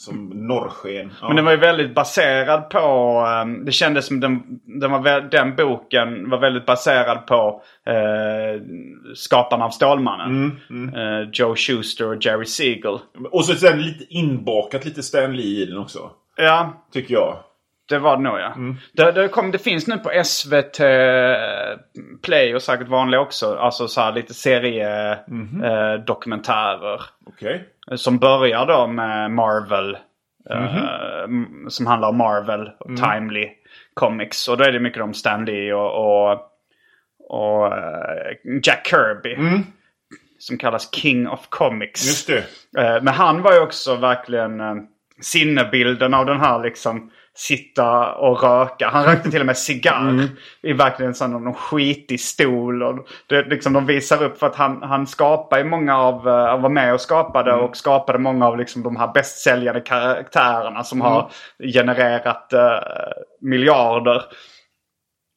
som 0.02 0.28
norrsken. 0.48 1.12
Ja. 1.20 1.26
Men 1.26 1.36
den 1.36 1.44
var 1.44 1.52
ju 1.52 1.58
väldigt 1.58 1.94
baserad 1.94 2.70
på, 2.70 2.78
ehm, 3.28 3.64
det 3.64 3.72
kändes 3.72 4.06
som 4.06 4.20
den, 4.20 4.42
den, 4.80 4.90
var, 4.90 5.20
den 5.20 5.56
boken 5.56 6.30
var 6.30 6.38
väldigt 6.38 6.66
baserad 6.66 7.26
på 7.26 7.62
eh, 7.86 8.62
skaparna 9.14 9.64
av 9.64 9.70
Stålmannen. 9.70 10.60
Mm, 10.70 10.94
Eh, 10.94 11.28
Joe 11.32 11.54
Schuster 11.56 12.08
och 12.08 12.24
Jerry 12.26 12.44
Siegel. 12.46 12.98
Och 13.30 13.44
så 13.44 13.54
sen 13.54 13.82
lite 13.82 14.04
inbakat 14.08 14.84
lite 14.84 15.02
Stan 15.02 15.36
Lee 15.36 15.62
i 15.62 15.66
den 15.66 15.78
också. 15.78 16.10
Ja, 16.36 16.86
Tycker 16.92 17.14
jag. 17.14 17.36
Det 17.88 17.98
var 17.98 18.16
det 18.16 18.22
nog 18.22 18.38
ja. 18.38 18.54
Det, 18.92 19.12
det, 19.12 19.28
kom, 19.28 19.50
det 19.50 19.58
finns 19.58 19.86
nu 19.86 19.98
på 19.98 20.24
SVT 20.24 20.78
Play 22.22 22.54
och 22.54 22.62
säkert 22.62 22.88
vanliga 22.88 23.20
också. 23.20 23.54
Alltså 23.54 23.88
så 23.88 24.00
här 24.00 24.12
lite 24.12 24.34
seriedokumentärer. 24.34 25.94
Eh, 25.94 26.00
dokumentärer. 26.04 27.00
Okej. 27.26 27.68
Som 27.94 28.18
börjar 28.18 28.66
då 28.66 28.86
med 28.86 29.30
Marvel. 29.30 29.96
eh, 30.50 30.76
m- 31.24 31.66
som 31.68 31.86
handlar 31.86 32.08
om 32.08 32.16
Marvel 32.16 32.70
och 32.78 32.96
Timely 32.96 33.48
Comics. 33.94 34.48
Och 34.48 34.56
då 34.56 34.64
är 34.64 34.72
det 34.72 34.80
mycket 34.80 35.02
om 35.02 35.14
Stan 35.14 35.44
Lee 35.44 35.74
och, 35.74 36.30
och, 36.32 36.40
och 37.28 37.66
eh, 37.66 38.32
Jack 38.62 38.86
Kirby. 38.86 39.36
som 40.38 40.58
kallas 40.58 40.94
King 40.94 41.28
of 41.28 41.46
Comics. 41.48 42.04
Just 42.06 42.26
det. 42.26 42.44
Eh, 42.82 43.02
Men 43.02 43.14
han 43.14 43.42
var 43.42 43.52
ju 43.52 43.60
också 43.60 43.94
verkligen 43.94 44.60
eh, 44.60 44.74
sinnebilden 45.20 46.14
av 46.14 46.26
den 46.26 46.40
här 46.40 46.62
liksom 46.62 47.10
sitta 47.34 48.12
och 48.12 48.42
röka. 48.42 48.88
Han 48.88 49.04
rökte 49.04 49.30
till 49.30 49.40
och 49.40 49.46
med 49.46 49.56
cigarr 49.56 50.28
i 50.62 50.72
verkligen 50.72 51.14
sån 51.14 51.30
någon 51.30 51.54
skitig 51.54 52.20
stol. 52.20 52.82
Och 52.82 53.06
det, 53.26 53.42
liksom, 53.42 53.72
de 53.72 53.86
visar 53.86 54.22
upp 54.22 54.38
för 54.38 54.46
att 54.46 54.54
han, 54.54 54.82
han 54.82 55.06
skapade 55.06 55.62
ju 55.62 55.68
många 55.68 55.98
av, 55.98 56.28
eh, 56.28 56.46
han 56.46 56.62
var 56.62 56.68
med 56.68 56.94
och 56.94 57.00
skapade 57.00 57.54
och 57.54 57.76
skapade 57.76 58.18
många 58.18 58.46
av 58.46 58.58
liksom, 58.58 58.82
de 58.82 58.96
här 58.96 59.12
bästsäljande 59.14 59.80
karaktärerna 59.80 60.84
som 60.84 61.00
har 61.00 61.30
genererat 61.74 62.52
eh, 62.52 62.78
miljarder. 63.40 64.22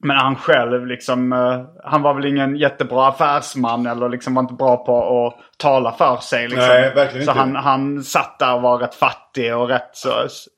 Men 0.06 0.18
han 0.18 0.36
själv 0.36 0.88
liksom, 0.88 1.34
eh, 1.34 1.62
han 1.84 2.02
var 2.02 2.14
väl 2.14 2.26
ingen 2.26 2.56
jättebra 2.56 3.08
affärsman 3.08 3.86
eller 3.86 4.10
liksom 4.10 4.36
var 4.36 4.42
inte 4.42 4.54
bra 4.54 4.86
på 4.86 5.28
att 5.28 5.58
tala 5.58 5.92
för 5.92 6.18
sig. 6.18 6.48
Liksom. 6.48 6.68
Nej, 6.68 6.94
verkligen 6.96 7.26
så 7.26 7.32
inte. 7.32 7.40
han, 7.40 7.56
han 7.56 8.04
satt 8.04 8.40
där 8.40 8.56
och 8.56 8.62
var 8.62 8.78
rätt 8.80 8.96
fattig 8.96 9.56
och 9.56 9.68
rätt 9.68 9.90
så... 9.94 10.10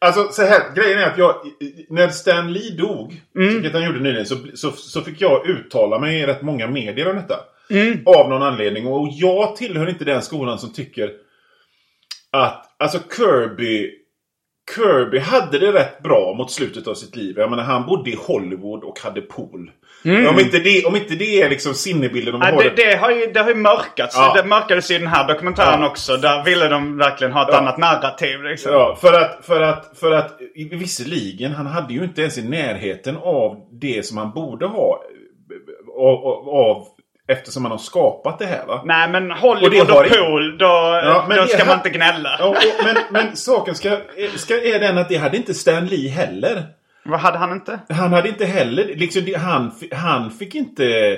Alltså 0.01 0.27
så 0.31 0.41
här, 0.41 0.75
grejen 0.75 0.99
är 0.99 1.07
att 1.07 1.17
jag, 1.17 1.35
när 1.89 2.07
Stan 2.07 2.53
Lee 2.53 2.77
dog, 2.77 3.21
Mm. 3.35 3.53
vilket 3.53 3.73
han 3.73 3.83
gjorde 3.85 3.99
nyligen, 3.99 4.25
så, 4.25 4.35
så, 4.55 4.71
så 4.71 5.01
fick 5.01 5.21
jag 5.21 5.49
uttala 5.49 5.99
mig 5.99 6.19
i 6.19 6.25
rätt 6.25 6.41
många 6.41 6.67
medier 6.67 7.09
om 7.09 7.15
detta. 7.15 7.39
Mm. 7.69 8.03
Av 8.05 8.29
någon 8.29 8.43
anledning. 8.43 8.87
Och 8.87 9.07
jag 9.11 9.55
tillhör 9.55 9.89
inte 9.89 10.05
den 10.05 10.21
skolan 10.21 10.59
som 10.59 10.73
tycker 10.73 11.11
att, 12.31 12.65
alltså 12.79 12.99
Kirby, 13.17 13.91
Kirby 14.75 15.19
hade 15.19 15.59
det 15.59 15.71
rätt 15.71 16.03
bra 16.03 16.33
mot 16.37 16.51
slutet 16.51 16.87
av 16.87 16.93
sitt 16.93 17.15
liv. 17.15 17.35
Jag 17.37 17.49
menar, 17.49 17.63
han 17.63 17.85
bodde 17.85 18.09
i 18.09 18.17
Hollywood 18.27 18.83
och 18.83 18.99
hade 18.99 19.21
pool. 19.21 19.71
Om, 20.29 20.39
inte 20.39 20.59
det, 20.59 20.85
om 20.85 20.95
inte 20.95 21.15
det 21.15 21.41
är 21.41 21.49
liksom 21.49 21.73
sinnebilden 21.73 22.39
Nej, 22.39 22.53
håller- 22.53 22.69
det, 22.75 22.83
det, 22.91 22.95
har 22.97 23.11
ju, 23.11 23.25
det 23.31 23.39
har 23.39 23.49
ju 23.49 23.55
mörkats. 23.55 24.15
Ja. 24.17 24.33
Det 24.41 24.47
mörkades 24.47 24.91
i 24.91 24.97
den 24.97 25.07
här 25.07 25.27
dokumentären 25.27 25.81
Ja. 25.81 25.87
också. 25.89 26.17
Där 26.17 26.43
ville 26.43 26.67
de 26.67 26.97
verkligen 26.97 27.33
ha 27.33 27.41
ett 27.41 27.47
Ja. 27.51 27.57
annat 27.57 27.77
narrativ. 27.77 28.43
Liksom. 28.43 28.71
Ja, 28.71 28.97
för 29.01 29.13
att, 29.13 29.45
för 29.45 29.61
att, 29.61 29.97
för 29.99 30.11
att 30.11 30.39
visserligen, 30.71 31.51
han 31.51 31.65
hade 31.65 31.93
ju 31.93 32.03
inte 32.03 32.21
ens 32.21 32.37
i 32.37 32.43
närheten 32.43 33.17
av 33.17 33.67
det 33.71 34.05
som 34.05 34.17
han 34.17 34.31
borde 34.31 34.65
ha. 34.65 35.01
av, 35.97 36.49
av 36.49 36.87
eftersom 37.27 37.63
han 37.65 37.71
har 37.71 37.77
skapat 37.77 38.39
det 38.39 38.45
här 38.45 38.65
va. 38.65 38.81
Nej 38.85 39.09
men 39.09 39.31
Och 39.31 39.37
Hollywood 39.37 39.89
och, 39.89 39.95
har- 39.95 40.03
pool, 40.03 40.57
då, 40.57 40.65
Ja, 41.03 41.25
men 41.27 41.37
då 41.37 41.43
ska 41.45 41.57
här- 41.57 41.65
man 41.65 41.75
inte 41.77 41.89
gnälla. 41.89 42.29
Ja, 42.39 42.45
och, 42.45 42.55
men, 42.85 42.95
men 43.09 43.35
saken 43.35 43.75
ska, 43.75 43.97
ska, 44.35 44.53
är 44.53 44.79
den 44.79 44.97
att 44.97 45.09
det 45.09 45.15
hade 45.17 45.37
inte 45.37 45.53
Stan 45.53 45.85
Lee 45.85 46.09
heller. 46.09 46.63
Vad 47.05 47.19
hade 47.19 47.37
han 47.37 47.51
inte? 47.51 47.79
Han 47.89 48.13
hade 48.13 48.29
inte 48.29 48.45
heller, 48.45 48.85
liksom, 48.95 49.33
han, 49.37 49.71
han 49.91 50.31
fick 50.31 50.55
inte 50.55 51.17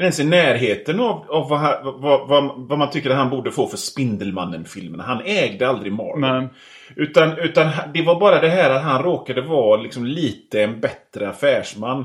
ens 0.00 0.20
i 0.20 0.24
närheten 0.24 1.00
av, 1.00 1.24
av 1.28 1.48
vad, 1.48 1.60
vad, 2.00 2.28
vad, 2.28 2.50
vad 2.56 2.78
man 2.78 2.90
tycker 2.90 3.10
att 3.10 3.16
han 3.16 3.30
borde 3.30 3.50
få 3.50 3.66
för 3.66 3.76
Spindelmannen-filmerna. 3.76 5.02
Han 5.04 5.20
ägde 5.24 5.68
aldrig 5.68 5.92
Marvel. 5.92 6.20
Nej. 6.40 6.48
Utan, 6.96 7.38
utan 7.38 7.70
det 7.94 8.02
var 8.02 8.20
bara 8.20 8.40
det 8.40 8.48
här 8.48 8.70
att 8.70 8.82
han 8.82 9.02
råkade 9.02 9.40
vara 9.40 9.80
liksom 9.80 10.06
lite 10.06 10.62
en 10.62 10.80
bättre 10.80 11.28
affärsman. 11.28 12.04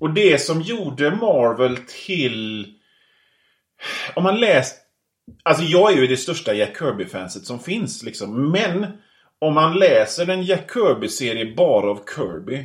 Och 0.00 0.14
det 0.14 0.40
som 0.40 0.60
gjorde 0.60 1.10
Marvel 1.10 1.76
till... 2.06 2.66
Om 4.14 4.22
man 4.22 4.40
läst... 4.40 4.80
Alltså 5.42 5.64
jag 5.64 5.92
är 5.92 5.96
ju 5.96 6.06
det 6.06 6.16
största 6.16 6.54
Jack 6.54 6.76
Kirby-fanset 6.78 7.44
som 7.44 7.60
finns. 7.60 8.02
Liksom. 8.02 8.50
Men 8.50 8.86
om 9.38 9.54
man 9.54 9.78
läser 9.78 10.30
en 10.30 10.42
Jack 10.42 10.72
Kirby-serie 10.72 11.54
bara 11.56 11.90
av 11.90 12.00
Kirby. 12.16 12.64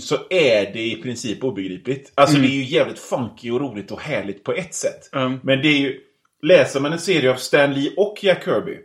Så 0.00 0.16
är 0.30 0.72
det 0.72 0.86
i 0.86 1.02
princip 1.02 1.44
obegripligt. 1.44 2.12
Alltså 2.14 2.38
det 2.38 2.46
är 2.46 2.56
ju 2.56 2.64
jävligt 2.64 2.98
funky 2.98 3.50
och 3.50 3.60
roligt 3.60 3.90
och 3.90 4.00
härligt 4.00 4.44
på 4.44 4.52
ett 4.52 4.74
sätt. 4.74 5.14
Mm. 5.14 5.40
Men 5.42 5.62
det 5.62 5.68
är 5.68 5.78
ju... 5.78 6.00
Läser 6.42 6.80
man 6.80 6.92
en 6.92 6.98
serie 6.98 7.30
av 7.30 7.36
Stan 7.36 7.74
Lee 7.74 7.92
och 7.96 8.18
Jack 8.22 8.44
Kirby. 8.44 8.78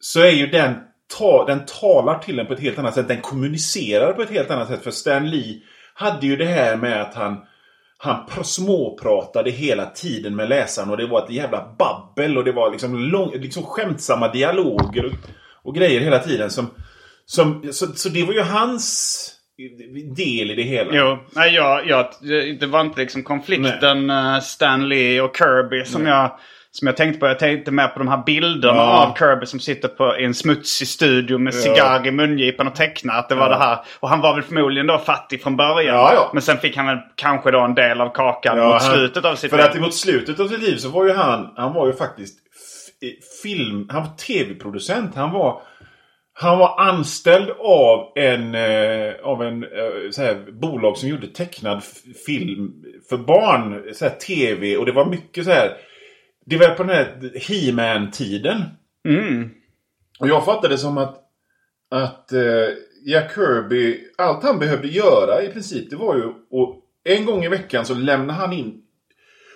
Så 0.00 0.20
är 0.20 0.30
ju 0.30 0.46
den... 0.46 0.74
Ta, 1.18 1.46
den 1.46 1.66
talar 1.66 2.18
till 2.18 2.38
en 2.38 2.46
på 2.46 2.52
ett 2.52 2.60
helt 2.60 2.78
annat 2.78 2.94
sätt. 2.94 3.08
Den 3.08 3.20
kommunicerar 3.20 4.12
på 4.12 4.22
ett 4.22 4.30
helt 4.30 4.50
annat 4.50 4.68
sätt. 4.68 4.84
För 4.84 4.90
Stan 4.90 5.30
Lee 5.30 5.60
hade 5.96 6.26
ju 6.26 6.36
det 6.36 6.44
här 6.44 6.76
med 6.76 7.02
att 7.02 7.14
han... 7.14 7.36
Han 7.98 8.26
pr- 8.28 8.42
småpratade 8.42 9.50
hela 9.50 9.86
tiden 9.86 10.36
med 10.36 10.48
läsaren 10.48 10.90
och 10.90 10.96
det 10.96 11.06
var 11.06 11.24
ett 11.24 11.30
jävla 11.30 11.74
babbel 11.78 12.38
och 12.38 12.44
det 12.44 12.52
var 12.52 12.70
liksom, 12.70 12.98
lång, 12.98 13.32
liksom 13.32 13.62
skämtsamma 13.62 14.28
dialoger 14.28 15.04
och, 15.06 15.12
och 15.62 15.74
grejer 15.74 16.00
hela 16.00 16.18
tiden. 16.18 16.50
Som, 16.50 16.70
som, 17.26 17.72
så, 17.72 17.86
så 17.86 18.08
det 18.08 18.22
var 18.22 18.32
ju 18.32 18.40
hans 18.40 19.30
del 20.16 20.50
i 20.50 20.54
det 20.54 20.62
hela. 20.62 20.90
Jo, 20.92 21.18
nej, 21.32 21.54
jag, 21.54 21.86
jag, 21.88 22.06
det 22.60 22.66
var 22.66 22.80
inte 22.80 23.00
liksom 23.00 23.22
konflikten 23.22 24.10
uh, 24.10 24.40
Stan 24.40 24.88
Lee 24.88 25.20
och 25.20 25.36
Kirby 25.36 25.84
som 25.84 26.06
jag, 26.06 26.38
som 26.78 26.86
jag 26.86 26.96
tänkte 26.96 27.20
på. 27.20 27.26
Jag 27.26 27.38
tänkte 27.38 27.70
mer 27.70 27.88
på 27.88 27.98
de 27.98 28.08
här 28.08 28.22
bilderna 28.26 28.76
Ja. 28.76 29.06
av 29.06 29.18
Kirby 29.18 29.46
som 29.46 29.60
sitter 29.60 29.88
på, 29.88 30.18
i 30.18 30.24
en 30.24 30.34
smutsig 30.34 30.88
studio 30.88 31.38
med 31.38 31.54
cigarr 31.54 32.06
i 32.06 32.10
mungipan 32.10 32.66
och 32.66 32.74
tecknar. 32.74 33.18
Att 33.18 33.28
det 33.28 33.34
var 33.34 33.46
Ja. 33.46 33.48
det 33.58 33.64
här. 33.64 33.78
Och 34.00 34.08
han 34.08 34.20
var 34.20 34.34
väl 34.34 34.42
förmodligen 34.42 34.86
då 34.86 34.98
fattig 34.98 35.42
från 35.42 35.56
början. 35.56 35.96
Ja, 35.96 36.12
ja. 36.14 36.30
Men 36.32 36.42
sen 36.42 36.58
fick 36.58 36.76
han 36.76 36.86
väl 36.86 36.98
kanske 37.14 37.50
då 37.50 37.60
en 37.60 37.74
del 37.74 38.00
av 38.00 38.08
kakan 38.14 38.58
Ja, 38.58 38.72
mot 38.72 38.82
slutet 38.82 39.24
av 39.24 39.34
sitt 39.34 39.50
För 39.50 39.56
liv. 39.56 39.66
att 39.66 39.80
mot 39.80 39.94
slutet 39.94 40.40
av 40.40 40.48
sitt 40.48 40.62
liv 40.62 40.76
så 40.76 40.88
var 40.88 41.04
ju 41.04 41.12
han, 41.12 41.52
han 41.56 41.72
var 41.72 41.86
ju 41.86 41.92
faktiskt 41.92 42.38
film, 43.42 43.88
han 43.90 44.02
var 44.02 44.10
tv-producent. 44.16 45.14
Han 45.14 45.32
var, 45.32 45.60
han 46.34 46.58
var 46.58 46.80
anställd 46.80 47.50
av 47.58 48.12
en, 48.16 48.54
eh, 48.54 49.12
av 49.22 49.42
en 49.42 49.62
eh, 49.62 50.10
så 50.10 50.22
här, 50.22 50.44
bolag 50.60 50.96
som 50.96 51.08
gjorde 51.08 51.26
tecknad 51.26 51.82
film 52.26 52.72
för 53.08 53.16
barn. 53.16 53.94
Så 53.94 54.04
här, 54.04 54.12
tv 54.12 54.76
och 54.76 54.86
det 54.86 54.92
var 54.92 55.04
mycket 55.06 55.44
så 55.44 55.50
här. 55.50 55.70
Det 56.46 56.56
var 56.56 56.68
på 56.68 56.82
den 56.82 56.96
här 56.96 57.32
He-Man-tiden. 57.48 58.62
Mm. 59.08 59.50
Och 60.18 60.28
jag 60.28 60.44
fattade 60.44 60.74
det 60.74 60.78
som 60.78 60.98
att, 60.98 61.22
att 61.90 62.32
eh, 62.32 62.68
Jack 63.04 63.34
Kirby, 63.34 64.00
allt 64.18 64.42
han 64.42 64.58
behövde 64.58 64.88
göra 64.88 65.42
i 65.42 65.48
princip, 65.48 65.90
det 65.90 65.96
var 65.96 66.16
ju 66.16 66.22
att 66.28 66.82
en 67.04 67.24
gång 67.24 67.44
i 67.44 67.48
veckan 67.48 67.86
så 67.86 67.94
lämnade 67.94 68.38
han 68.38 68.52
in 68.52 68.82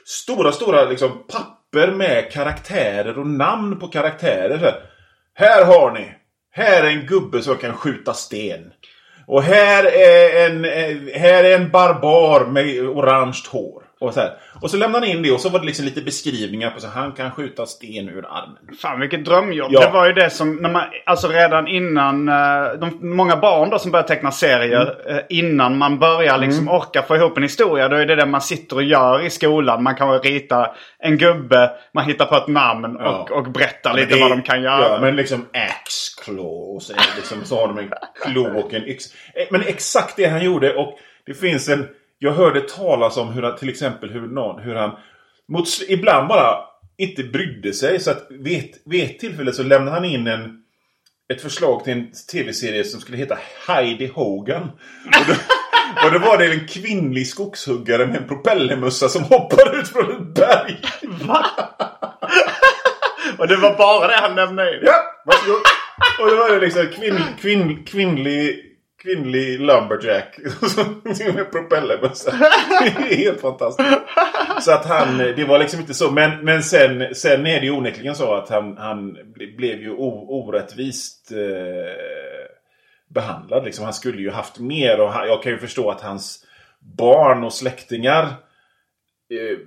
stora, 0.05 0.53
stora 0.53 0.85
liksom, 0.85 1.11
papper 1.29 1.93
med 1.93 2.33
karaktärer 2.33 3.19
och 3.19 3.27
namn 3.27 3.79
på 3.79 3.89
karaktärer. 3.89 4.59
Så 4.59 4.65
här, 4.65 4.83
här 5.35 5.65
har 5.65 5.93
ni! 5.93 6.15
Här 6.51 6.85
är 6.85 6.91
en 6.91 7.07
gubbe 7.07 7.43
som 7.43 7.57
kan 7.57 7.75
skjuta 7.75 8.15
sten. 8.15 8.73
Och 9.27 9.43
här 9.43 9.85
är 9.85 10.47
en, 10.47 10.65
eh, 10.65 11.21
här 11.21 11.45
är 11.45 11.59
en 11.59 11.71
barbar 11.71 12.47
med 12.47 12.81
orange 12.81 13.43
hår. 13.51 13.83
Och 14.01 14.15
så, 14.15 14.21
här. 14.21 14.33
och 14.61 14.71
så 14.71 14.77
lämnade 14.77 15.07
han 15.07 15.17
in 15.17 15.23
det 15.23 15.31
och 15.33 15.41
så 15.41 15.49
var 15.49 15.61
det 15.61 15.67
liksom 15.67 15.85
lite 15.85 16.01
beskrivningar 16.03 16.71
på 16.71 16.81
så 16.81 16.89
han 16.89 17.13
kan 17.13 17.31
skjuta 17.31 17.67
sten 17.67 18.09
ur 18.09 18.27
armen. 18.31 18.77
Fan 18.83 19.01
vilket 19.01 19.25
drömjobb. 19.25 19.69
Ja. 19.73 19.81
Det 19.81 19.91
var 19.91 20.07
ju 20.07 20.13
det 20.13 20.31
som, 20.31 20.57
när 20.57 20.71
man, 20.71 20.83
alltså 21.07 21.29
redan 21.29 21.69
innan, 21.69 22.29
eh, 22.29 22.73
de, 22.81 22.99
många 23.17 23.37
barn 23.37 23.71
då 23.71 23.79
som 23.79 23.91
börjar 23.91 24.07
teckna 24.07 24.31
serier, 24.31 24.97
Mm. 25.07 25.17
eh, 25.19 25.23
innan 25.29 25.79
man 25.79 25.99
börjar 25.99 26.39
liksom 26.39 26.69
orka 26.69 27.03
få 27.03 27.17
ihop 27.17 27.37
en 27.37 27.43
historia, 27.43 27.89
då 27.89 27.97
är 27.97 28.07
det 28.07 28.15
det 28.17 28.27
man 28.27 28.41
sitter 28.41 28.77
och 28.77 28.83
gör 28.83 29.23
i 29.27 29.31
skolan. 29.31 29.83
Man 29.83 29.95
kan 29.95 30.19
rita 30.21 30.71
en 30.99 31.19
gubbe, 31.19 31.71
man 31.95 32.05
hittar 32.05 32.27
på 32.27 32.37
ett 32.37 32.49
namn 32.49 32.97
Ja. 33.01 33.09
och, 33.19 33.31
och 33.31 33.51
berättar 33.53 33.95
lite 33.95 34.15
det- 34.15 34.21
vad 34.21 34.31
de 34.31 34.43
kan 34.43 34.63
göra. 34.63 34.89
Ja, 34.89 34.99
men 35.01 35.17
liksom 35.17 35.47
axe 35.53 36.23
claw 36.25 36.75
och 36.77 36.83
så, 36.83 36.93
liksom, 37.17 37.39
så 37.45 37.61
har 37.61 37.69
de 37.69 37.79
en 37.79 37.91
klo 38.25 38.59
och 38.61 38.75
en 38.75 38.89
yxa. 38.89 39.15
Eh, 39.35 39.47
Men 39.51 39.63
exakt 39.67 40.17
det 40.17 40.25
han 40.27 40.45
gjorde 40.45 40.75
och 40.75 40.99
det 41.27 41.35
finns 41.35 41.69
en... 41.69 41.89
Jag 42.23 42.33
hörde 42.33 42.61
talas 42.61 43.17
om 43.17 43.29
hur 43.29 43.43
han, 43.43 43.57
till 43.57 43.69
exempel 43.69 44.11
hur 44.11 44.27
någon, 44.27 44.63
hur 44.63 44.75
han 44.75 44.91
mot, 45.49 45.69
ibland 45.89 46.29
bara 46.29 46.57
inte 46.99 47.23
brydde 47.23 47.73
sig. 47.73 48.01
Så 48.01 48.11
att 48.11 48.27
vid 48.31 48.77
vid 48.85 49.05
ett 49.05 49.19
tillfälle 49.19 49.53
så 49.53 49.63
lämnade 49.63 49.97
han 49.97 50.05
in 50.05 50.27
en, 50.27 50.63
ett 51.33 51.43
förslag 51.43 51.85
till 51.85 51.93
en 51.93 52.13
tv-serie 52.33 52.85
som 52.85 53.01
skulle 53.01 53.17
heta 53.17 53.39
Heidi 53.69 54.07
Hogan. 54.07 54.63
Och 55.07 55.27
då, 55.27 55.35
och 56.07 56.13
då 56.13 56.19
var 56.19 56.39
det 56.39 56.47
en 56.47 56.67
kvinnlig 56.69 57.27
skogshuggare 57.27 58.07
med 58.07 58.17
en 58.17 58.29
propellermössa 58.29 59.09
som 59.09 59.23
hoppade 59.23 59.79
ut 59.79 59.89
från 59.89 60.11
ett 60.11 60.35
berg. 60.35 60.77
Och 63.39 63.49
det 63.49 63.57
var 63.57 63.77
bara 63.79 64.07
det 64.07 64.17
han 64.17 64.35
nämnde 64.35 64.75
in. 64.75 64.81
Ja, 64.83 65.03
varsågod. 65.25 65.61
Och 66.21 66.31
då 66.31 66.37
var 66.37 66.51
det 66.51 66.61
liksom 66.61 66.87
kvinn, 66.87 67.21
kvinn, 67.41 67.85
kvinnlig, 67.85 68.70
kvinnlig 69.03 69.61
lumberjack. 69.61 70.39
med 72.85 73.13
är 73.13 73.17
helt 73.17 73.41
fantastiskt. 73.41 73.89
Så 74.61 74.73
att 74.73 74.87
han, 74.87 75.19
det 75.19 75.45
var 75.45 75.59
liksom 75.59 75.81
inte 75.81 75.95
så. 75.95 76.11
Men, 76.11 76.45
men 76.45 76.63
sen, 76.63 77.15
sen 77.15 77.47
är 77.47 77.61
det 77.61 77.67
ju 77.67 77.71
onekligen 77.71 78.15
så 78.15 78.35
att 78.35 78.49
han, 78.49 78.77
han 78.77 79.17
ble- 79.17 79.57
blev 79.57 79.81
ju 79.81 79.91
orättvist 79.91 81.33
eh, 81.33 81.39
behandlad. 83.09 83.65
Liksom. 83.65 83.85
Han 83.85 83.95
skulle 83.95 84.23
ju 84.23 84.31
haft 84.31 84.59
mer. 84.59 85.01
Och 85.01 85.13
han, 85.13 85.27
jag 85.29 85.43
kan 85.43 85.53
ju 85.53 85.59
förstå 85.59 85.91
att 85.91 86.01
hans 86.01 86.47
barn 86.81 87.45
och 87.45 87.53
släktingar 87.53 88.25
eh, 89.31 89.59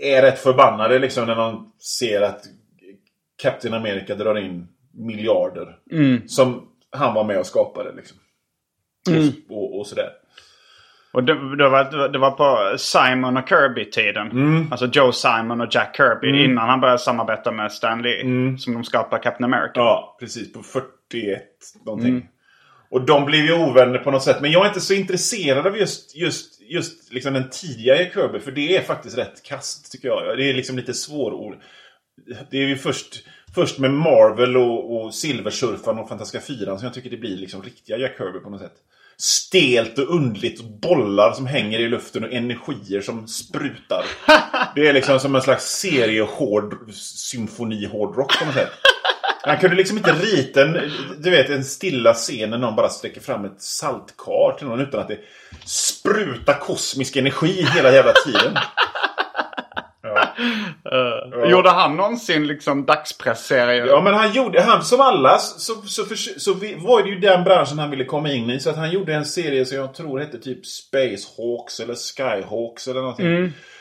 är 0.00 0.22
rätt 0.22 0.38
förbannade 0.38 0.98
liksom 0.98 1.26
när 1.26 1.36
de 1.36 1.72
ser 1.98 2.22
att 2.22 2.44
Captain 3.42 3.74
America 3.74 4.14
drar 4.14 4.38
in 4.38 4.68
miljarder. 4.92 5.76
Som 6.28 6.68
han 6.90 7.14
var 7.14 7.24
med 7.24 7.38
och 7.38 7.46
skapade. 7.46 7.92
Liksom. 7.92 8.18
Och, 9.48 9.56
och, 9.56 9.78
och 9.78 9.86
sådär. 9.86 10.08
Och 11.12 11.24
det, 11.24 11.56
det, 11.56 11.68
var, 11.68 12.08
det 12.08 12.18
var 12.18 12.30
på 12.30 12.78
Simon 12.78 13.36
och 13.36 13.48
Kirby-tiden. 13.48 14.30
Alltså 14.70 14.86
Joe 14.86 15.12
Simon 15.12 15.60
och 15.60 15.68
Jack 15.70 15.96
Kirby. 15.96 16.44
Innan 16.44 16.68
han 16.68 16.80
började 16.80 16.98
samarbeta 16.98 17.52
med 17.52 17.72
Stan 17.72 18.02
Lee. 18.02 18.22
Som 18.58 18.74
de 18.74 18.84
skapade 18.84 19.22
Captain 19.22 19.54
America. 19.54 19.72
Ja, 19.74 20.16
precis. 20.20 20.52
På 20.52 20.62
41 20.62 21.42
någonting. 21.86 22.28
Och 22.90 23.06
de 23.06 23.24
blev 23.24 23.44
ju 23.44 23.52
ovänner 23.52 23.98
på 23.98 24.10
något 24.10 24.22
sätt. 24.22 24.40
Men 24.40 24.50
jag 24.50 24.64
är 24.64 24.68
inte 24.68 24.80
så 24.80 24.94
intresserad 24.94 25.66
av 25.66 25.76
just, 25.76 26.16
just, 26.16 26.60
just 26.60 27.12
liksom 27.12 27.34
den 27.34 27.50
tidigare 27.50 28.10
Kirby. 28.14 28.40
För 28.40 28.52
det 28.52 28.76
är 28.76 28.82
faktiskt 28.82 29.18
rätt 29.18 29.42
kast 29.42 29.92
tycker 29.92 30.08
jag. 30.08 30.38
Det 30.38 30.50
är 30.50 30.54
liksom 30.54 30.76
lite 30.76 30.94
svårord. 30.94 31.56
Det 32.50 32.56
är 32.56 32.66
ju 32.66 32.76
först, 32.76 33.24
först 33.54 33.78
med 33.78 33.90
Marvel 33.90 34.56
och, 34.56 34.96
och 34.96 35.14
Silversurfaren 35.14 35.98
och 35.98 36.08
Fantastiska 36.08 36.46
Fyran 36.46 36.78
som 36.78 36.86
jag 36.86 36.94
tycker 36.94 37.10
det 37.10 37.16
blir 37.16 37.36
liksom 37.36 37.62
riktiga 37.62 37.96
Jack 37.96 38.16
Kirby 38.18 38.38
på 38.38 38.50
något 38.50 38.60
sätt. 38.60 38.74
Stelt 39.20 39.98
och 39.98 40.14
undligt 40.14 40.80
bollar 40.80 41.32
som 41.32 41.46
hänger 41.46 41.78
i 41.78 41.88
luften 41.88 42.24
och 42.24 42.32
energier 42.32 43.00
som 43.00 43.28
sprutar. 43.28 44.04
Det 44.74 44.88
är 44.88 44.92
liksom 44.92 45.20
som 45.20 45.34
en 45.34 45.42
slags 45.42 45.64
seriehård 45.64 46.92
symfoni-hårdrock 46.92 48.38
på 48.38 48.44
något 48.44 48.54
sätt. 48.54 48.70
Han 49.42 49.58
kunde 49.58 49.76
liksom 49.76 49.98
inte 49.98 50.12
rita 50.12 50.62
en, 50.62 50.90
du 51.18 51.30
vet, 51.30 51.50
en 51.50 51.64
stilla 51.64 52.14
scen 52.14 52.50
när 52.50 52.58
någon 52.58 52.76
bara 52.76 52.88
sträcker 52.88 53.20
fram 53.20 53.44
ett 53.44 53.62
saltkar 53.62 54.58
till 54.58 54.66
någon 54.66 54.80
utan 54.80 55.00
att 55.00 55.08
det 55.08 55.18
sprutar 55.64 56.58
kosmisk 56.58 57.16
energi 57.16 57.66
hela 57.74 57.92
jävla 57.92 58.12
tiden. 58.12 58.58
Gjorde 61.50 61.70
han 61.70 61.96
någonsin 61.96 62.46
liksom 62.46 62.86
dagspressserier? 62.86 63.86
Ja 63.86 64.00
men 64.00 64.14
han 64.14 64.32
gjorde, 64.32 64.62
han 64.62 64.82
som 64.82 65.00
alla 65.00 65.38
så, 65.38 65.74
så, 65.74 66.02
så, 66.04 66.16
så 66.16 66.54
vi, 66.54 66.74
var 66.74 67.02
det 67.02 67.08
ju 67.08 67.18
den 67.18 67.44
branschen 67.44 67.78
han 67.78 67.90
ville 67.90 68.04
komma 68.04 68.32
in 68.32 68.50
i. 68.50 68.60
Så 68.60 68.70
att 68.70 68.76
han 68.76 68.90
gjorde 68.90 69.14
en 69.14 69.24
serie 69.24 69.64
som 69.66 69.76
jag 69.76 69.94
tror 69.94 70.18
hette 70.18 70.38
typ 70.38 70.66
Space 70.66 71.28
Hawks 71.36 71.80
eller 71.80 71.94
Skyhawks 71.94 72.88
eller 72.88 73.00
någonting. 73.00 73.26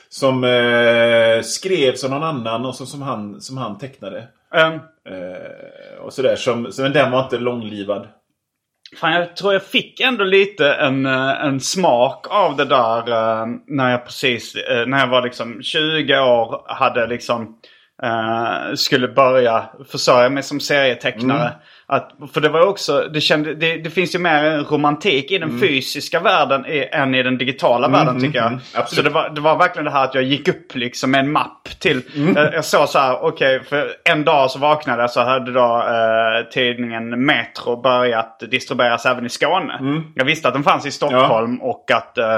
Som 0.09 0.43
eh, 0.43 1.41
skrevs 1.41 2.03
av 2.03 2.09
någon 2.09 2.23
annan 2.23 2.65
och 2.65 2.75
som, 2.75 2.87
som, 2.87 3.01
han, 3.01 3.41
som 3.41 3.57
han 3.57 3.77
tecknade. 3.77 4.27
Ehm, 4.53 4.79
Eh, 5.09 5.99
och 5.99 6.13
sådär. 6.13 6.35
Som, 6.35 6.71
så, 6.71 6.81
men 6.81 6.93
den 6.93 7.11
var 7.11 7.23
inte 7.23 7.37
långlivad. 7.37 8.07
Fan, 8.95 9.13
jag 9.13 9.35
tror 9.35 9.53
jag 9.53 9.63
fick 9.63 9.99
ändå 9.99 10.23
lite 10.23 10.73
en, 10.73 11.05
eh, 11.05 11.45
en 11.45 11.59
smak 11.59 12.27
av 12.29 12.55
det 12.55 12.65
där 12.65 13.09
eh, 13.09 13.47
när 13.67 13.91
jag 13.91 14.05
precis, 14.05 14.55
eh, 14.55 14.85
när 14.87 14.99
jag 14.99 15.07
var 15.07 15.21
liksom 15.21 15.61
20 15.61 16.19
år, 16.19 16.61
hade 16.67 17.07
liksom, 17.07 17.57
skulle 18.75 19.07
börja 19.07 19.69
försörja 19.91 20.29
mig 20.29 20.43
som 20.43 20.59
serietecknare. 20.59 21.47
Mm. 21.47 21.59
Att, 21.89 22.11
för 22.33 22.41
det 22.41 22.49
var 22.49 22.67
också, 22.67 23.09
det, 23.13 23.21
kände, 23.21 23.55
det, 23.55 23.77
det 23.77 23.89
finns 23.89 24.15
ju 24.15 24.19
mer 24.19 24.59
romantik 24.59 25.31
i 25.31 25.37
den 25.37 25.59
fysiska 25.59 26.19
världen 26.19 26.65
i, 26.65 26.89
än 26.91 27.15
i 27.15 27.23
den 27.23 27.37
digitala 27.37 27.87
världen 27.87 28.21
tycker 28.21 28.39
jag. 28.39 28.59
absolut. 28.73 28.87
Så 28.87 29.01
det 29.01 29.09
var, 29.09 29.29
det 29.29 29.41
var 29.41 29.57
verkligen 29.57 29.85
det 29.85 29.91
här 29.91 30.03
att 30.03 30.15
jag 30.15 30.23
gick 30.23 30.47
upp 30.47 30.75
liksom 30.75 31.11
med 31.11 31.19
en 31.19 31.31
mapp 31.31 31.69
till, 31.79 32.01
jag, 32.35 32.53
jag 32.53 32.65
såg 32.65 32.89
så 32.89 32.99
här, 32.99 33.23
okej, 33.23 33.63
för 33.63 33.91
en 34.09 34.23
dag 34.23 34.51
så 34.51 34.59
vaknade 34.59 35.01
jag 35.01 35.11
så 35.11 35.21
hade 35.21 35.51
då 35.51 35.83
eh, 35.87 36.49
tidningen 36.51 37.25
Metro 37.25 37.81
börjat 37.81 38.43
distribueras 38.51 39.05
även 39.05 39.25
i 39.25 39.29
Skåne. 39.29 39.79
Jag 40.15 40.25
visste 40.25 40.47
att 40.47 40.53
den 40.53 40.63
fanns 40.63 40.85
i 40.85 40.91
Stockholm 40.91 41.61
och 41.61 41.91
att 41.91 42.17
eh, 42.17 42.35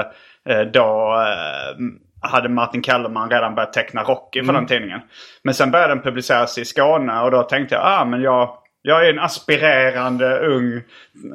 eh, 0.48 0.60
då 0.72 1.16
eh, 1.26 1.84
hade 2.22 2.48
Martin 2.48 2.82
Kellerman 2.82 3.30
redan 3.30 3.54
börjat 3.54 3.72
teckna 3.72 4.02
Rocky 4.02 4.42
för 4.44 4.52
den 4.52 4.66
tidningen. 4.66 5.00
Men 5.44 5.54
sen 5.54 5.70
började 5.70 5.94
den 5.94 6.02
publiceras 6.02 6.58
i 6.58 6.64
Skåne 6.64 7.20
och 7.20 7.30
då 7.30 7.42
tänkte 7.42 7.74
jag, 7.74 7.84
ah 7.84 8.04
men 8.04 8.22
jag, 8.22 8.56
jag 8.82 9.06
är 9.06 9.10
en 9.12 9.18
aspirerande 9.18 10.38
ung 10.38 10.74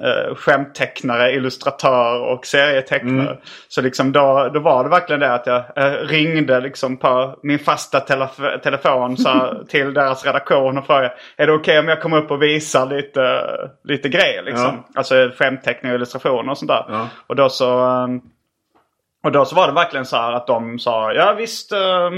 eh, 0.03 0.35
skämttecknare, 0.35 1.31
illustratör 1.31 2.21
och 2.21 2.45
serietecknare. 2.45 3.37
Så 3.67 3.81
liksom 3.81 4.11
då, 4.11 4.49
då 4.53 4.59
var 4.59 4.83
det 4.83 4.89
verkligen 4.89 5.19
det 5.19 5.33
att 5.33 5.47
jag 5.47 5.63
eh, 5.75 5.91
ringde 6.07 6.59
liksom 6.59 6.97
på 6.97 7.39
min 7.43 7.59
fasta 7.59 7.99
telef- 7.99 8.57
telefon 8.59 9.17
så, 9.17 9.29
här, 9.29 9.63
till 9.69 9.93
deras 9.93 10.25
redaktion 10.25 10.77
och 10.77 10.85
frågade 10.85 11.13
är 11.37 11.47
det 11.47 11.53
okej 11.53 11.79
om 11.79 11.87
jag 11.87 12.01
kommer 12.01 12.17
upp 12.17 12.31
och 12.31 12.41
visar 12.41 12.85
lite, 12.85 13.41
lite 13.83 14.09
grejer 14.09 14.43
liksom. 14.43 14.83
Alltså 14.95 15.31
skämtteckning 15.37 15.91
och 15.91 15.95
illustrationer 15.95 16.51
och 16.51 16.57
sånt 16.57 16.69
där. 16.71 16.85
Ja. 16.89 17.07
Och 17.27 17.35
då 17.35 17.49
så... 17.49 17.79
eh, 17.79 18.07
och 19.23 19.31
då 19.31 19.45
så 19.45 19.55
var 19.55 19.67
det 19.67 19.73
verkligen 19.73 20.05
så 20.05 20.17
här 20.17 20.31
att 20.33 20.47
de 20.47 20.79
sa 20.79 21.13
ja 21.13 21.33
visst. 21.33 21.71
eh, 21.71 22.09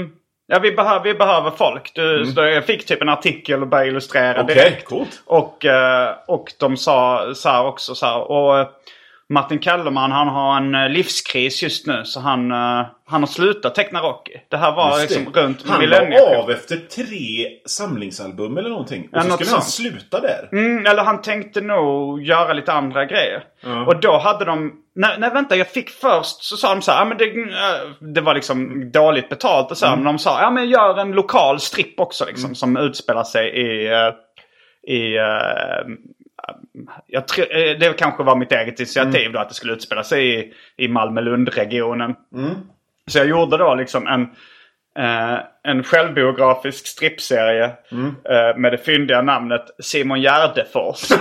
Ja 0.50 0.58
vi, 0.58 0.72
behöver, 0.72 1.04
vi 1.04 1.14
behöver 1.14 1.50
folk. 1.50 1.90
Du, 1.94 2.26
så 2.26 2.40
jag 2.40 2.64
fick 2.66 2.86
typ 2.86 3.02
en 3.02 3.08
artikel 3.08 3.62
och 3.62 3.68
började 3.68 3.88
illustrera 3.90 4.34
Mm. 4.34 4.44
Okej, 4.44 4.54
direkt. 4.54 4.84
coolt. 4.88 5.22
Och, 5.26 5.64
eh, 5.64 6.14
och 6.26 6.52
de 6.58 6.76
sa 6.76 7.26
så 7.34 7.48
här 7.48 7.64
också 7.66 7.94
så 7.94 8.06
här. 8.06 8.30
Och 8.30 8.58
eh, 8.58 8.66
Martin 9.30 9.60
Kellerman 9.60 10.12
han 10.12 10.28
har 10.28 10.56
en 10.56 10.74
eh, 10.74 10.88
livskris 10.88 11.62
just 11.62 11.86
nu. 11.86 12.04
Så 12.04 12.20
han, 12.20 12.50
eh, 12.52 12.86
han 13.06 13.22
har 13.22 13.26
slutat 13.26 13.74
teckna 13.74 14.00
Rocky. 14.00 14.32
Det 14.48 14.56
här 14.56 14.72
var 14.72 15.00
liksom 15.00 15.32
det. 15.32 15.40
runt 15.40 15.68
Han 15.68 15.88
la 15.88 16.38
av 16.38 16.50
efter 16.50 16.76
tre 16.76 17.48
samlingsalbum 17.66 18.58
eller 18.58 18.68
någonting. 18.70 19.02
Och 19.02 19.08
Ja, 19.18 19.22
så 19.22 19.30
skulle 19.30 19.50
han 19.50 19.62
sluta 19.62 20.20
där. 20.20 20.48
Mm, 20.52 20.86
eller 20.86 21.02
han 21.04 21.22
tänkte 21.22 21.60
nog 21.60 22.22
göra 22.22 22.52
lite 22.52 22.72
andra 22.72 23.04
grejer. 23.04 23.44
Och 23.86 24.00
då 24.00 24.18
hade 24.18 24.44
de... 24.44 24.72
Nej, 24.94 25.16
nej 25.18 25.30
vänta, 25.30 25.56
jag 25.56 25.68
fick 25.68 25.90
först 25.90 26.42
så 26.42 26.56
sa 26.56 26.74
de 26.74 26.82
så 26.82 26.92
här, 26.92 26.98
ja, 26.98 27.04
men 27.04 27.18
det, 27.18 27.24
äh, 27.24 28.14
det 28.14 28.20
var 28.20 28.34
liksom 28.34 28.90
dåligt 28.90 29.28
betalt 29.28 29.70
och 29.70 29.76
så. 29.78 29.86
här, 29.86 29.96
Men 29.96 30.04
de 30.04 30.18
sa, 30.18 30.42
ja 30.42 30.50
men 30.50 30.68
gör 30.68 30.98
en 30.98 31.12
lokal 31.12 31.60
stripp 31.60 32.00
också 32.00 32.24
liksom. 32.26 32.54
Som 32.54 32.76
utspelar 32.76 33.24
sig 33.24 33.48
i... 33.48 33.86
eh, 33.92 34.12
i 34.86 35.16
eh, 35.16 35.86
jag 37.06 37.28
tror, 37.28 37.56
eh, 37.56 37.78
det 37.78 37.98
kanske 37.98 38.22
var 38.22 38.36
mitt 38.36 38.52
eget 38.52 38.80
initiativ 38.80 39.32
då 39.32 39.38
att 39.38 39.48
det 39.48 39.54
skulle 39.54 39.72
utspela 39.72 40.04
sig 40.04 40.40
i, 40.40 40.52
i 40.76 40.88
Malmö-Lund-regionen. 40.88 42.14
Så 43.06 43.18
jag 43.18 43.28
gjorde 43.28 43.56
då 43.56 43.74
liksom 43.74 44.06
en, 44.06 44.22
eh, 45.04 45.38
en 45.62 45.84
självbiografisk 45.84 46.86
strippserie 46.86 47.64
eh, 48.30 48.56
med 48.56 48.72
det 48.72 48.78
fyndiga 48.78 49.22
namnet 49.22 49.64
Simon 49.78 50.20
Gärdefors. 50.20 51.10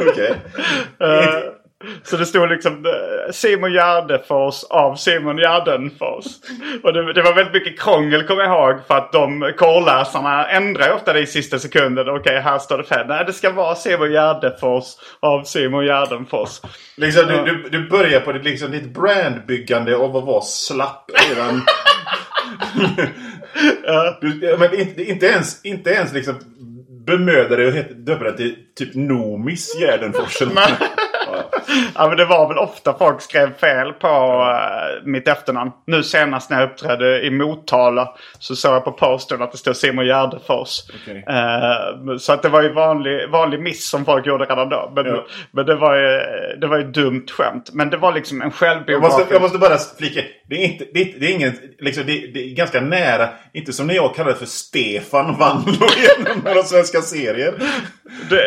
Okej. 0.00 0.34
Eh, 1.00 1.42
Så 2.04 2.16
det 2.16 2.26
stod 2.26 2.48
liksom 2.48 2.86
eh, 2.86 3.32
Simon 3.32 3.72
Gärdefors 3.72 4.64
av 4.64 4.94
Simon 4.94 5.36
Gärdenfors. 5.36 6.24
Och 6.82 6.92
det, 6.92 7.12
det 7.12 7.22
var 7.22 7.34
väldigt 7.34 7.54
mycket 7.54 7.80
krångel 7.80 8.22
kommer 8.22 8.42
jag 8.42 8.52
ihåg. 8.52 8.86
För 8.86 8.94
att 8.94 9.12
de 9.12 9.52
korrläsarna 9.56 10.48
ändrar 10.48 10.92
ofta 10.92 11.12
det 11.12 11.20
i 11.20 11.26
sista 11.26 11.58
sekunden. 11.58 12.08
Okej, 12.08 12.40
här 12.40 12.58
står 12.58 12.78
det 12.78 12.84
fel. 12.84 13.06
Nej, 13.08 13.24
det 13.26 13.32
ska 13.32 13.50
vara 13.50 13.74
Simon 13.74 14.12
Gärdefors 14.12 14.84
av 15.20 15.44
Simon 15.44 15.84
Gärdenfors. 15.84 16.60
Liksom, 16.96 17.26
du, 17.26 17.44
du, 17.44 17.68
du 17.68 17.88
börjar 17.88 18.20
på 18.20 18.32
ditt, 18.32 18.44
liksom, 18.44 18.70
ditt 18.70 18.94
brandbyggande 18.94 19.96
av 19.96 20.16
att 20.16 20.24
vara 20.24 20.42
slapp 20.42 21.10
redan. 21.28 21.62
du, 24.20 24.56
men 24.58 24.80
inte, 24.80 25.02
inte 25.02 25.26
ens, 25.26 25.64
inte 25.64 25.90
ens 25.90 26.12
liksom 26.12 26.34
bemöda 27.06 27.56
dig 27.56 27.80
att 27.80 28.06
döpa 28.06 28.24
det 28.24 28.36
till 28.36 28.56
typ 28.76 28.94
Nomis 28.94 29.80
Gärdenfors. 29.80 30.42
Ja 31.94 32.08
men 32.08 32.16
det 32.16 32.24
var 32.24 32.48
väl 32.48 32.58
ofta 32.58 32.94
folk 32.98 33.20
skrev 33.20 33.54
fel 33.58 33.92
på 33.92 34.08
eh, 34.08 35.04
mitt 35.04 35.28
efternamn. 35.28 35.70
Nu 35.86 36.02
senast 36.02 36.50
när 36.50 36.60
jag 36.60 36.70
uppträdde 36.70 37.22
i 37.22 37.30
Motala 37.30 38.14
så 38.38 38.56
såg 38.56 38.74
jag 38.74 38.84
på 38.84 38.92
postern 38.92 39.42
att 39.42 39.52
det 39.52 39.58
stod 39.58 39.76
Simon 39.76 40.06
Gärdefors. 40.06 40.80
Okej. 41.02 41.24
Eh, 41.28 42.16
så 42.18 42.32
att 42.32 42.42
det 42.42 42.48
var 42.48 42.62
ju 42.62 42.72
vanlig, 42.72 43.28
vanlig 43.30 43.60
miss 43.60 43.90
som 43.90 44.04
folk 44.04 44.26
gjorde 44.26 44.44
redan 44.44 44.68
då. 44.68 44.92
Men, 44.94 45.06
Ja. 45.06 45.24
men 45.50 45.66
det, 45.66 45.74
var 45.74 45.96
ju, 45.96 46.20
det 46.60 46.66
var 46.66 46.78
ju 46.78 46.84
dumt 46.84 47.26
skämt. 47.30 47.70
Men 47.72 47.90
det 47.90 47.96
var 47.96 48.12
liksom 48.12 48.42
en 48.42 48.46
Jag 48.48 48.54
självbiografisk... 48.54 49.18
måste, 49.18 49.32
jag 49.34 49.42
måste 49.42 49.58
bara 49.58 49.78
flika. 49.98 50.20
Det 50.52 50.64
är, 50.64 50.68
inte, 50.68 50.84
det 50.94 51.00
är, 51.00 51.20
det 51.20 51.26
är 51.26 51.34
ingen, 51.34 51.52
liksom, 51.78 52.04
det, 52.06 52.26
det 52.26 52.44
är 52.44 52.54
ganska 52.54 52.80
nära. 52.80 53.28
Inte 53.52 53.72
som 53.72 53.86
när 53.86 53.94
jag 53.94 54.14
kallade 54.14 54.36
för 54.36 54.46
Stefan 54.46 55.38
vann 55.38 55.64
genom 55.66 56.42
några 56.44 56.62
svenska 56.62 57.02
serier. 57.02 57.54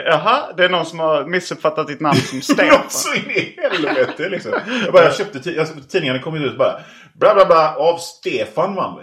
Jaha, 0.05 0.53
det 0.57 0.65
är 0.65 0.69
någon 0.69 0.85
som 0.85 0.99
har 0.99 1.25
missuppfattat 1.25 1.87
ditt 1.87 1.99
namn 1.99 2.19
som 2.19 2.41
Stefan. 2.53 2.67
Något 2.67 2.91
så 2.91 3.13
in 3.15 3.31
i 3.31 3.57
helvete 3.61 4.29
liksom. 4.29 4.51
Jag, 4.83 4.93
bara, 4.93 5.03
jag 5.03 5.15
köpte 5.15 5.51
jag, 5.51 5.67
tidningarna 5.89 6.19
kom 6.19 6.35
ut 6.35 6.57
bara. 6.57 6.79
Bla 7.13 7.33
bla 7.35 7.45
bla 7.45 7.75
av 7.75 7.97
Stefan 7.97 8.75
vann. 8.75 8.99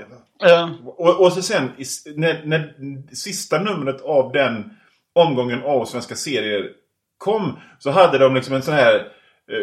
Eh, 0.47 0.71
Och, 0.85 1.21
och 1.21 1.33
så 1.33 1.43
sen 1.43 1.71
i 1.79 1.85
när, 2.17 2.43
när 2.45 2.73
sista 3.15 3.59
numret 3.59 4.01
av 4.01 4.33
den 4.33 4.71
omgången 5.15 5.63
av 5.63 5.85
svenska 5.85 6.15
serier 6.15 6.71
kom. 7.19 7.59
Så 7.79 7.91
hade 7.91 8.19
de 8.19 8.35
liksom 8.35 8.55
en 8.55 8.63
sån 8.63 8.75
här 8.75 9.09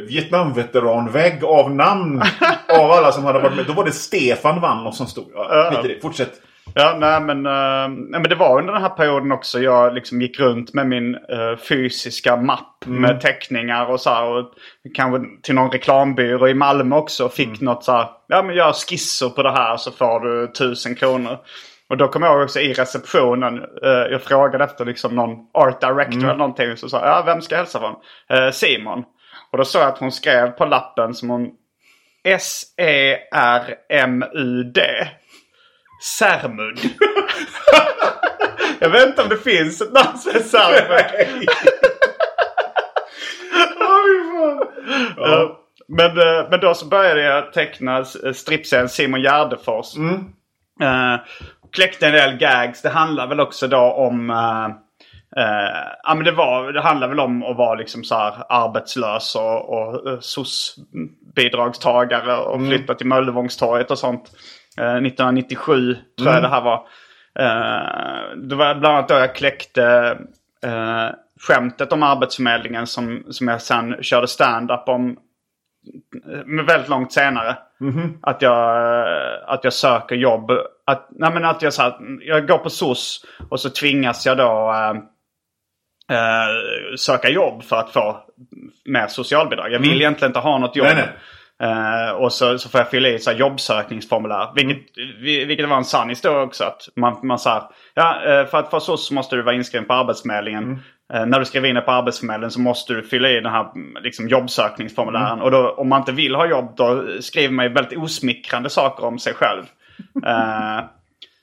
Vietnamveteranvägg 0.07 1.43
av 1.43 1.71
namn. 1.71 2.21
av 2.79 2.91
alla 2.91 3.11
som 3.11 3.23
hade 3.23 3.39
varit 3.39 3.55
med. 3.55 3.65
Då 3.65 3.73
var 3.73 3.85
det 3.85 3.91
Stefan 3.91 4.61
vann 4.61 4.87
och 4.87 4.95
som 4.95 5.07
stod. 5.07 5.31
Ja. 5.35 5.83
Fortsätt. 6.01 6.41
Ja, 6.73 6.95
nej 6.99 7.21
men, 7.21 7.45
eh, 7.45 7.89
nej, 8.09 8.21
men 8.21 8.23
det 8.23 8.35
var 8.35 8.59
under 8.59 8.73
den 8.73 8.81
här 8.81 8.89
perioden 8.89 9.31
också 9.31 9.59
jag 9.59 9.93
liksom 9.93 10.21
gick 10.21 10.39
runt 10.39 10.73
med 10.73 10.87
min 10.87 11.15
eh, 11.15 11.57
fysiska 11.69 12.35
mapp 12.35 12.85
med 12.85 13.21
teckningar 13.21 13.85
och 13.85 13.99
så 13.99 14.09
här. 14.09 14.23
Och 14.23 14.53
kanske 14.95 15.41
till 15.43 15.55
någon 15.55 15.71
reklambyrå 15.71 16.47
i 16.47 16.53
Malmö 16.53 16.95
också 16.95 17.25
och 17.25 17.33
fick 17.33 17.61
något 17.61 17.83
så 17.83 17.91
här. 17.91 18.07
Ja 18.27 18.43
men 18.43 18.55
gör 18.55 18.73
skisser 18.73 19.29
på 19.29 19.43
det 19.43 19.51
här 19.51 19.77
så 19.77 19.91
får 19.91 20.19
du 20.19 20.47
tusen 20.47 20.95
kronor. 20.95 21.37
Och 21.89 21.97
då 21.97 22.07
kommer 22.07 22.27
jag 22.27 22.35
ihåg 22.35 22.43
också 22.43 22.59
i 22.59 22.73
receptionen. 22.73 23.57
Eh, 23.83 24.11
jag 24.11 24.21
frågade 24.21 24.63
efter 24.63 24.85
liksom 24.85 25.15
någon 25.15 25.37
art 25.53 25.81
director 25.81 26.23
eller 26.23 26.35
någonting. 26.35 26.77
Så 26.77 26.89
sa 26.89 26.97
jag, 26.97 27.07
ja 27.07 27.23
vem 27.25 27.41
ska 27.41 27.55
jag 27.55 27.59
hälsa 27.59 27.79
från? 27.79 27.95
Eh, 28.39 28.51
Simon. 28.51 29.03
Och 29.51 29.57
då 29.57 29.65
såg 29.65 29.81
jag 29.81 29.89
att 29.89 29.97
hon 29.97 30.11
skrev 30.11 30.47
på 30.51 30.65
lappen 30.65 31.13
som 31.13 31.29
hon 31.29 31.49
S-E-R-M-U-D. 33.79 34.81
Särmud. 36.03 36.79
jag 38.79 38.89
vet 38.89 39.07
inte 39.07 39.21
om 39.21 39.29
det 39.29 39.37
finns 39.37 39.81
ett 39.81 39.93
namn 39.93 40.17
som 40.17 40.31
är 40.35 40.39
Särmud. 40.39 41.49
Eh, 45.25 45.49
Men, 45.87 46.17
eh, 46.17 46.47
men 46.49 46.59
då 46.59 46.73
så 46.73 46.85
började 46.85 47.21
jag 47.21 47.53
teckna 47.53 47.97
eh, 47.97 48.33
strippserien 48.33 48.89
Simon 48.89 49.21
Gärdefors. 49.21 49.97
Eh, 50.81 51.15
kläckte 51.71 52.07
en 52.07 52.13
del 52.13 52.37
gags. 52.37 52.81
Det 52.81 52.89
handlar 52.89 53.27
väl 53.27 53.39
också 53.39 53.67
då 53.67 53.77
om... 53.93 54.29
eh, 54.29 54.67
eh, 55.37 55.87
ja 56.03 56.15
men 56.15 56.25
det, 56.25 56.31
var, 56.31 56.71
det 56.71 56.81
handlar 56.81 57.07
väl 57.07 57.19
om 57.19 57.43
att 57.43 57.57
vara 57.57 57.75
liksom 57.75 58.03
så 58.03 58.15
här 58.15 58.33
arbetslös 58.49 59.35
och, 59.35 59.69
och 59.69 60.07
uh, 60.07 60.19
SOS-bidragstagare 60.19 62.37
och 62.37 62.67
flytta 62.67 62.95
till 62.95 63.07
Möllevångstorget 63.07 63.91
och 63.91 63.99
sånt. 63.99 64.31
Eh, 64.77 64.95
1997 64.95 65.95
tror 66.17 66.33
jag 66.33 66.43
det 66.43 66.49
här 66.49 66.61
var. 66.61 66.87
Eh, 67.39 68.37
det 68.37 68.55
var 68.55 68.75
bland 68.75 68.95
annat 68.95 69.09
då 69.09 69.15
jag 69.15 69.35
kläckte 69.35 70.17
eh, 70.63 71.07
skämtet 71.47 71.93
om 71.93 72.03
Arbetsförmedlingen 72.03 72.87
som, 72.87 73.23
som 73.29 73.47
jag 73.47 73.61
sen 73.61 74.03
körde 74.03 74.27
stand-up 74.27 74.87
om 74.87 75.17
men 76.45 76.65
väldigt 76.65 76.89
långt 76.89 77.13
senare. 77.13 77.57
Att, 78.21 78.41
jag, 78.41 78.77
eh, 78.77 79.39
att 79.47 79.63
jag 79.63 79.73
söker 79.73 80.15
jobb. 80.15 80.51
Att, 80.85 81.07
nej 81.11 81.33
men 81.33 81.45
att 81.45 81.61
jag, 81.61 81.73
så 81.73 81.81
här, 81.81 81.97
jag 82.21 82.47
går 82.47 82.57
på 82.57 82.69
SOS 82.69 83.25
och 83.49 83.59
så 83.59 83.69
tvingas 83.69 84.25
jag 84.25 84.37
då 84.37 84.73
eh, 84.73 84.93
eh, 86.09 86.95
söka 86.97 87.29
jobb 87.29 87.63
för 87.63 87.75
att 87.75 87.93
få 87.93 88.17
mer 88.85 89.07
socialbidrag. 89.07 89.71
Jag 89.71 89.79
vill 89.79 90.01
egentligen 90.01 90.29
inte 90.29 90.39
ha 90.39 90.57
något 90.57 90.75
jobb. 90.75 90.87
Nej, 90.95 91.07
Eh, 91.61 92.11
och 92.11 92.33
så, 92.33 92.57
så 92.57 92.69
får 92.69 92.79
jag 92.79 92.89
fylla 92.89 93.09
i 93.09 93.19
så 93.19 93.31
här, 93.31 93.37
jobbsökningsformulär. 93.37 94.51
Vilket, 94.55 94.77
vi- 95.19 95.45
vilket 95.45 95.69
var 95.69 95.77
en 95.77 95.85
sann 95.85 96.09
historia 96.09 96.41
också. 96.41 96.63
Att 96.63 96.89
man, 96.95 97.19
man 97.23 97.39
sa, 97.39 97.71
ja, 97.93 98.23
eh, 98.25 98.45
för 98.45 98.57
att 98.57 98.69
få 98.69 98.79
så 98.79 99.13
måste 99.13 99.35
du 99.35 99.41
vara 99.41 99.55
inskriven 99.55 99.87
på 99.87 99.93
Arbetsförmedlingen. 99.93 100.79
Eh, 101.13 101.25
när 101.25 101.39
du 101.39 101.45
skriver 101.45 101.67
in 101.69 101.75
dig 101.75 101.85
på 101.85 101.91
Arbetsförmedlingen 101.91 102.51
så 102.51 102.59
måste 102.59 102.93
du 102.93 103.03
fylla 103.03 103.29
i 103.29 103.33
den 103.41 103.51
här 103.51 103.71
mm, 103.75 104.03
liksom, 104.03 104.27
jobbsökningsformulären. 104.27 105.41
Och 105.41 105.51
då, 105.51 105.69
om 105.71 105.89
man 105.89 106.01
inte 106.01 106.11
vill 106.11 106.35
ha 106.35 106.45
jobb 106.47 106.73
då 106.77 107.03
skriver 107.21 107.53
man 107.53 107.65
ju 107.65 107.73
väldigt 107.73 107.99
osmickrande 107.99 108.69
saker 108.69 109.05
om 109.05 109.19
sig 109.19 109.33
själv. 109.33 109.63
Eh, 110.25 110.79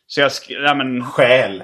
så 0.06 0.20
jag 0.20 0.32
skrev, 0.32 0.62
ja 0.62 0.74
men... 0.74 1.04
Skäl. 1.04 1.62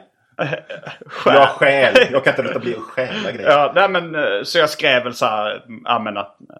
Själ. 1.07 1.35
Jag 1.35 1.49
stjäl. 1.49 1.95
Jag 2.13 2.25
kan 2.25 2.31
inte 2.33 2.43
låta 2.43 2.59
bli 2.59 2.75
att 2.77 2.83
stjäla 2.83 3.33
grejer. 3.33 3.51
Ja, 3.51 3.73
nej, 3.75 3.89
men, 3.89 4.15
eh, 4.15 4.43
så 4.43 4.59
jag 4.59 4.71
skrev 4.71 5.03
väl 5.05 5.15
så 5.15 5.27
här, 5.27 5.63
men, 6.05 6.17
att, 6.17 6.37
eh, 6.41 6.57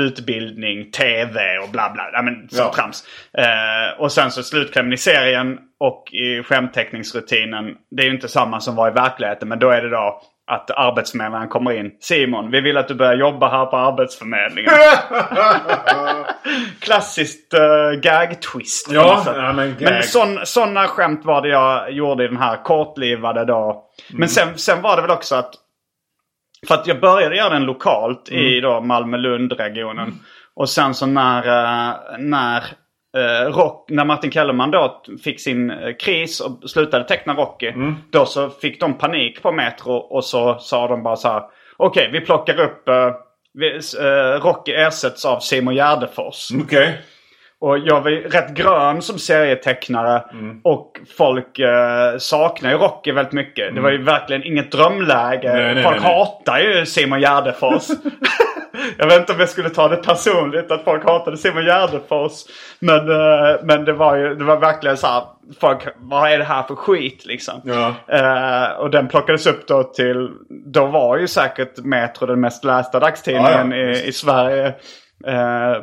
utbildning, 0.00 0.90
tv 0.90 1.58
och 1.58 1.68
bla 1.68 1.90
bla. 1.90 2.10
Ja, 2.12 2.22
men, 2.22 2.48
så 2.48 2.62
Ja. 2.62 2.72
trams. 2.74 3.04
Eh, 3.38 4.00
och 4.00 4.12
sen 4.12 4.30
så 4.30 4.42
slutklämmen 4.42 4.92
i 4.92 4.96
serien 4.96 5.58
och 5.80 6.04
i 6.12 6.42
skämtteckningsrutinen. 6.42 7.74
Det 7.90 8.02
är 8.02 8.06
ju 8.06 8.12
inte 8.14 8.28
samma 8.28 8.60
som 8.60 8.74
var 8.76 8.88
i 8.88 8.92
verkligheten. 8.92 9.48
Men 9.48 9.58
då 9.58 9.70
är 9.70 9.82
det 9.82 9.88
då 9.90 10.22
att 10.46 10.70
arbetsförmedlaren 10.70 11.48
kommer 11.48 11.72
in. 11.72 11.90
Simon, 12.00 12.50
vi 12.50 12.60
vill 12.60 12.76
att 12.76 12.88
du 12.88 12.94
börjar 12.94 13.14
jobba 13.14 13.48
här 13.48 13.66
på 13.66 13.76
Arbetsförmedlingen. 13.76 14.70
Klassiskt 16.80 17.54
uh, 17.54 18.00
gag-twist. 18.00 18.92
Ja, 18.92 19.22
sätt. 19.24 19.34
ja, 19.36 19.52
men 19.52 19.76
gag. 19.78 19.82
men 19.82 20.02
sån, 20.02 20.38
sådana 20.44 20.86
skämt 20.86 21.24
var 21.24 21.42
det 21.42 21.48
jag 21.48 21.92
gjorde 21.92 22.24
i 22.24 22.28
den 22.28 22.36
här 22.36 22.62
kortlivade 22.62 23.44
då. 23.44 23.84
Men 24.12 24.28
sen, 24.28 24.58
sen 24.58 24.82
var 24.82 24.96
det 24.96 25.02
väl 25.02 25.10
också 25.10 25.34
att 25.34 25.54
för 26.68 26.74
att 26.74 26.86
jag 26.86 27.00
började 27.00 27.36
göra 27.36 27.54
den 27.54 27.64
lokalt 27.64 28.28
i 28.28 28.60
då 28.60 28.80
Malmö-Lund-regionen. 28.80 30.14
Och 30.54 30.68
sen 30.68 30.94
så 30.94 31.06
när, 31.06 31.38
eh, 31.38 31.94
när, 32.18 32.64
eh, 33.16 33.52
rock, 33.52 33.90
när 33.90 34.04
Martin 34.04 34.30
Kellerman 34.30 34.70
då 34.70 35.02
fick 35.24 35.40
sin 35.40 35.70
eh, 35.70 35.92
kris 36.00 36.40
och 36.40 36.70
slutade 36.70 37.04
teckna 37.04 37.34
Rocky. 37.34 37.72
Då 38.10 38.26
så 38.26 38.50
fick 38.50 38.80
de 38.80 38.98
panik 38.98 39.42
på 39.42 39.52
Metro 39.52 39.92
och 39.92 40.24
så 40.24 40.58
sa 40.58 40.88
de 40.88 41.02
bara 41.02 41.16
så 41.16 41.28
här. 41.28 41.42
Okej, 41.76 42.08
vi 42.12 42.20
plockar 42.20 42.60
upp 42.60 42.88
eh, 42.88 43.10
vi, 43.54 43.80
eh, 44.00 44.40
Rocky 44.40 44.72
ersätts 44.72 45.24
av 45.24 45.40
Simon 45.40 45.74
Gärdefors. 45.74 46.48
Okej. 46.64 47.00
Och 47.60 47.78
jag 47.78 48.00
var 48.00 48.10
rätt 48.10 48.54
grön 48.54 49.02
som 49.02 49.18
serietecknare. 49.18 50.22
Mm. 50.32 50.60
Och 50.64 51.00
folk 51.16 51.58
eh, 51.58 52.18
saknar 52.18 52.70
ju 52.70 52.76
Rocky 52.76 53.12
väldigt 53.12 53.32
mycket. 53.32 53.74
Det 53.74 53.80
var 53.80 53.90
ju 53.90 54.02
verkligen 54.02 54.44
inget 54.44 54.72
drömläge. 54.72 55.48
Mm. 55.48 55.64
Nej, 55.64 55.74
nej, 55.74 55.84
folk 55.84 56.02
nej. 56.02 56.14
hatar 56.14 56.58
ju 56.58 56.86
Simon 56.86 57.20
Gärdefors. 57.20 57.88
jag 58.98 59.06
vet 59.06 59.20
inte 59.20 59.32
om 59.32 59.40
jag 59.40 59.48
skulle 59.48 59.70
ta 59.70 59.88
det 59.88 59.96
personligt 59.96 60.70
att 60.70 60.84
folk 60.84 61.04
hatade 61.04 61.36
Simon 61.36 61.64
Gärdefors. 61.64 62.32
Men, 62.78 63.10
eh, 63.10 63.56
men 63.62 63.84
det 63.84 63.92
var 63.92 64.16
ju 64.16 64.34
det 64.34 64.44
var 64.44 64.56
verkligen 64.56 64.96
så 64.96 65.06
här. 65.06 65.22
Folk, 65.60 65.88
vad 65.96 66.30
är 66.30 66.38
det 66.38 66.44
här 66.44 66.62
för 66.62 66.74
skit 66.74 67.26
liksom? 67.26 67.60
Ja. 67.64 67.94
Eh, 68.08 68.78
och 68.78 68.90
den 68.90 69.08
plockades 69.08 69.46
upp 69.46 69.68
då 69.68 69.82
till, 69.82 70.30
då 70.72 70.86
var 70.86 71.18
ju 71.18 71.28
säkert 71.28 71.78
Metro 71.78 72.26
den 72.26 72.40
mest 72.40 72.64
lästa 72.64 73.00
dagstidningen 73.00 73.70
Ja, 73.70 73.76
ja, 73.76 73.90
i, 73.90 74.06
i 74.06 74.12
Sverige. 74.12 74.66
Eh, 75.26 75.76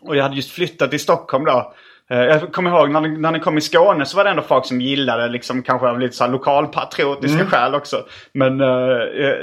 och 0.00 0.16
jag 0.16 0.22
hade 0.22 0.36
just 0.36 0.52
flyttat 0.52 0.90
till 0.90 1.00
Stockholm 1.00 1.44
då. 1.44 1.72
Eh, 2.10 2.18
Jag 2.18 2.52
kommer 2.52 2.70
ihåg 2.70 2.90
när 2.90 3.00
ni, 3.00 3.08
när 3.18 3.32
ni 3.32 3.40
kom 3.40 3.58
i 3.58 3.60
Skåne 3.60 4.04
så 4.06 4.16
var 4.16 4.24
det 4.24 4.30
ändå 4.30 4.42
folk 4.42 4.66
som 4.66 4.80
gillade 4.80 5.28
liksom 5.28 5.62
kanske 5.62 5.86
av 5.88 6.00
lite 6.00 6.16
så 6.16 6.24
här 6.24 6.30
lokalpatriotiska 6.30 7.46
skäl 7.46 7.74
också. 7.74 8.04
Men 8.32 8.60
eh, 8.60 8.66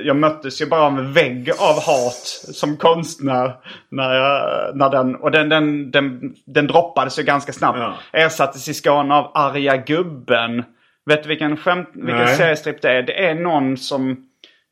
jag- 0.03 0.15
möttes 0.15 0.61
ju 0.61 0.65
bara 0.65 0.81
av 0.81 0.97
en 0.99 1.13
vägg 1.13 1.49
av 1.59 1.75
hat 1.85 2.25
som 2.53 2.77
konstnär. 2.77 3.51
När 3.89 4.13
jag, 4.13 4.41
när 4.77 4.89
den, 4.89 5.15
och 5.15 5.31
den, 5.31 5.49
den, 5.49 5.91
den, 5.91 6.33
den 6.45 6.67
droppades 6.67 7.19
ju 7.19 7.23
ganska 7.23 7.53
snabbt. 7.53 7.79
Ja. 7.79 7.93
Ersattes 8.13 8.67
i 8.69 8.73
Skåne 8.73 9.15
av 9.15 9.31
Arga 9.33 9.77
Gubben. 9.77 10.63
Vet 11.05 11.23
du 11.23 11.29
vilken, 11.29 11.57
skämt, 11.57 11.89
vilken 11.93 12.15
Nej. 12.25 12.35
seriestripp 12.35 12.81
det 12.81 12.91
är? 12.91 13.01
Det 13.03 13.27
är 13.27 13.35
någon 13.35 13.77
som... 13.77 14.11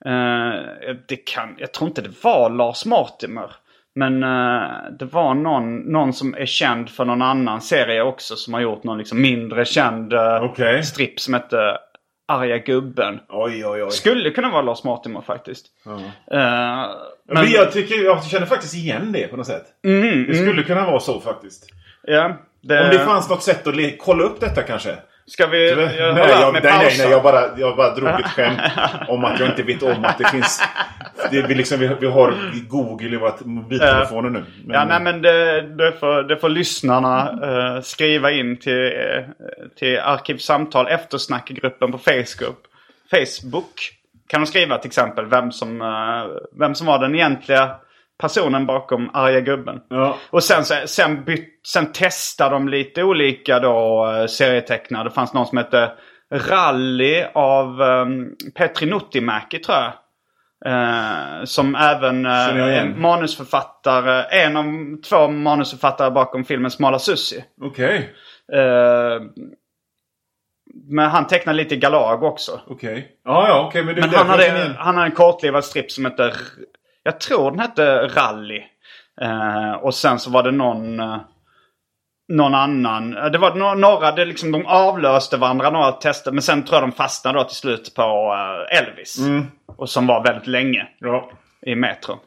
Eh, 0.06 0.95
det 1.08 1.15
kan, 1.15 1.56
jag 1.58 1.71
tror 1.73 1.88
inte 1.88 2.01
det 2.01 2.23
var 2.23 2.49
Lars 2.49 2.86
Mortimer. 2.86 3.51
Men 3.95 4.23
eh, 4.23 4.91
det 4.99 5.06
var 5.06 5.34
någon, 5.34 5.77
någon 5.77 6.13
som 6.13 6.34
är 6.34 6.45
känd 6.45 6.89
för 6.89 7.06
någon 7.06 7.21
annan 7.21 7.62
serie 7.62 8.01
också. 8.01 8.36
Som 8.36 8.53
har 8.53 8.62
gjort 8.62 8.84
någon 8.84 8.97
liksom 8.97 9.21
mindre 9.21 9.65
känd 9.65 10.13
uh, 10.13 10.43
Okej. 10.43 10.84
stripp 10.84 11.19
som 11.19 11.34
hette 11.34 11.77
Arga 12.27 12.58
Gubben. 12.58 13.19
Oj, 13.29 13.65
oj, 13.65 13.84
oj. 13.84 13.91
Skulle 13.91 14.29
kunna 14.32 14.49
vara 14.49 14.62
Lars 14.62 14.84
Mortimer 14.84 15.21
faktiskt. 15.21 15.65
Eh, 15.86 16.86
Men 17.27 17.51
jag, 17.51 17.71
tycker, 17.71 18.03
jag 18.03 18.23
känner 18.23 18.45
faktiskt 18.45 18.73
igen 18.75 19.12
det 19.12 19.27
på 19.27 19.38
något 19.38 19.47
sätt. 19.47 19.65
det 20.27 20.36
skulle 20.36 20.63
kunna 20.63 20.86
vara 20.86 20.99
så 20.99 21.19
faktiskt. 21.19 21.65
ja, 22.03 22.38
det, 22.62 22.84
Om 22.84 22.89
det 22.89 22.99
fanns 22.99 23.29
något 23.29 23.43
sätt 23.43 23.67
att 23.67 23.75
kolla 23.97 24.23
upp 24.23 24.39
detta 24.39 24.62
kanske? 24.62 24.95
Ska 25.25 25.47
vi... 25.47 25.69
Jag 25.69 25.77
nej, 25.77 25.97
jag, 25.97 26.53
nej, 26.53 26.62
nej, 26.63 26.95
nej, 26.97 27.10
jag 27.10 27.23
bara, 27.23 27.58
jag 27.58 27.75
bara 27.75 27.95
drog 27.95 28.10
ett 28.10 28.25
skämt 28.36 28.60
om 29.08 29.25
att 29.25 29.39
jag 29.39 29.49
inte 29.49 29.63
vet 29.63 29.84
om 29.84 30.06
att 30.06 30.17
det 30.17 30.29
finns... 30.29 30.63
Det, 31.32 31.41
vi, 31.41 31.56
liksom, 31.56 31.80
vi, 31.80 31.89
vi 31.99 32.08
har 32.08 32.34
Google 32.67 33.15
i 33.15 33.17
våra 33.17 33.34
mobiltelefoner 33.45 34.30
nu. 34.30 34.43
Men, 34.65 34.76
Ja, 34.76 34.86
nej 34.86 35.02
men 35.02 35.21
det, 35.21 35.62
det, 35.62 35.91
får, 35.91 36.23
det 36.23 36.38
får 36.38 36.49
lyssnarna 36.49 37.30
eh, 37.30 37.82
skriva 37.82 38.32
in 38.32 38.58
till, 38.58 38.73
uh, 38.73 39.23
till 39.80 39.99
Arkivsamtal 39.99 40.88
eftersnackgruppen 40.88 41.91
på 41.91 41.97
Facebook. 41.97 42.58
Facebook 43.12 43.93
kan 44.28 44.41
de 44.41 44.47
skriva 44.47 44.78
till 44.78 44.88
exempel 44.88 45.26
vem 45.26 45.52
som, 45.52 45.82
eh, 45.82 46.58
vem 46.60 46.76
som 46.76 46.88
var 46.88 46.99
den 46.99 47.15
egentliga 47.15 47.76
personen 48.21 48.65
bakom 48.65 49.10
arga 49.13 49.39
gubben. 49.39 49.82
Ja. 49.89 50.17
Och 50.30 50.43
sen, 50.43 50.88
sen, 50.88 51.23
byt, 51.23 51.60
sen 51.67 51.91
testade 51.91 52.56
de 52.56 52.69
lite 52.69 53.04
olika 53.04 53.60
då, 53.60 54.08
eh, 54.12 54.26
serietecknare. 54.26 55.04
Det 55.04 55.12
fanns 55.12 55.34
någon 55.34 55.45
som 55.45 55.58
hette 55.58 55.91
Rally 56.32 57.23
av 57.34 57.82
um, 57.82 58.36
Petri 58.56 58.88
Nuttimäki 58.88 59.60
tror 59.60 59.78
jag. 59.78 59.93
Eh, 60.65 61.43
som 61.43 61.76
även 61.76 62.26
en 62.26 63.01
manusförfattare, 63.01 64.24
en 64.24 64.57
av 64.57 64.66
två 65.01 65.28
manusförfattare 65.28 66.11
bakom 66.11 66.45
filmen 66.45 66.72
Smala 66.72 66.99
Sussi. 66.99 67.43
Okej. 67.61 68.14
Eh, 68.53 69.22
men 70.89 71.09
han 71.09 71.28
tecknade 71.28 71.57
lite 71.57 71.76
Galag 71.76 72.24
också. 72.24 72.61
Okej. 72.68 73.11
Ja, 73.24 73.47
ja, 73.47 73.68
okej. 73.68 73.84
men 73.84 73.95
Men 73.95 74.09
han 74.09 74.30
hade, 74.30 74.45
igen. 74.45 74.76
han 74.78 74.95
hade 74.95 75.07
en 75.07 75.16
kortlivad 75.16 75.66
stripp 75.66 75.91
som 75.91 76.05
hette... 76.05 76.34
Jag 77.03 77.20
tror 77.20 77.51
den 77.51 77.59
hette 77.59 78.07
Rally. 78.07 78.64
Och 79.82 79.93
sen 79.93 80.20
så 80.20 80.30
var 80.32 80.43
det 80.43 80.51
någon... 80.51 81.01
någon 82.38 82.53
annan. 82.55 83.17
Eh, 83.17 83.25
Det 83.25 83.38
var 83.38 83.75
några, 83.75 84.11
det 84.11 84.25
liksom, 84.25 84.51
de 84.51 84.65
avlöste 84.65 85.38
varandra 85.38 85.69
några 85.69 85.91
tester. 85.91 86.31
Men 86.31 86.41
sen 86.41 86.63
tror 86.63 86.75
jag 86.75 86.84
de 86.84 86.91
fastnade 86.91 87.39
då 87.39 87.43
till 87.43 87.55
slut 87.57 87.95
på 87.95 88.01
eh, 88.71 88.77
Elvis. 88.77 89.19
Mm. 89.19 89.45
Och 89.65 89.89
som 89.89 90.07
var 90.07 90.23
väldigt 90.23 90.47
länge 90.47 90.88
Ja. 90.99 91.29
i 91.61 91.75
Metro. 91.75 92.19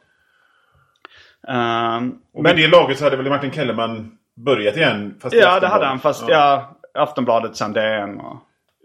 Ehm, 1.49 2.15
Och 2.35 2.43
med 2.43 2.57
det 2.57 2.69
laget 2.69 2.99
så 2.99 3.05
hade 3.05 3.17
väl 3.17 3.29
Martin 3.29 3.51
Kellerman 3.53 4.13
börjat 4.47 4.77
igen? 4.77 5.15
Fast 5.23 5.35
ja, 5.35 5.61
det 5.61 5.67
hade 5.67 5.87
han. 5.87 5.99
Fast 5.99 6.29
ja. 6.29 6.77
Aftonbladet 6.99 7.57
sen 7.57 7.73
DN 7.73 8.21
och... 8.21 8.37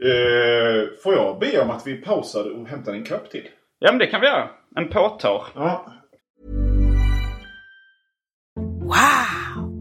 Eh, 0.08 0.84
får 1.04 1.14
jag 1.14 1.40
be 1.40 1.62
om 1.62 1.70
att 1.72 1.88
vi 1.88 1.96
pausar 1.96 2.60
och 2.60 2.68
hämtar 2.68 2.92
en 2.94 3.06
kopp 3.06 3.30
till? 3.30 3.48
Ja 3.80 3.92
men 3.92 4.00
det 4.00 4.08
kan 4.08 4.22
vi 4.22 4.28
göra. 4.28 4.50
En 4.76 4.88
påtår. 4.90 5.44
Ja. 5.56 5.86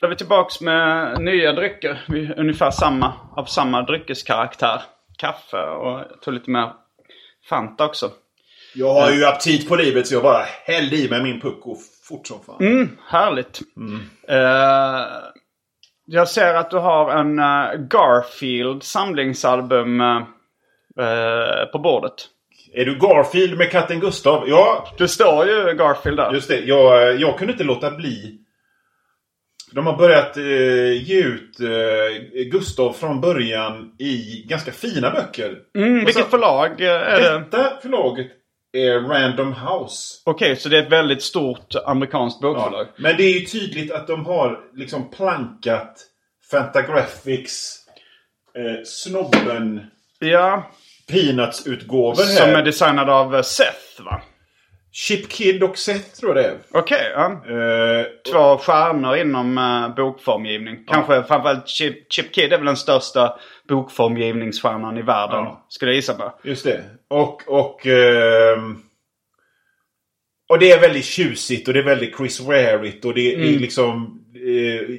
Så 0.00 0.06
är 0.06 0.10
vi 0.10 0.16
tillbaks 0.16 0.60
med 0.60 1.16
nya 1.20 1.52
drycker. 1.52 2.04
Vi, 2.08 2.34
ungefär 2.36 2.70
samma, 2.70 3.12
av 3.36 3.44
samma 3.44 3.82
dryckeskaraktär. 3.82 4.82
Kaffe 5.18 5.62
och 5.62 5.90
jag 5.90 6.22
tror 6.22 6.34
lite 6.34 6.50
mer 6.50 6.72
Fanta 7.48 7.86
också. 7.86 8.10
Jag 8.74 8.94
har 8.94 9.10
ju 9.10 9.24
aptit 9.24 9.68
på 9.68 9.76
livet 9.76 10.06
så 10.06 10.14
jag 10.14 10.22
bara 10.22 10.44
hällde 10.64 10.96
i 10.96 11.10
mig 11.10 11.22
min 11.22 11.40
pucko 11.40 11.76
fort 12.08 12.26
som 12.26 12.40
fan. 12.46 12.56
Mm, 12.60 12.96
härligt. 13.08 13.60
Eh, 14.28 15.06
jag 16.04 16.28
ser 16.28 16.54
att 16.54 16.70
du 16.70 16.78
har 16.78 17.10
en 17.10 17.38
eh, 17.38 17.86
Garfield 17.88 18.82
samlingsalbum 18.82 20.00
eh, 20.00 20.16
eh, 20.98 21.66
på 21.72 21.78
bordet. 21.78 22.28
Är 22.76 22.84
du 22.84 22.98
Garfield 22.98 23.58
med 23.58 23.70
katten 23.70 24.00
Gustav? 24.00 24.48
Ja, 24.48 24.94
Det 24.98 25.08
står 25.08 25.46
ju 25.46 25.74
Garfield 25.78 26.16
där. 26.16 26.32
just 26.32 26.48
det. 26.48 26.58
Jag, 26.60 27.20
jag 27.20 27.38
kunde 27.38 27.52
inte 27.52 27.64
låta 27.64 27.90
bli. 27.90 28.38
De 29.72 29.86
har 29.86 29.96
börjat 29.96 30.36
eh, 30.36 31.02
ge 31.08 31.22
ut 31.22 31.60
eh, 31.60 32.42
Gustav 32.50 32.92
från 32.92 33.20
början 33.20 33.92
i 33.98 34.42
ganska 34.48 34.72
fina 34.72 35.10
böcker. 35.10 35.58
Mm, 35.78 35.94
vilket 36.04 36.24
så- 36.24 36.30
förlag 36.30 36.80
eh, 36.80 36.88
är 36.90 37.20
det? 37.20 37.38
Detta 37.38 37.76
förlaget 37.82 38.26
är 38.72 39.00
Random 39.00 39.52
House. 39.52 40.22
Okej, 40.24 40.56
så 40.56 40.68
det 40.68 40.78
är 40.78 40.82
ett 40.82 40.92
väldigt 40.92 41.22
stort 41.22 41.74
amerikanskt 41.84 42.40
bokförlag. 42.40 42.86
Ja. 42.86 42.92
Men 42.96 43.16
det 43.16 43.22
är 43.22 43.38
ju 43.40 43.46
tydligt 43.46 43.92
att 43.92 44.06
de 44.06 44.26
har 44.26 44.60
liksom 44.74 45.10
plankat 45.10 45.98
Fantagraphics 46.50 47.76
eh, 48.56 48.84
Snobben 48.84 49.80
Ja, 50.18 50.70
Peanuts-utgåvor 51.12 52.14
som 52.14 52.50
är 52.50 52.54
här. 52.54 52.62
designad 52.64 53.10
av 53.10 53.34
eh, 53.34 53.42
Seth 53.42 54.02
va? 54.04 54.22
Chip 54.92 55.28
Kid 55.28 55.62
och 55.62 55.78
Seth 55.78 56.20
tror 56.20 56.36
jag 56.36 56.44
det 56.44 56.48
är. 56.50 56.56
Okej, 56.70 57.12
ja. 57.14 57.26
Eh, 57.26 58.06
Två 58.32 58.58
stjärnor 58.58 59.16
inom 59.16 59.58
uh, 59.58 59.94
bokformgivning. 59.94 60.84
Kanske 60.86 61.22
framförallt 61.22 61.68
Chip, 61.68 62.12
Chip 62.12 62.34
Kid 62.34 62.52
är 62.52 62.56
väl 62.56 62.66
den 62.66 62.76
största 62.76 63.38
bokformgivningsstjärnan 63.68 64.98
i 64.98 65.02
världen. 65.02 65.44
Ja. 65.44 65.66
Skulle 65.68 65.90
jag 65.90 65.96
gissa 65.96 66.14
på. 66.14 66.38
Just 66.42 66.64
det. 66.64 66.84
Och, 67.08 67.48
och, 67.48 67.86
ehm, 67.86 68.78
och 70.48 70.58
det 70.58 70.72
är 70.72 70.80
väldigt 70.80 71.04
tjusigt 71.04 71.68
och 71.68 71.74
det 71.74 71.80
är 71.80 71.84
väldigt 71.84 72.16
Chris 72.16 72.40
Ware-igt 72.40 73.04
och 73.04 73.14
det, 73.14 73.36
det 73.36 73.54
är 73.54 73.58
liksom 73.58 74.22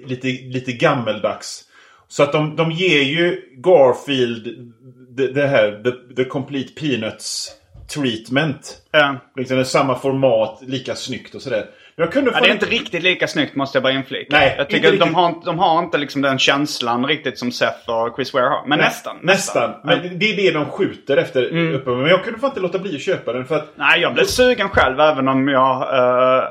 lite, 0.06 0.28
lite 0.28 0.72
gammeldags. 0.72 1.64
Så 2.08 2.24
att 2.24 2.32
de, 2.32 2.56
de 2.56 2.72
ger 2.72 3.02
ju 3.02 3.42
Garfield 3.58 4.74
det, 5.10 5.28
det 5.28 5.48
här, 5.48 5.84
the, 5.84 6.16
the 6.16 6.24
Complete 6.24 6.74
Peanuts 6.74 7.52
treatment. 7.94 8.78
Ja. 8.92 9.16
Liksom 9.36 9.56
det 9.58 9.62
är 9.62 9.66
samma 9.66 10.00
format, 10.00 10.60
lika 10.62 10.96
snyggt 10.96 11.36
och 11.36 11.42
sådär. 11.42 11.66
Jag 12.00 12.12
kunde 12.12 12.32
Ja, 12.34 12.40
det 12.42 12.48
är 12.50 12.52
inte 12.54 12.66
riktigt 12.66 13.04
lika 13.04 13.28
snyggt 13.28 13.56
måste 13.56 13.76
jag 13.78 13.84
bara 13.84 13.94
inflika. 13.94 14.38
Nej, 14.38 14.56
jag 14.58 14.70
tycker 14.70 14.94
att 14.94 15.00
de 15.00 15.16
har, 15.16 15.30
inte- 15.30 15.46
de 15.46 15.60
har 15.60 15.80
inte 15.80 15.98
liksom 15.98 16.22
den 16.22 16.40
känslan 16.40 17.06
riktigt 17.06 17.40
som 17.40 17.52
Seth 17.52 17.90
och 17.90 18.16
Chris 18.16 18.34
Ware 18.34 18.44
har. 18.46 18.68
Men 18.68 18.80
Nej, 18.80 18.88
nästan. 18.88 19.16
Nästan. 19.22 19.72
Men 19.84 20.00
Ja. 20.04 20.10
det- 20.16 20.32
är 20.32 20.36
det 20.36 20.52
de 20.52 20.66
skjuter 20.66 21.18
efter. 21.18 21.50
Mm. 21.50 21.76
Uppe. 21.76 21.90
Men 21.90 22.06
jag 22.10 22.24
kunde 22.24 22.40
fan 22.40 22.50
inte 22.50 22.60
låta 22.60 22.80
bli 22.80 22.96
att 22.96 23.02
köpa 23.02 23.34
den 23.34 23.46
för 23.46 23.56
att 23.56 23.68
Nej, 23.76 24.02
jag 24.02 24.14
blev 24.14 24.26
sugen 24.26 24.70
själv 24.70 25.00
även 25.00 25.28
om 25.28 25.48
jag... 25.48 25.82
eh, 25.82 26.44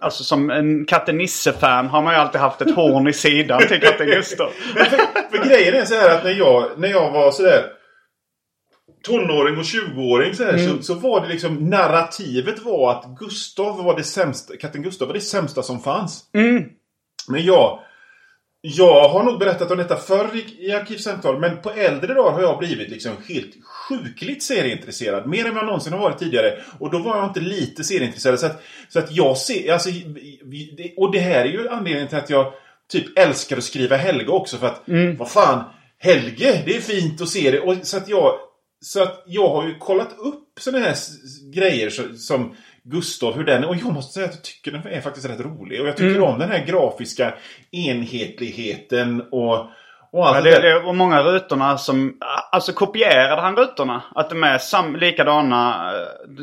alltså 0.00 0.24
som 0.24 0.50
en 0.50 0.84
katten 0.84 1.16
Nisse-fan 1.18 1.86
har 1.86 2.02
man 2.02 2.14
ju 2.14 2.20
alltid 2.20 2.40
haft 2.40 2.60
ett 2.60 2.74
horn 2.74 3.08
i 3.08 3.12
sidan 3.12 3.60
till 3.68 3.80
katten 3.80 4.06
Gustav. 4.06 4.50
Men 4.74 4.84
för, 4.84 4.96
för 5.38 5.48
grejen 5.48 5.74
är 5.74 5.84
så 5.84 5.94
här 5.94 6.14
att 6.16 6.24
när 6.24 6.30
jag, 6.32 6.64
när 6.76 6.88
jag 6.88 7.10
var 7.10 7.30
sådär 7.30 7.64
tonåring 9.04 9.56
och 9.58 9.62
20-åring 9.64 10.34
så, 10.34 10.44
här, 10.44 10.52
Mm. 10.52 10.76
så, 10.76 10.82
så 10.82 10.94
var 10.94 11.20
det 11.20 11.28
liksom 11.28 11.70
narrativet 11.70 12.62
var 12.62 12.90
att 12.92 13.18
Gustav 13.18 13.84
var 13.84 13.96
det 13.96 14.04
sämsta, 14.04 14.56
katten 14.56 14.82
Gustav 14.82 15.08
var 15.08 15.14
det 15.14 15.20
sämsta 15.20 15.62
som 15.62 15.80
fanns. 15.80 16.24
Mm. 16.34 16.64
Men 17.28 17.44
jag, 17.44 17.78
jag 18.60 19.08
har 19.08 19.22
nog 19.24 19.38
berättat 19.38 19.70
om 19.70 19.78
detta 19.78 19.96
förr 19.96 20.28
i, 20.34 20.66
i 20.66 20.72
Arkivsamtal 20.72 21.38
men 21.40 21.62
på 21.62 21.70
äldre 21.70 22.14
dagar 22.14 22.32
har 22.32 22.42
jag 22.42 22.58
blivit 22.58 22.90
liksom 22.90 23.12
helt 23.28 23.52
sjukligt 23.88 24.42
serieintresserad. 24.42 25.26
Mer 25.26 25.44
än 25.46 25.54
vad 25.54 25.62
jag 25.62 25.66
någonsin 25.66 25.92
har 25.92 26.00
varit 26.00 26.18
tidigare. 26.18 26.58
Och 26.78 26.90
då 26.90 26.98
var 26.98 27.16
jag 27.16 27.24
inte 27.28 27.40
lite 27.40 27.84
serieintresserad. 27.84 28.40
Så 28.40 28.46
att, 28.46 28.62
så 28.88 28.98
att 28.98 29.12
jag 29.12 29.36
ser, 29.38 29.72
alltså, 29.72 29.90
och 30.96 31.12
det 31.12 31.18
här 31.18 31.40
är 31.40 31.48
ju 31.48 31.68
anledningen 31.68 32.08
till 32.08 32.18
att 32.18 32.30
jag 32.30 32.52
typ 32.92 33.18
älskar 33.18 33.56
att 33.56 33.64
skriva 33.64 33.96
Helge 33.96 34.28
också. 34.28 34.56
För 34.56 34.66
att, 34.66 34.82
vad 35.18 35.30
fan, 35.30 35.64
Helge, 35.98 36.62
det 36.66 36.76
är 36.76 36.80
fint 36.80 37.20
att 37.20 37.28
se 37.28 37.50
det. 37.50 37.60
Och, 37.60 37.76
så 37.82 37.96
att 37.96 38.08
jag 38.08 38.34
så 38.80 39.02
att 39.02 39.22
jag 39.26 39.48
har 39.48 39.64
ju 39.68 39.78
kollat 39.78 40.12
upp 40.18 40.44
sådana 40.60 40.84
här 40.86 40.94
grejer 41.54 41.90
så- 41.90 42.14
som 42.16 42.56
Gustav, 42.82 43.34
hur 43.34 43.44
den 43.44 43.64
är. 43.64 43.68
Och 43.68 43.76
jag 43.76 43.92
måste 43.92 44.12
säga 44.14 44.26
att 44.26 44.34
jag 44.34 44.44
tycker 44.44 44.70
den 44.72 44.86
är 44.86 45.00
faktiskt 45.00 45.28
rätt 45.28 45.40
rolig. 45.40 45.80
Och 45.80 45.86
jag 45.88 45.96
tycker 45.96 46.20
om 46.20 46.38
den 46.38 46.50
här 46.50 46.64
grafiska 46.66 47.34
enhetligheten 47.70 49.20
och, 49.30 49.54
och 50.12 50.28
allt 50.28 50.36
Ja, 50.36 50.40
det 50.42 50.50
det, 50.50 50.60
där. 50.68 50.80
var 50.82 50.92
många 50.92 51.22
rutorna 51.22 51.78
som... 51.78 52.18
Alltså 52.52 52.72
kopierade 52.72 53.42
han 53.42 53.56
rutorna? 53.56 54.02
Att 54.14 54.30
de 54.30 54.44
är 54.44 54.58
sam, 54.58 54.96
likadana? 54.96 55.90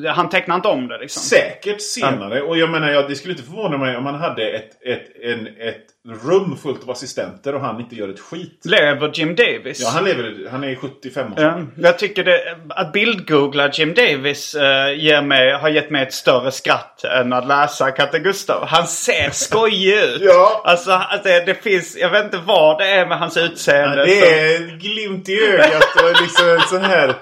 eh, 0.06 0.14
Han 0.16 0.30
tecknade 0.30 0.56
inte 0.56 0.68
om 0.68 0.88
det 0.88 0.98
liksom? 0.98 1.22
Säkert 1.22 1.82
senare. 1.82 2.42
Och 2.42 2.58
jag 2.58 2.70
menar, 2.70 2.90
jag, 2.92 3.10
det 3.10 3.16
skulle 3.16 3.34
inte 3.34 3.44
förvåna 3.46 3.78
mig 3.78 3.98
om 3.98 4.04
man 4.04 4.16
hade 4.16 4.50
ett, 4.52 4.82
ett, 4.86 5.16
en, 5.24 5.48
ett 5.48 5.86
rum 6.10 6.58
fullt 6.58 6.84
av 6.84 6.89
assistenter 6.89 7.56
och 7.56 7.62
han 7.62 7.80
inte 7.80 7.95
gör 7.95 8.10
ett 8.10 8.20
skit. 8.20 8.62
Lever 8.64 9.12
Jim 9.14 9.36
Davis? 9.36 9.82
Ja, 9.82 9.89
han 9.89 10.04
lever. 10.06 10.49
Han 10.52 10.64
är 10.64 10.76
75 10.76 11.34
år. 11.34 11.41
Ja, 11.41 11.62
jag 11.78 11.99
tycker 11.99 12.24
det, 12.24 12.58
att 12.70 12.93
bildgoogla 12.93 13.70
Jim 13.74 13.93
Davis 13.93 14.56
uh, 14.56 14.62
ger 14.97 15.22
mig, 15.22 15.52
har 15.52 15.70
gett 15.70 15.89
mig 15.89 16.04
ett 16.04 16.14
större 16.14 16.52
skratt 16.52 17.04
än 17.04 17.34
att 17.34 17.47
läsa 17.47 17.91
Katte 17.91 18.20
Gustav. 18.20 18.66
Han 18.68 18.88
ser 18.88 19.30
skojig 19.34 19.93
ut. 19.93 20.22
Ja. 20.22 20.62
Alltså 20.66 20.91
att 20.91 21.24
det, 21.24 21.64
finns, 21.64 21.97
jag 21.97 22.10
vet 22.10 22.26
inte 22.26 22.39
vad 22.45 22.78
det 22.78 22.88
är 22.88 23.06
med 23.06 23.20
hans 23.20 23.38
utseende. 23.38 23.97
Ja, 23.97 24.06
det 24.06 24.39
är 24.41 24.56
en 24.56 24.80
glimt 24.80 25.30
i 25.30 25.43
ögat 25.43 25.95
och 26.04 26.22
liksom 26.22 26.60
sån 26.70 26.82
här... 26.82 27.16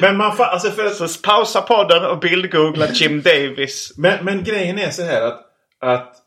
Men 0.00 0.16
man 0.16 0.32
fa- 0.32 0.44
alltså 0.44 0.70
för 0.70 0.88
Så 0.88 1.22
pausa 1.22 1.60
podden 1.60 2.04
och 2.04 2.18
bildgoogla 2.18 2.86
Jim 2.92 3.22
Davis. 3.22 3.92
men, 3.96 4.24
men 4.24 4.44
grejen 4.44 4.78
är 4.78 4.90
så 4.90 5.02
här 5.02 5.22
att... 5.22 5.40
att 5.80 6.23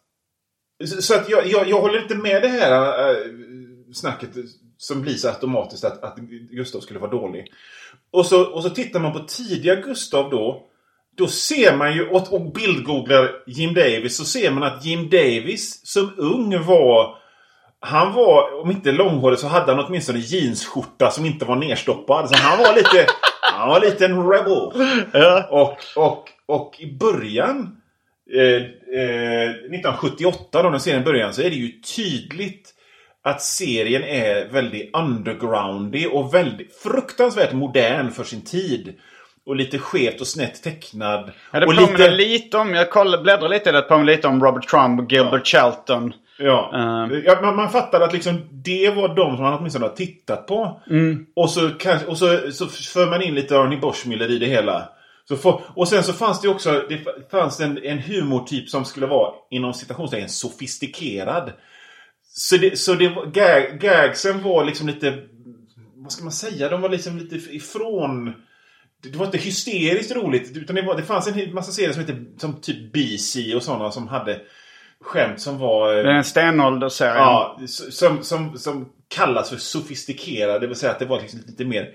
så 0.85 1.15
att 1.15 1.29
jag, 1.29 1.47
jag, 1.47 1.69
jag 1.69 1.81
håller 1.81 2.01
inte 2.01 2.15
med 2.15 2.41
det 2.41 2.47
här 2.47 3.09
äh, 3.11 3.17
snacket 3.93 4.29
som 4.77 5.01
blir 5.01 5.13
så 5.13 5.29
automatiskt 5.29 5.83
att, 5.83 6.03
att 6.03 6.17
Gustav 6.51 6.79
skulle 6.79 6.99
vara 6.99 7.11
dålig. 7.11 7.51
Och 8.11 8.25
så, 8.25 8.43
och 8.43 8.63
så 8.63 8.69
tittar 8.69 8.99
man 8.99 9.13
på 9.13 9.19
tidiga 9.19 9.75
Gustav 9.75 10.29
då. 10.29 10.63
Då 11.17 11.27
ser 11.27 11.77
man 11.77 11.93
ju, 11.93 12.09
och, 12.09 12.33
och 12.33 12.51
bildgooglar 12.51 13.43
Jim 13.47 13.73
Davis, 13.73 14.17
så 14.17 14.25
ser 14.25 14.51
man 14.51 14.63
att 14.63 14.85
Jim 14.85 15.09
Davis 15.09 15.85
som 15.85 16.13
ung 16.17 16.65
var... 16.65 17.17
Han 17.79 18.13
var, 18.13 18.61
om 18.61 18.71
inte 18.71 18.91
långhårig 18.91 19.39
så 19.39 19.47
hade 19.47 19.73
han 19.73 19.85
åtminstone 19.85 20.19
jeansskjorta 20.19 21.11
som 21.11 21.25
inte 21.25 21.45
var 21.45 21.55
nerstoppad. 21.55 22.29
Så 22.29 22.35
han 22.35 22.59
var 22.59 22.75
lite... 22.75 23.05
Han 23.53 23.69
var 23.69 23.81
lite 23.81 24.05
en 24.05 24.29
rebel. 24.29 24.71
Ja. 25.13 25.47
Och, 25.49 26.03
och, 26.03 26.29
och 26.45 26.75
i 26.79 26.97
början, 26.97 27.81
eh, 28.33 28.55
eh, 29.01 29.49
1978 29.49 30.63
då 30.63 30.69
när 30.69 30.77
serien 30.77 31.03
började, 31.03 31.33
så 31.33 31.41
är 31.41 31.49
det 31.49 31.55
ju 31.55 31.71
tydligt 31.95 32.73
att 33.23 33.41
serien 33.41 34.03
är 34.03 34.49
väldigt 34.49 34.95
undergroundig 34.95 36.13
och 36.13 36.33
väldigt 36.33 36.75
fruktansvärt 36.75 37.53
modern 37.53 38.11
för 38.11 38.23
sin 38.23 38.41
tid. 38.41 38.93
Och 39.45 39.55
lite 39.55 39.77
skevt 39.79 40.21
och 40.21 40.27
snett 40.27 40.63
tecknad. 40.63 41.31
Ja, 41.51 41.59
det 41.59 41.65
och 41.65 41.75
påminner 41.75 42.11
lite... 42.11 42.57
om, 42.57 42.73
jag 42.73 42.87
bläddrade 43.23 43.49
lite 43.49 43.69
i 43.69 43.73
det, 43.73 43.77
det 43.77 43.81
påminner 43.81 44.15
lite 44.15 44.27
om 44.27 44.43
Robert 44.43 44.69
Trump 44.69 45.01
och 45.01 45.11
Gilbert 45.11 45.47
Shelton. 45.47 46.13
Ja. 46.37 46.71
Eh. 46.73 47.19
ja 47.25 47.39
man, 47.41 47.55
man 47.55 47.69
fattar 47.69 48.01
att 48.01 48.13
liksom 48.13 48.41
det 48.51 48.89
var 48.89 49.15
de 49.15 49.35
som 49.35 49.43
man 49.43 49.53
åtminstone 49.53 49.85
har 49.85 49.95
tittat 49.95 50.47
på. 50.47 50.81
Och, 51.35 51.49
så, 51.49 51.69
och 52.07 52.17
så, 52.17 52.51
så 52.51 52.67
för 52.67 53.09
man 53.09 53.21
in 53.21 53.35
lite 53.35 53.59
Arnie 53.59 53.79
Boschmiller 53.79 54.31
i 54.31 54.39
det 54.39 54.45
hela. 54.45 54.89
Så 55.29 55.37
får, 55.37 55.61
och 55.75 55.87
sen 55.87 56.03
så 56.03 56.13
fanns 56.13 56.41
det 56.41 56.47
också 56.47 56.85
det 56.89 57.29
fanns 57.31 57.59
en, 57.59 57.77
en 57.83 57.99
humortyp 57.99 58.69
som 58.69 58.85
skulle 58.85 59.07
vara 59.07 59.33
inom 59.49 59.73
citationstecken 59.73 60.29
sofistikerad. 60.29 61.51
Så, 62.29 62.57
det, 62.57 62.79
så 62.79 62.93
det 62.93 63.15
gag, 63.33 63.79
gagsen 63.79 64.43
var 64.43 64.65
liksom 64.65 64.87
lite... 64.87 65.23
Vad 65.95 66.11
ska 66.11 66.23
man 66.23 66.31
säga? 66.31 66.69
De 66.69 66.81
var 66.81 66.89
liksom 66.89 67.17
lite 67.17 67.35
ifrån... 67.35 68.33
Det 69.03 69.17
var 69.17 69.25
inte 69.25 69.37
hysteriskt 69.37 70.11
roligt. 70.15 70.57
Utan 70.57 70.75
det, 70.75 70.81
var, 70.81 70.95
det 70.95 71.03
fanns 71.03 71.27
en 71.27 71.53
massa 71.53 71.71
serier 71.71 71.93
som, 71.93 72.01
hette, 72.01 72.25
som 72.37 72.61
typ 72.61 72.93
BC 72.93 73.55
och 73.55 73.63
sådana 73.63 73.91
som 73.91 74.07
hade 74.07 74.41
skämt 75.01 75.39
som 75.41 75.57
var... 75.57 75.97
eh, 75.97 76.03
Det 76.03 76.09
är 76.09 76.15
en 76.15 76.23
stenåldersserie. 76.23 77.15
Ja, 77.15 77.59
som, 77.67 78.23
som, 78.23 78.57
som 78.57 78.89
kallas 79.07 79.49
för 79.49 79.57
sofistikerad. 79.57 80.61
Det 80.61 80.67
vill 80.67 80.75
säga 80.75 80.91
att 80.91 80.99
det 80.99 81.05
var 81.05 81.21
liksom 81.21 81.39
lite 81.47 81.65
mer 81.65 81.89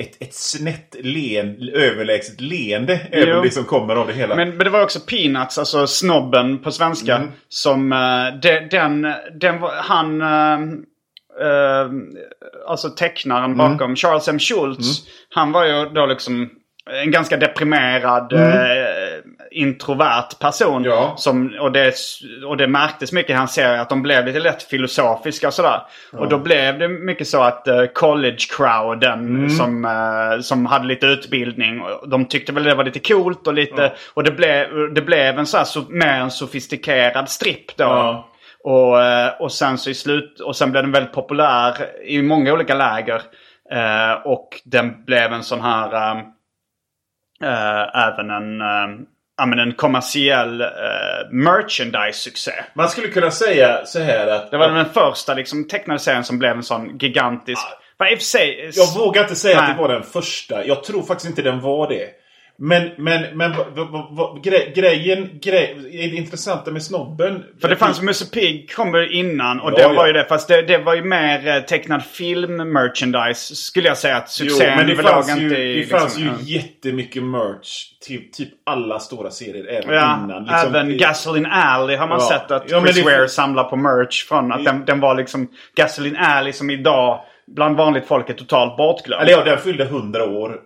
ett, 0.00 0.22
ett 0.22 0.34
snett 0.34 0.96
leen, 1.00 1.70
överlägset 1.74 2.40
leende. 2.40 3.00
Även 3.10 3.42
det 3.42 3.50
som 3.50 3.64
kommer 3.64 3.96
av 3.96 4.06
det 4.06 4.12
hela. 4.12 4.34
Men, 4.36 4.48
men 4.48 4.58
det 4.58 4.70
var 4.70 4.82
också 4.82 5.00
Peanuts, 5.00 5.58
alltså 5.58 5.86
snobben 5.86 6.58
på 6.58 6.70
svenska. 6.70 7.16
Mm. 7.16 7.28
Som 7.48 7.92
uh, 7.92 8.40
de, 8.42 8.60
den, 8.70 9.14
den 9.40 9.60
var, 9.60 9.72
han, 9.76 10.22
uh, 10.22 10.72
uh, 11.46 11.90
alltså 12.68 12.88
tecknaren 12.90 13.44
Mm. 13.44 13.56
bakom 13.58 13.96
Charles 13.96 14.28
M. 14.28 14.38
Schultz. 14.38 15.02
Han 15.30 15.52
var 15.52 15.64
ju 15.64 15.88
då 15.88 16.06
liksom 16.06 16.50
en 17.04 17.10
ganska 17.10 17.36
deprimerad, 17.36 18.32
Mm. 18.32 18.48
Introvert 19.50 20.38
person. 20.38 20.84
Ja. 20.84 21.14
Som, 21.16 21.54
och, 21.60 21.72
det, 21.72 21.94
och 22.46 22.56
det 22.56 22.66
märktes 22.66 23.12
mycket 23.12 23.30
i 23.30 23.34
hans 23.34 23.54
serie 23.54 23.80
att 23.80 23.88
de 23.88 24.02
blev 24.02 24.26
lite 24.26 24.40
lätt 24.40 24.62
filosofiska 24.62 25.46
och 25.46 25.54
sådär. 25.54 25.82
Och 26.12 26.28
då 26.28 26.38
blev 26.38 26.78
det 26.78 26.88
mycket 26.88 27.28
så 27.28 27.42
att 27.42 27.68
uh, 27.68 27.84
college-crowden 27.94 29.20
Mm. 29.40 29.50
som, 29.50 29.84
eh, 29.84 30.40
som 30.40 30.66
hade 30.66 30.86
lite 30.86 31.06
utbildning. 31.06 31.80
och 31.80 32.08
De 32.08 32.24
tyckte 32.24 32.52
väl 32.52 32.64
det 32.64 32.74
var 32.74 32.84
lite 32.84 32.98
coolt 33.12 33.46
och 33.46 33.54
lite... 33.54 33.92
Och 34.14 34.24
det 34.24 34.30
blev, 34.30 34.94
det 34.94 35.02
blev 35.02 35.38
en 35.38 35.46
så 35.46 35.56
här, 35.56 35.64
så, 35.64 35.80
mer 35.88 36.20
en 36.20 36.30
sofistikerad 36.30 37.28
stripp 37.28 37.76
då. 37.76 37.84
Ja. 37.84 38.26
Och, 38.64 39.02
eh, 39.02 39.32
och 39.40 39.52
sen 39.52 39.78
så 39.78 39.90
i 39.90 39.94
slut... 39.94 40.40
Och 40.40 40.56
sen 40.56 40.70
blev 40.70 40.82
den 40.82 40.92
väldigt 40.92 41.12
populär 41.12 41.74
i 42.04 42.22
många 42.22 42.52
olika 42.52 42.74
läger. 42.74 43.22
Eh, 43.72 44.12
och 44.24 44.48
den 44.64 45.04
blev 45.04 45.32
en 45.32 45.42
sån 45.42 45.60
här... 45.60 46.16
eh, 47.44 48.06
även 48.08 48.30
en... 48.30 48.60
ja, 49.40 49.46
men 49.46 49.58
en 49.58 49.72
kommersiell 49.72 50.60
uh, 50.60 50.68
merchandise-succé. 51.30 52.52
Man 52.74 52.88
skulle 52.88 53.08
kunna 53.08 53.30
säga 53.30 53.86
så 53.86 53.98
här 53.98 54.26
att... 54.26 54.50
Det 54.50 54.56
var 54.56 54.68
den 54.68 54.86
första 54.86 55.34
liksom, 55.34 55.68
tecknade 55.68 56.00
serien 56.00 56.24
som 56.24 56.38
blev 56.38 56.56
en 56.56 56.62
sån 56.62 56.98
gigantisk... 56.98 57.62
Sig... 58.20 58.70
Jag 58.74 58.94
vågar 58.94 59.22
inte 59.22 59.36
säga 59.36 59.60
Nej. 59.60 59.70
att 59.70 59.76
det 59.76 59.82
var 59.82 59.88
den 59.88 60.02
första. 60.02 60.66
Jag 60.66 60.84
tror 60.84 61.02
faktiskt 61.02 61.30
inte 61.30 61.42
den 61.42 61.60
var 61.60 61.88
det. 61.88 62.08
Men, 62.62 62.90
men, 62.96 63.36
men 63.38 63.52
gre, 64.42 64.70
grejen, 64.74 65.28
grej, 65.42 65.76
det 65.92 66.16
intressanta 66.16 66.70
med 66.70 66.82
snobben... 66.82 67.44
För 67.60 67.68
det 67.68 67.76
fanns 67.76 68.02
Musse 68.02 68.30
Pigg 68.30 68.74
kom 68.74 68.94
ju 68.94 69.10
innan 69.12 69.60
och 69.60 69.72
Ja, 69.76 69.88
det 69.88 69.94
var 69.94 70.06
ju 70.06 70.12
det. 70.12 70.24
Fast 70.24 70.48
det, 70.48 70.62
det 70.62 70.78
var 70.78 70.94
ju 70.94 71.04
mer 71.04 71.48
eh, 71.48 71.60
tecknad 71.60 72.04
film 72.04 72.56
merchandise 72.56 73.54
skulle 73.54 73.88
jag 73.88 73.98
säga 73.98 74.16
att 74.16 74.38
Jo, 74.40 74.48
succén 74.48 74.76
men 74.76 74.86
det 74.86 74.96
fanns 74.96 75.38
ju, 75.38 75.48
det 75.48 75.74
i, 75.74 75.84
fanns 75.84 76.18
liksom, 76.18 76.22
ju 76.46 76.54
ja. 76.54 76.60
jättemycket 76.62 77.22
merch 77.22 77.98
till 78.06 78.30
typ 78.32 78.48
alla 78.66 78.98
stora 78.98 79.30
serier 79.30 79.66
även 79.66 79.94
Ja, 79.94 80.20
innan. 80.24 80.44
Liksom, 80.44 80.74
även 80.74 80.98
Gasoline 80.98 81.46
Alley 81.46 81.96
har 81.96 82.08
man 82.08 82.18
Ja. 82.20 82.28
sett 82.28 82.50
att 82.50 82.70
Ja, 82.70 82.84
Chris 82.86 83.04
Ware 83.04 83.28
samlar 83.28 83.64
på 83.64 83.76
merch 83.76 84.24
från. 84.28 84.52
Att 84.52 84.64
den, 84.64 84.84
den 84.84 85.00
var 85.00 85.14
liksom 85.14 85.48
Gasoline 85.76 86.16
Alley 86.16 86.52
som 86.52 86.70
idag 86.70 87.20
bland 87.46 87.76
vanligt 87.76 88.06
folk 88.06 88.30
är 88.30 88.34
totalt 88.34 88.76
bortglömd. 88.76 89.22
Eller 89.22 89.32
ja, 89.32 89.44
den 89.44 89.58
fyllde 89.58 89.84
100 89.84 90.24
år 90.24 90.56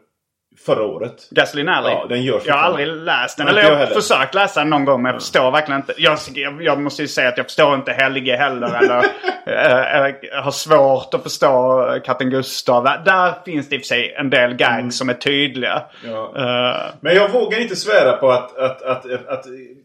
förra 0.66 0.82
året. 0.82 1.28
Gasoline 1.30 1.68
Alley? 1.68 1.92
Ja, 1.92 2.06
den 2.08 2.22
görs 2.22 2.42
Jag 2.46 2.54
har 2.54 2.62
aldrig 2.62 2.88
läst 2.88 3.36
den. 3.36 3.46
Nej, 3.46 3.58
Eller 3.58 3.70
jag 3.70 3.86
har 3.86 3.86
försökt 3.86 4.34
läsa 4.34 4.60
den 4.60 4.70
någon 4.70 4.84
gång 4.84 5.02
men 5.02 5.12
jag 5.12 5.22
förstår 5.22 5.50
verkligen 5.50 5.80
inte. 5.80 5.94
Jag, 5.96 6.18
jag, 6.34 6.62
jag 6.62 6.80
måste 6.80 7.02
ju 7.02 7.08
säga 7.08 7.28
att 7.28 7.36
jag 7.36 7.46
förstår 7.46 7.74
inte 7.74 7.92
Helge 7.92 8.36
heller. 8.36 8.74
eller 9.46 10.08
eh, 10.08 10.42
har 10.42 10.50
svårt 10.50 11.14
att 11.14 11.22
förstå 11.22 11.86
Katten 12.04 12.30
Gustav. 12.30 12.84
Där, 12.84 13.44
finns 13.44 13.68
det 13.68 13.74
i 13.74 13.78
och 13.78 13.82
för 13.82 13.86
sig 13.86 14.14
en 14.18 14.30
del 14.30 14.54
gags 14.54 14.96
som 14.96 15.08
är 15.08 15.14
tydliga. 15.14 15.82
Mm. 16.04 16.16
Ja. 16.16 16.32
Eh, 16.36 16.94
Men 17.00 17.14
jag 17.14 17.28
vågar 17.28 17.60
inte 17.60 17.76
svära 17.76 18.16
på 18.16 18.30
att, 18.30 18.58
att, 18.58 18.82
att, 18.82 19.12
att, 19.12 19.28
att, 19.28 19.44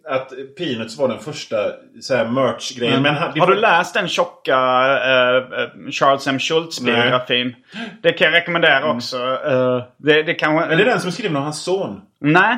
att 0.09 0.31
Peanuts 0.57 0.97
var 0.97 1.07
den 1.07 1.19
första 1.19 1.55
så 2.01 2.15
här 2.15 2.25
merch-grejen. 2.25 3.01
Men 3.01 3.15
han- 3.15 3.31
det 3.33 3.39
har 3.39 3.47
du 3.47 3.55
läst 3.55 3.93
den 3.93 4.07
tjocka 4.07 4.55
eh, 4.55 5.91
Charles 5.91 6.27
M. 6.27 6.39
Schultz-biografin? 6.39 7.55
Det 8.01 8.11
kan 8.13 8.25
jag 8.25 8.33
rekommendera 8.33 8.91
också. 8.91 9.17
Eh, 9.17 9.83
det, 9.97 10.23
det 10.23 10.33
kanske... 10.33 10.67
Men 10.67 10.77
det 10.77 10.83
är 10.83 10.85
den 10.89 10.99
som 10.99 11.07
är 11.07 11.11
skriven 11.11 11.37
av 11.37 11.43
hans 11.43 11.63
son. 11.63 12.01
Nej. 12.21 12.57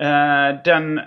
Eh, 0.00 0.62
den, 0.64 0.98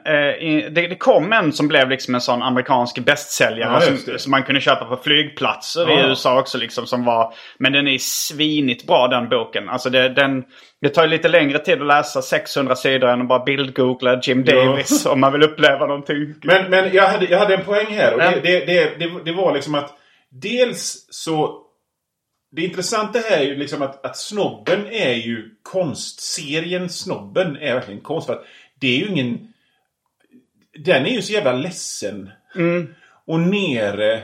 i, 0.41 0.67
det, 0.71 0.87
det 0.87 0.95
kom 0.95 1.33
en 1.33 1.53
som 1.53 1.67
blev 1.67 1.89
liksom 1.89 2.15
en 2.15 2.21
sån 2.21 2.41
amerikansk 2.43 2.99
bästsäljare 2.99 3.73
Ja, 3.73 3.97
som, 3.97 4.19
som 4.19 4.31
man 4.31 4.43
kunde 4.43 4.61
köpa 4.61 4.85
på 4.85 4.97
flygplatser 5.03 5.91
i 5.91 5.93
Ja. 5.93 6.07
USA 6.07 6.39
också. 6.39 6.57
Liksom, 6.57 6.85
som 6.85 7.05
var, 7.05 7.33
men 7.59 7.73
den 7.73 7.87
är 7.87 7.97
svinigt 7.97 8.87
bra 8.87 9.07
den 9.07 9.29
boken. 9.29 9.69
Alltså 9.69 9.89
det, 9.89 10.09
den, 10.09 10.43
det 10.81 10.89
tar 10.89 11.07
lite 11.07 11.27
längre 11.27 11.59
tid 11.59 11.81
att 11.81 11.87
läsa 11.87 12.21
600 12.21 12.75
sidor 12.75 13.09
än 13.09 13.21
att 13.21 13.27
bara 13.27 13.43
bildgoogla 13.43 14.19
Jim 14.23 14.43
Ja. 14.47 14.55
Davis 14.65 15.05
om 15.05 15.19
man 15.19 15.31
vill 15.33 15.43
uppleva 15.43 15.85
någonting. 15.85 16.35
Men, 16.43 16.69
men 16.69 16.93
jag, 16.93 17.07
hade, 17.07 17.25
jag 17.25 17.39
hade 17.39 17.53
en 17.55 17.65
poäng 17.65 17.87
här. 17.89 18.13
Och 18.13 18.21
Ja. 18.21 18.31
det, 18.31 18.39
det, 18.39 18.65
det, 18.65 18.99
det, 18.99 19.11
det 19.25 19.31
var 19.33 19.53
liksom 19.53 19.75
att 19.75 19.93
dels 20.41 21.07
så... 21.09 21.59
Det 22.55 22.61
intressanta 22.61 23.19
här 23.29 23.37
är 23.37 23.43
ju 23.43 23.55
liksom 23.55 23.81
att, 23.81 24.05
att 24.05 24.17
Snobben 24.17 24.87
är 24.91 25.13
ju 25.13 25.49
konst. 25.63 26.21
Serien 26.21 26.89
Snobben 26.89 27.57
är 27.57 27.73
verkligen 27.73 28.01
konst. 28.01 28.27
För 28.27 28.33
att 28.33 28.43
det 28.83 28.95
är 28.95 28.99
ju 28.99 29.07
ingen... 29.07 29.47
Den 30.85 31.05
är 31.05 31.09
ju 31.09 31.21
så 31.21 31.33
jävla 31.33 31.53
ledsen. 31.53 32.29
Och 33.27 33.39
nere. 33.39 34.23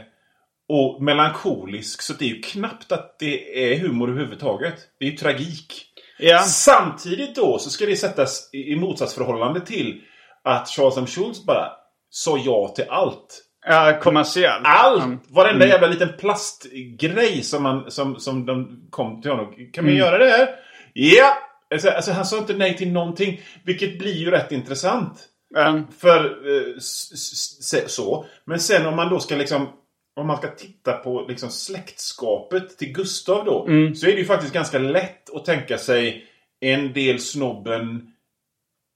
Och 0.68 1.04
melankolisk. 1.04 2.02
Så 2.02 2.14
det 2.14 2.26
är 2.26 2.30
ju 2.30 2.42
knappt 2.42 2.92
att 2.92 3.20
det 3.20 3.72
är 3.72 3.80
humor 3.80 4.10
överhuvudtaget. 4.10 4.76
Det 5.00 5.06
är 5.06 5.12
ju 5.12 5.18
tragik. 5.18 5.86
Ja. 6.20 6.40
Samtidigt 6.40 7.36
då 7.36 7.60
så 7.60 7.70
ska 7.70 7.86
det 7.86 7.96
sättas 7.96 8.50
i 8.54 8.76
motsatsförhållande 8.76 9.62
till 9.62 10.02
att 10.44 10.70
Charles 10.70 10.98
M. 10.98 11.08
Schultz 11.08 11.46
bara 11.46 11.72
sa 12.10 12.38
ja 12.38 12.68
till 12.76 12.86
allt. 12.90 13.46
Ja, 13.66 14.00
kommersiellt. 14.02 14.62
Allt! 14.64 15.04
Mm. 15.04 15.20
Varenda 15.30 15.68
jävla 15.68 15.88
liten 15.88 16.10
plastgrej 16.20 17.44
som, 17.44 17.64
man, 17.64 17.92
som, 17.92 18.20
som 18.20 18.46
de 18.46 18.88
kom 18.90 19.22
till 19.22 19.32
honom. 19.32 19.54
Kan 19.74 19.86
vi 19.86 19.98
göra 19.98 20.18
det 20.18 20.30
här? 20.30 20.50
Ja! 20.94 21.49
Alltså, 21.74 21.90
alltså 21.90 22.12
han 22.12 22.26
sa 22.26 22.38
inte 22.38 22.54
nej 22.54 22.78
till 22.78 22.92
någonting. 22.92 23.42
Vilket 23.64 24.00
blir 24.00 24.14
ju 24.16 24.32
rätt 24.32 24.52
intressant. 24.52 25.26
Mm. 25.58 25.84
För 25.98 26.26
eh, 26.26 26.76
så. 27.88 28.26
Men 28.46 28.60
sen 28.60 28.86
om 28.86 28.96
man 28.96 29.10
då 29.10 29.20
ska 29.20 29.36
liksom... 29.36 29.68
Om 30.16 30.28
man 30.28 30.38
ska 30.38 30.48
titta 30.48 30.94
på 30.94 31.26
liksom 31.30 31.50
släktskapet 31.50 32.78
till 32.78 32.94
Gustav 32.94 33.46
då. 33.46 33.66
Mm. 33.68 33.96
Så 33.96 34.08
är 34.08 34.12
det 34.12 34.18
ju 34.18 34.26
faktiskt 34.26 34.54
ganska 34.54 34.80
lätt 34.80 35.36
att 35.36 35.46
tänka 35.46 35.78
sig 35.78 36.26
en 36.60 36.94
del 36.94 37.20
snobben 37.20 38.12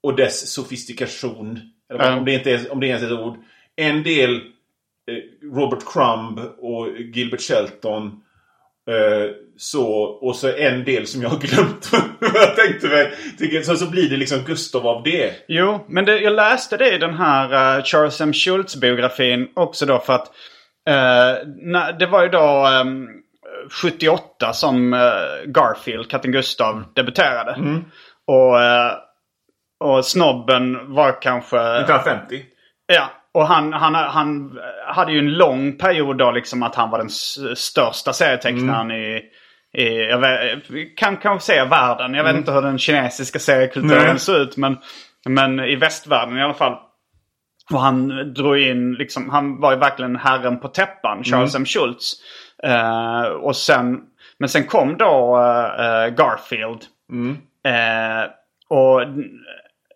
och 0.02 0.16
dess 0.16 0.52
sofistikation. 0.52 1.60
Eller 1.90 2.04
Mm. 2.06 2.18
om, 2.18 2.24
det 2.24 2.34
inte 2.34 2.50
är, 2.50 2.72
om 2.72 2.80
det 2.80 2.86
ens 2.86 3.02
är 3.02 3.06
ett 3.06 3.20
ord. 3.20 3.36
En 3.76 4.02
del 4.02 4.34
eh, 4.36 5.48
Robert 5.54 5.84
Crumb 5.86 6.38
och 6.58 6.88
Gilbert 6.98 7.40
Shelton. 7.40 8.22
Eh, 8.90 9.30
så, 9.56 9.92
och 10.02 10.36
så 10.36 10.52
en 10.56 10.84
del 10.84 11.06
som 11.06 11.22
jag 11.22 11.28
har 11.28 11.38
glömt 11.38 11.90
jag 12.20 12.56
tänkte 12.56 12.88
mig. 12.88 13.12
Tycker- 13.38 13.62
Så, 13.62 13.76
så 13.76 13.90
blir 13.90 14.10
det 14.10 14.16
liksom 14.16 14.38
Gustav 14.46 14.86
av 14.86 15.02
det. 15.02 15.32
Jo, 15.48 15.84
men 15.88 16.04
det, 16.04 16.18
jag 16.20 16.32
läste 16.32 16.76
det 16.76 16.94
i 16.94 16.98
den 16.98 17.14
här 17.14 17.76
eh, 17.78 17.84
Charles 17.84 18.20
M. 18.20 18.32
Schultz-biografin 18.32 19.48
också 19.54 19.86
då 19.86 19.98
för 19.98 20.12
att 20.12 20.26
eh, 20.88 21.46
när, 21.56 21.92
det 21.98 22.06
var 22.06 22.22
ju 22.22 22.28
då 22.28 22.66
ehm, 22.66 23.06
78 23.82 24.52
som 24.52 24.92
eh, 24.94 25.00
Garfield, 25.46 26.10
katten 26.10 26.32
Gustav, 26.32 26.84
debuterade. 26.94 27.56
Och, 28.26 28.62
eh, 28.62 28.92
och 29.84 30.04
snobben 30.06 30.94
var 30.94 31.22
kanske... 31.22 31.56
1950. 31.56 32.42
Ja, 32.86 33.10
och 33.34 33.46
han, 33.46 33.72
han, 33.72 33.94
han 33.94 34.58
hade 34.86 35.12
ju 35.12 35.18
en 35.18 35.32
lång 35.32 35.72
period 35.72 36.18
då 36.18 36.30
liksom 36.30 36.62
att 36.62 36.74
han 36.74 36.90
var 36.90 36.98
den 36.98 37.10
största 37.56 38.12
serietecknaren 38.12 38.90
i, 38.90 39.22
i 39.76 40.04
jag 40.04 40.18
vet, 40.18 40.96
kan 40.96 41.16
kanske 41.16 41.46
säga 41.46 41.64
världen. 41.64 42.14
Jag 42.14 42.24
vet 42.24 42.36
inte 42.36 42.52
hur 42.52 42.62
den 42.62 42.78
kinesiska 42.78 43.38
seriekulturen 43.38 44.18
ser 44.18 44.42
ut 44.42 44.56
men, 44.56 44.78
men 45.26 45.60
i 45.60 45.76
västvärlden 45.76 46.38
i 46.38 46.42
alla 46.42 46.54
fall. 46.54 46.78
Och 47.72 47.80
han 47.80 48.08
drog 48.34 48.58
in, 48.58 48.92
liksom, 48.92 49.30
han 49.30 49.60
var 49.60 49.72
ju 49.72 49.78
verkligen 49.78 50.16
herren 50.16 50.60
på 50.60 50.68
täppan, 50.68 51.24
Charles 51.24 51.54
M. 51.54 51.64
Schultz. 51.64 52.12
Eh, 52.62 53.22
och 53.22 53.56
sen, 53.56 54.00
men 54.38 54.48
sen 54.48 54.64
kom 54.64 54.96
då 54.96 55.36
eh, 55.78 56.14
Garfield. 56.14 56.80
Eh, 57.64 58.30
och 58.68 59.00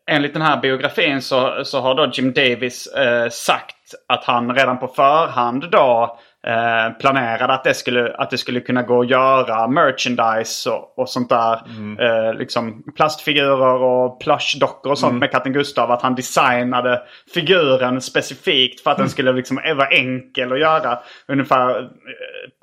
enligt 0.09 0.33
den 0.33 0.43
här 0.43 0.57
biografin 0.57 1.23
så, 1.23 1.65
så 1.65 1.81
har 1.81 1.95
då 1.95 2.11
Jim 2.13 2.33
Davis 2.33 2.87
eh, 2.87 3.29
sagt 3.29 3.95
att 4.09 4.25
han 4.25 4.55
redan 4.55 4.79
på 4.79 4.89
förhand 4.89 5.71
då 5.71 6.19
eh, 6.47 6.93
planerade 7.01 7.53
att 7.53 7.65
det, 7.65 7.75
skulle, 7.75 8.15
att 8.15 8.31
det 8.31 8.39
skulle 8.39 8.61
kunna 8.61 8.83
gå 8.83 9.01
att 9.01 9.11
göra 9.11 9.69
merchandise 9.69 10.71
och, 10.71 10.99
och 10.99 11.09
sånt 11.09 11.29
där. 11.29 11.55
Eh, 12.01 12.35
liksom 12.35 12.83
plastfigurer 12.97 13.83
och 13.83 14.21
plushdockor 14.21 14.91
och 14.91 14.99
sånt 14.99 15.19
med 15.19 15.31
katten 15.31 15.53
Gustav. 15.53 15.91
Att 15.91 16.03
han 16.03 16.15
designade 16.15 17.03
figuren 17.35 18.01
specifikt 18.01 18.81
för 18.81 18.91
att 18.91 18.99
den 18.99 19.09
skulle 19.09 19.33
liksom 19.33 19.61
vara 19.77 19.89
enkel 19.89 20.53
att 20.53 20.61
göra. 20.61 20.99
Ungefär 21.29 21.81
eh, 21.81 21.87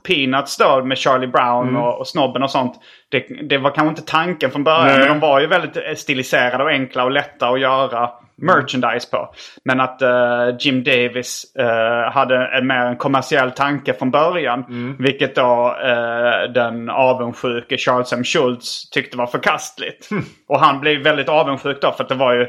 Peanuts 0.07 0.57
då 0.57 0.83
med 0.83 0.97
Charlie 0.97 1.27
Brown 1.27 1.75
och, 1.75 1.99
och 1.99 2.07
Snobben 2.07 2.43
och 2.43 2.51
sånt. 2.51 2.73
Det, 3.09 3.19
det 3.49 3.57
var 3.57 3.71
kanske 3.71 3.89
inte 3.89 4.11
tanken 4.11 4.51
från 4.51 4.63
början. 4.63 4.87
Nej. 4.87 4.99
Men 4.99 5.07
de 5.07 5.19
var 5.19 5.39
ju 5.39 5.47
väldigt 5.47 5.77
eh, 5.77 5.95
stiliserade 5.95 6.63
och 6.63 6.69
enkla 6.69 7.03
och 7.03 7.11
lätta 7.11 7.49
att 7.49 7.59
göra 7.59 8.09
merchandise 8.37 9.09
på. 9.11 9.33
Men 9.63 9.79
att 9.79 10.01
eh, 10.01 10.55
Jim 10.59 10.83
Davis 10.83 11.55
eh, 11.55 12.11
hade 12.11 12.47
en 12.47 12.67
mer 12.67 12.85
en 12.85 12.97
kommersiell 12.97 13.51
tanke 13.51 13.93
från 13.93 14.11
början. 14.11 14.65
Vilket 14.99 15.35
då 15.35 15.75
eh, 15.83 16.51
den 16.53 16.89
avundsjuke 16.89 17.77
Charles 17.77 18.13
M. 18.13 18.23
Schultz 18.23 18.89
tyckte 18.89 19.17
var 19.17 19.27
förkastligt. 19.27 20.09
Och 20.47 20.59
han 20.59 20.79
blev 20.79 21.03
väldigt 21.03 21.29
avundsjuk 21.29 21.81
då 21.81 21.91
för 21.91 22.03
att 22.03 22.09
det 22.09 22.15
var 22.15 22.33
ju 22.33 22.47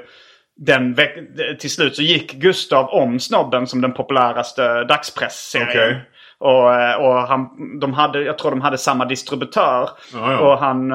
den 0.56 0.96
till 1.58 1.70
slut 1.70 1.96
så 1.96 2.02
gick 2.02 2.32
Gustav 2.32 2.88
om 2.88 3.20
Snobben 3.20 3.66
som 3.66 3.80
den 3.80 3.92
populäraste 3.92 4.84
dagspressserien. 4.84 5.68
Okej. 5.68 6.00
Och, 6.38 7.06
och 7.06 7.28
han, 7.28 7.48
de 7.80 7.94
hade, 7.94 8.22
jag 8.22 8.38
tror 8.38 8.50
de 8.50 8.60
hade 8.60 8.78
samma 8.78 9.04
distributör. 9.04 9.88
Ja, 10.12 10.32
ja. 10.32 10.38
Och 10.38 10.58
han... 10.58 10.92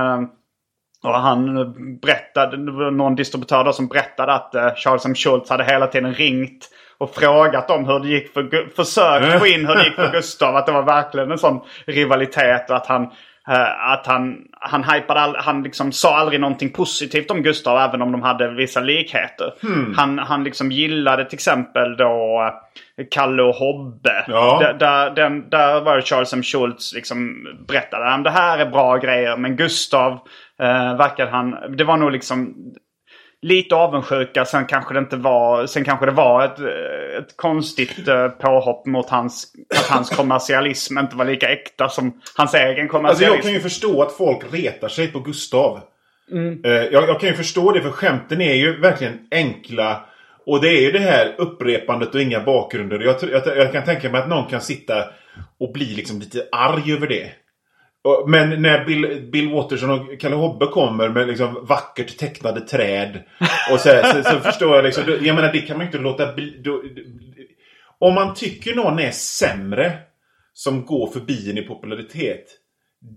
eh, 1.03 1.09
Och 1.09 1.15
han 1.15 1.55
berättade, 1.99 2.65
det 2.65 2.71
var 2.71 2.91
någon 2.91 3.15
distributör 3.15 3.63
då 3.63 3.73
som 3.73 3.87
berättade 3.87 4.33
att 4.33 4.55
eh, 4.55 4.75
Charles 4.75 5.05
M. 5.05 5.15
Schultz 5.15 5.49
hade 5.49 5.63
hela 5.63 5.87
tiden 5.87 6.13
ringt 6.13 6.69
och 6.97 7.15
frågat 7.15 7.71
om 7.71 7.85
hur 7.85 7.99
det 7.99 8.07
gick 8.07 8.33
för, 8.33 8.69
försökt 8.75 9.39
få 9.39 9.47
in 9.47 9.67
hur 9.67 9.75
det 9.75 9.83
gick 9.83 9.95
för 9.95 10.11
Gustav. 10.13 10.55
Att 10.55 10.65
det 10.65 10.71
var 10.71 10.83
verkligen 10.83 11.31
en 11.31 11.37
sån 11.37 11.61
rivalitet 11.85 12.69
och 12.69 12.75
att 12.75 12.87
han, 12.87 13.03
eh, 13.47 13.91
att 13.91 14.07
han, 14.07 14.37
han 14.59 14.83
hypade, 14.83 15.19
all, 15.19 15.35
han 15.35 15.63
liksom 15.63 15.91
sa 15.91 16.17
aldrig 16.17 16.39
någonting 16.39 16.69
positivt 16.69 17.31
om 17.31 17.43
Gustav 17.43 17.77
även 17.77 18.01
om 18.01 18.11
de 18.11 18.21
hade 18.21 18.47
vissa 18.53 18.79
likheter. 18.79 19.53
Han, 19.95 20.19
han 20.19 20.43
liksom 20.43 20.71
gillade 20.71 21.25
till 21.25 21.35
exempel 21.35 21.97
då 21.97 22.43
eh, 22.97 23.05
Kalle 23.11 23.43
och 23.43 23.55
Hobbe. 23.55 24.25
Ja. 24.27 24.59
Där, 24.61 24.73
där, 24.73 25.09
den, 25.09 25.49
där 25.49 25.81
var 25.81 26.01
Charles 26.01 26.33
M. 26.33 26.43
Schultz 26.43 26.93
liksom 26.93 27.47
berättade 27.67 28.05
att 28.05 28.23
det 28.23 28.29
här 28.29 28.57
är 28.57 28.65
bra 28.65 28.97
grejer. 28.97 29.37
Men 29.37 29.55
Gustav 29.55 30.19
eh, 30.61 30.97
verkade 30.97 31.31
han... 31.31 31.75
Det 31.77 31.83
var 31.83 31.97
nog 31.97 32.11
liksom 32.11 32.55
lite 33.41 33.75
avundsjuka. 33.75 34.45
Sen 34.45 34.65
kanske 34.65 34.93
det 34.93 34.99
inte 34.99 35.15
var... 35.15 35.65
Sen 35.65 35.83
kanske 35.83 36.05
det 36.05 36.11
var 36.11 36.45
ett, 36.45 36.59
ett 37.23 37.37
konstigt 37.37 38.07
eh, 38.07 38.27
påhopp 38.27 38.85
mot 38.85 39.09
hans... 39.09 39.53
Att 39.79 39.89
hans 39.89 40.09
kommersialism 40.09 40.97
inte 40.97 41.15
var 41.15 41.25
lika 41.25 41.49
äkta 41.49 41.89
som 41.89 42.21
hans 42.37 42.53
egen 42.53 42.69
Alltså 42.69 42.87
kommersialism. 42.97 43.33
jag 43.33 43.43
kan 43.43 43.53
ju 43.53 43.59
förstå 43.59 44.01
att 44.01 44.11
folk 44.11 44.53
retar 44.53 44.87
sig 44.87 45.07
på 45.07 45.19
Gustav. 45.19 45.81
Eh, 46.63 46.71
jag, 46.71 47.09
jag 47.09 47.19
kan 47.19 47.29
ju 47.29 47.35
förstå 47.35 47.71
det 47.71 47.81
för 47.81 47.91
skämten 47.91 48.41
är 48.41 48.53
ju 48.53 48.79
verkligen 48.81 49.19
enkla. 49.31 50.05
Och 50.45 50.61
det 50.61 50.69
är 50.69 50.81
ju 50.81 50.91
det 50.91 50.99
här 50.99 51.35
upprepandet 51.37 52.15
och 52.15 52.21
inga 52.21 52.39
bakgrunder. 52.39 52.99
Jag, 52.99 53.15
jag, 53.31 53.57
jag 53.57 53.71
kan 53.71 53.83
tänka 53.83 54.09
mig 54.09 54.21
att 54.21 54.29
någon 54.29 54.49
kan 54.49 54.61
sitta 54.61 55.05
och 55.59 55.71
bli 55.73 55.85
liksom 55.85 56.19
lite 56.19 56.47
arg 56.51 56.93
över 56.93 57.07
det. 57.07 57.31
Men 58.27 58.61
när 58.61 58.85
Bill, 58.85 59.29
Bill 59.31 59.49
Watterson 59.49 59.89
och 59.89 60.19
Kalle 60.19 60.35
Hobbe 60.35 60.65
kommer 60.65 61.09
med 61.09 61.27
liksom 61.27 61.65
vackert 61.65 62.17
tecknade 62.17 62.61
träd. 62.61 63.23
Och 63.71 63.79
så, 63.79 63.89
här, 63.89 64.13
så, 64.13 64.29
så 64.29 64.39
förstår 64.39 64.75
jag 64.75 64.85
liksom. 64.85 65.03
Jag 65.21 65.35
menar 65.35 65.53
det 65.53 65.61
kan 65.61 65.77
man 65.77 65.85
ju 65.85 65.87
inte 65.87 65.97
låta 65.97 66.33
bli. 66.33 66.61
Då, 66.63 66.83
om 67.99 68.13
man 68.13 68.33
tycker 68.33 68.75
någon 68.75 68.99
är 68.99 69.11
sämre 69.11 69.97
som 70.53 70.85
går 70.85 71.07
förbi 71.07 71.49
en 71.49 71.57
i 71.57 71.61
popularitet. 71.61 72.45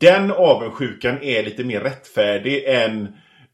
Den 0.00 0.30
avundsjukan 0.30 1.22
är 1.22 1.42
lite 1.42 1.64
mer 1.64 1.80
rättfärdig 1.80 2.64
än, 2.66 3.08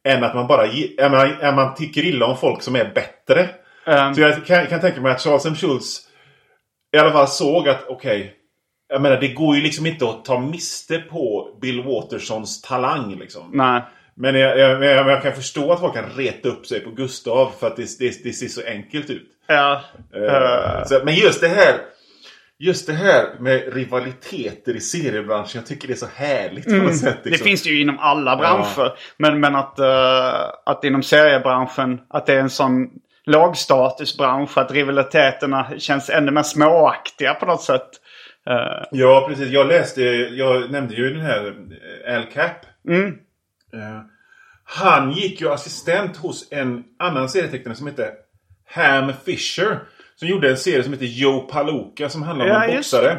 än 0.05 0.24
att 0.24 0.35
man 0.35 0.47
bara 0.47 0.66
än 0.99 1.11
man, 1.11 1.41
än 1.41 1.55
man 1.55 1.74
tycker 1.74 2.05
illa 2.05 2.26
om 2.26 2.37
folk 2.37 2.62
som 2.62 2.76
är 2.76 2.93
bättre. 2.95 3.49
Ehm, 3.87 4.14
Så 4.14 4.20
jag 4.20 4.47
kan, 4.47 4.66
kan 4.66 4.81
tänka 4.81 5.01
mig 5.01 5.12
att 5.12 5.20
Charles 5.20 5.47
M. 5.47 5.55
Schultz 5.55 6.01
i 6.93 6.99
alla 6.99 7.12
fall 7.12 7.28
såg 7.28 7.68
att 7.68 7.85
okej. 7.89 8.35
Jag 8.91 9.03
menar 9.03 9.16
det 9.16 9.28
går 9.28 9.57
ju 9.57 9.62
liksom 9.62 9.86
inte 9.86 10.09
att 10.09 10.24
ta 10.24 10.41
miste 10.41 10.99
på 10.99 11.49
Bill 11.61 11.82
Watersons 11.82 12.62
talang 12.62 13.18
liksom. 13.18 13.51
nej. 13.53 13.82
Men 14.14 14.34
jag, 14.34 14.59
jag, 14.59 14.84
jag, 14.84 15.22
kan 15.22 15.32
förstå 15.32 15.72
att 15.72 15.80
folk 15.80 15.95
kan 15.95 16.11
reta 16.16 16.49
upp 16.49 16.66
sig 16.66 16.80
på 16.80 16.91
Gustav 16.91 17.53
för 17.61 17.66
att 17.66 17.76
det, 17.76 17.99
det, 17.99 18.24
det 18.24 18.32
ser 18.32 18.49
så 18.49 18.61
enkelt 18.66 19.11
ut. 19.11 19.28
Ja. 19.47 19.80
Eh, 20.14 20.84
så, 20.86 21.01
men 21.05 21.14
just 21.14 21.41
det 21.41 21.49
här 21.49 21.74
Just 22.62 22.86
det 22.86 22.93
här 22.93 23.26
med 23.38 23.74
rivaliteter 23.74 24.76
i 24.76 24.80
seriebranschen. 24.80 25.61
Jag 25.61 25.66
tycker 25.66 25.88
det 25.88 25.95
är 25.95 25.97
så 25.97 26.07
härligt 26.14 26.64
på 26.64 26.74
något 26.74 26.97
sätt. 26.97 27.09
Mm. 27.09 27.20
Det 27.24 27.30
liksom. 27.30 27.45
finns 27.45 27.62
det 27.62 27.70
ju 27.70 27.80
inom 27.80 27.99
alla 27.99 28.36
branscher. 28.36 28.93
Men, 29.16 29.41
men 29.41 29.57
att, 29.57 29.78
eh, 29.78 30.51
att 30.66 30.84
inom 30.84 31.03
seriebranschen, 31.03 32.01
att 32.09 32.26
det 32.26 32.34
är 32.34 32.38
en 32.38 32.51
sån 32.51 32.88
lågstatusbransch. 33.24 34.59
Att 34.59 34.72
rivaliteterna 34.72 35.66
känns 35.78 36.11
ännu 36.11 36.30
mer 36.30 36.43
småaktiga 36.43 37.34
på 37.34 37.47
något 37.47 37.62
sätt. 37.62 37.88
Eh, 38.47 38.86
Ja, 38.91 39.24
precis. 39.28 39.49
Jag 39.49 39.66
läste, 39.68 40.03
jag 40.03 40.70
nämnde 40.70 40.95
ju 40.95 41.11
den 41.14 41.20
här 41.22 41.57
eh, 42.07 42.16
Al 42.16 42.24
Cap. 42.32 42.66
Mm. 42.88 43.09
Eh, 43.72 44.01
han 44.64 45.12
gick 45.12 45.41
ju 45.41 45.49
assistent 45.53 46.16
hos 46.16 46.49
en 46.53 46.84
annan 46.99 47.28
serietecknare 47.28 47.76
som 47.76 47.86
heter 47.86 48.11
Ham 48.66 49.12
Fisher. 49.24 49.78
Som 50.16 50.28
gjorde 50.28 50.51
en 50.51 50.57
serie 50.57 50.82
som 50.82 50.93
heter 50.93 51.07
Joe 51.07 51.41
Palooka 51.41 52.09
som 52.09 52.22
handlar 52.22 52.45
om 52.45 52.51
Ja, 52.51 52.64
en 52.64 52.76
boxare. 52.76 53.18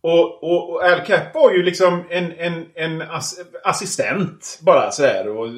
Och, 0.00 0.42
och, 0.44 0.70
och 0.70 0.82
Al 0.84 1.00
Cap 1.00 1.34
var 1.34 1.52
ju 1.52 1.62
liksom 1.62 2.04
en, 2.10 2.32
en, 2.32 2.66
en 2.74 3.02
ass, 3.02 3.40
assistent 3.64 4.58
bara 4.62 4.90
sådär. 4.90 5.28
Och 5.28 5.48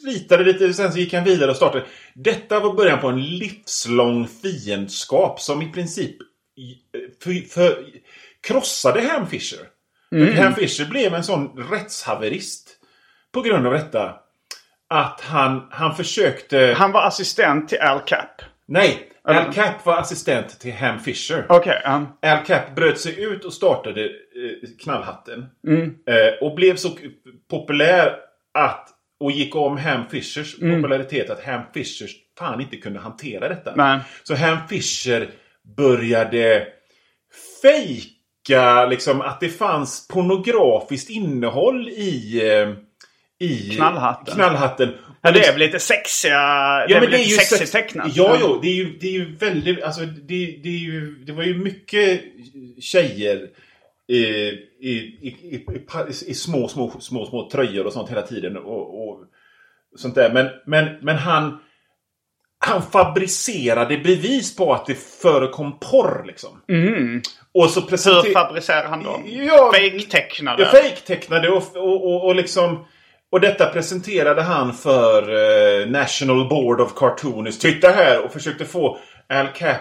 slitade 0.00 0.44
lite, 0.44 0.74
sen 0.74 0.92
så 0.92 0.98
gick 0.98 1.14
han 1.14 1.24
vidare 1.24 1.50
och 1.50 1.56
startade. 1.56 1.84
Detta 2.14 2.60
var 2.60 2.74
början 2.74 3.00
på 3.00 3.08
en 3.08 3.22
livslång 3.22 4.28
fiendskap 4.28 5.40
som 5.40 5.62
i 5.62 5.72
princip 5.72 6.16
för, 7.22 7.48
för, 7.48 7.84
krossade 8.40 9.00
Ham 9.00 9.26
Fisher. 9.26 9.68
För 10.10 10.42
Ham 10.42 10.54
Fisher 10.54 10.84
blev 10.84 11.14
en 11.14 11.24
sån 11.24 11.68
rättshaverist 11.70 12.70
på 13.32 13.42
grund 13.42 13.66
av 13.66 13.72
detta. 13.72 14.14
Att 14.88 15.20
han, 15.20 15.68
han 15.70 15.96
försökte... 15.96 16.74
han 16.78 16.92
var 16.92 17.06
assistent 17.06 17.68
till 17.68 17.78
Al 17.78 18.00
Cap. 18.00 18.42
Nej! 18.66 19.10
Al 19.24 19.52
Cap 19.52 19.86
var 19.86 19.98
assistent 19.98 20.60
till 20.60 20.72
Ham 20.72 21.00
Fisher. 21.00 21.46
Okej. 21.48 21.80
ja. 21.84 22.18
Al 22.22 22.44
Cap 22.44 22.74
bröt 22.74 23.00
sig 23.00 23.22
ut 23.22 23.44
och 23.44 23.52
startade 23.52 24.04
eh, 24.04 24.68
Knallhatten. 24.82 25.46
Mm. 25.66 25.94
Eh, 26.06 26.34
och 26.40 26.54
blev 26.54 26.76
så 26.76 26.98
populär 27.50 28.16
att 28.54 28.88
och 29.20 29.30
gick 29.30 29.56
om 29.56 29.78
Ham 29.78 30.08
Fishers 30.08 30.56
popularitet 30.58 31.30
att 31.30 31.44
Ham 31.44 31.62
Fishers 31.74 32.10
fan 32.38 32.60
inte 32.60 32.76
kunde 32.76 33.00
hantera 33.00 33.48
detta. 33.48 33.72
Nej. 33.76 34.00
Så 34.22 34.34
Ham 34.34 34.58
Fisher 34.68 35.30
började 35.76 36.66
fejka 37.62 38.86
liksom 38.86 39.20
att 39.20 39.40
det 39.40 39.48
fanns 39.48 40.08
pornografiskt 40.08 41.10
innehåll 41.10 41.88
i... 41.88 42.40
eh, 42.50 42.72
I 43.38 43.70
Knallhatten. 43.70 44.34
knallhatten. 44.34 44.94
Ja, 45.20 45.30
det 45.32 45.46
är 45.46 45.52
väl 45.52 45.60
lite 45.60 45.78
sexiga... 45.78 46.38
det 46.88 46.94
är 46.94 47.00
väl 47.00 47.10
lite 47.10 47.30
sexigt 47.30 47.58
sex- 47.58 47.70
tecknat. 47.70 48.16
Ja, 48.16 48.38
jo. 48.40 48.58
Det 48.62 48.68
är 48.68 48.74
ju, 48.74 48.98
det 48.98 49.06
är 49.06 49.12
ju 49.12 49.36
väldigt... 49.36 49.82
Alltså, 49.82 50.00
det, 50.00 50.60
det, 50.62 50.68
är 50.68 50.78
ju, 50.78 51.14
det 51.24 51.32
var 51.32 51.42
ju 51.42 51.58
mycket 51.58 52.20
tjejer 52.80 53.48
i, 54.08 54.16
i, 54.16 54.58
i, 54.80 55.28
i, 55.42 55.64
i, 55.74 56.30
i 56.30 56.34
små, 56.34 56.68
små, 56.68 57.00
små, 57.00 57.26
små 57.26 57.50
tröjor 57.50 57.86
och 57.86 57.92
sånt 57.92 58.10
hela 58.10 58.22
tiden. 58.22 58.56
Och, 58.56 59.08
och 59.08 59.20
sånt 59.96 60.14
där. 60.14 60.32
Men, 60.32 60.48
men, 60.66 60.98
men 61.02 61.16
han... 61.16 61.58
Han 62.66 62.82
fabricerade 62.82 63.98
bevis 63.98 64.56
på 64.56 64.74
att 64.74 64.86
det 64.86 64.94
förekom 64.94 65.78
porr 65.78 66.24
liksom. 66.26 66.50
Och 67.54 67.70
så 67.70 67.80
Hur 67.80 67.86
presenterade... 67.86 68.30
fabricerar 68.30 68.88
han 68.88 69.02
då? 69.02 69.20
Ja, 69.26 69.72
Fake-tecknade? 69.74 70.62
Ja, 70.62 70.68
fejktecknade 70.68 71.48
och, 71.48 71.76
och, 71.76 72.04
och, 72.04 72.24
och 72.24 72.34
liksom... 72.34 72.86
Och 73.32 73.40
detta 73.40 73.66
presenterade 73.66 74.42
han 74.42 74.74
för 74.74 75.22
eh, 75.22 75.86
National 75.86 76.48
Board 76.48 76.80
of 76.80 76.94
Cartoonists. 76.96 77.62
Titta 77.62 77.88
här! 77.88 78.24
Och 78.24 78.32
försökte 78.32 78.64
få 78.64 78.98
Al 79.28 79.46
Cap 79.46 79.80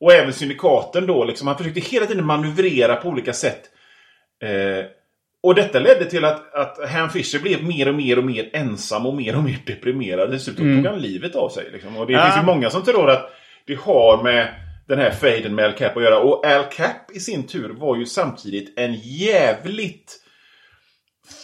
och 0.00 0.12
även 0.12 0.32
syndikaten 0.32 1.06
då. 1.06 1.24
Liksom, 1.24 1.46
han 1.46 1.58
försökte 1.58 1.80
hela 1.80 2.06
tiden 2.06 2.24
manövrera 2.24 2.96
på 2.96 3.08
olika 3.08 3.32
sätt. 3.32 3.62
Eh, 4.42 4.84
och 5.42 5.54
detta 5.54 5.78
ledde 5.78 6.04
till 6.04 6.24
att, 6.24 6.54
att 6.54 6.90
Ham 6.90 7.10
Fisher 7.10 7.38
blev 7.38 7.64
mer 7.64 7.88
och 7.88 7.94
mer 7.94 8.18
och 8.18 8.24
mer 8.24 8.50
ensam 8.52 9.06
och 9.06 9.14
mer 9.14 9.36
och 9.36 9.42
mer 9.42 9.58
deprimerad. 9.66 10.30
Dessutom 10.30 10.76
tog 10.76 10.86
han 10.92 11.00
livet 11.02 11.36
av 11.36 11.48
sig. 11.48 11.68
Liksom. 11.72 11.96
Och 11.96 12.06
det 12.06 12.12
Ja. 12.12 12.24
finns 12.24 12.36
ju 12.42 12.46
många 12.46 12.70
som 12.70 12.82
tror 12.82 13.10
att 13.10 13.30
det 13.66 13.78
har 13.80 14.22
med 14.22 14.48
den 14.88 14.98
här 14.98 15.10
fejden 15.10 15.54
med 15.54 15.64
Al 15.64 15.72
Cap 15.72 15.96
att 15.96 16.02
göra. 16.02 16.18
Och 16.18 16.46
Al 16.46 16.64
Cap 16.64 17.10
i 17.14 17.20
sin 17.20 17.46
tur 17.46 17.68
var 17.68 17.96
ju 17.96 18.06
samtidigt 18.06 18.78
en 18.78 18.94
jävligt 18.94 20.16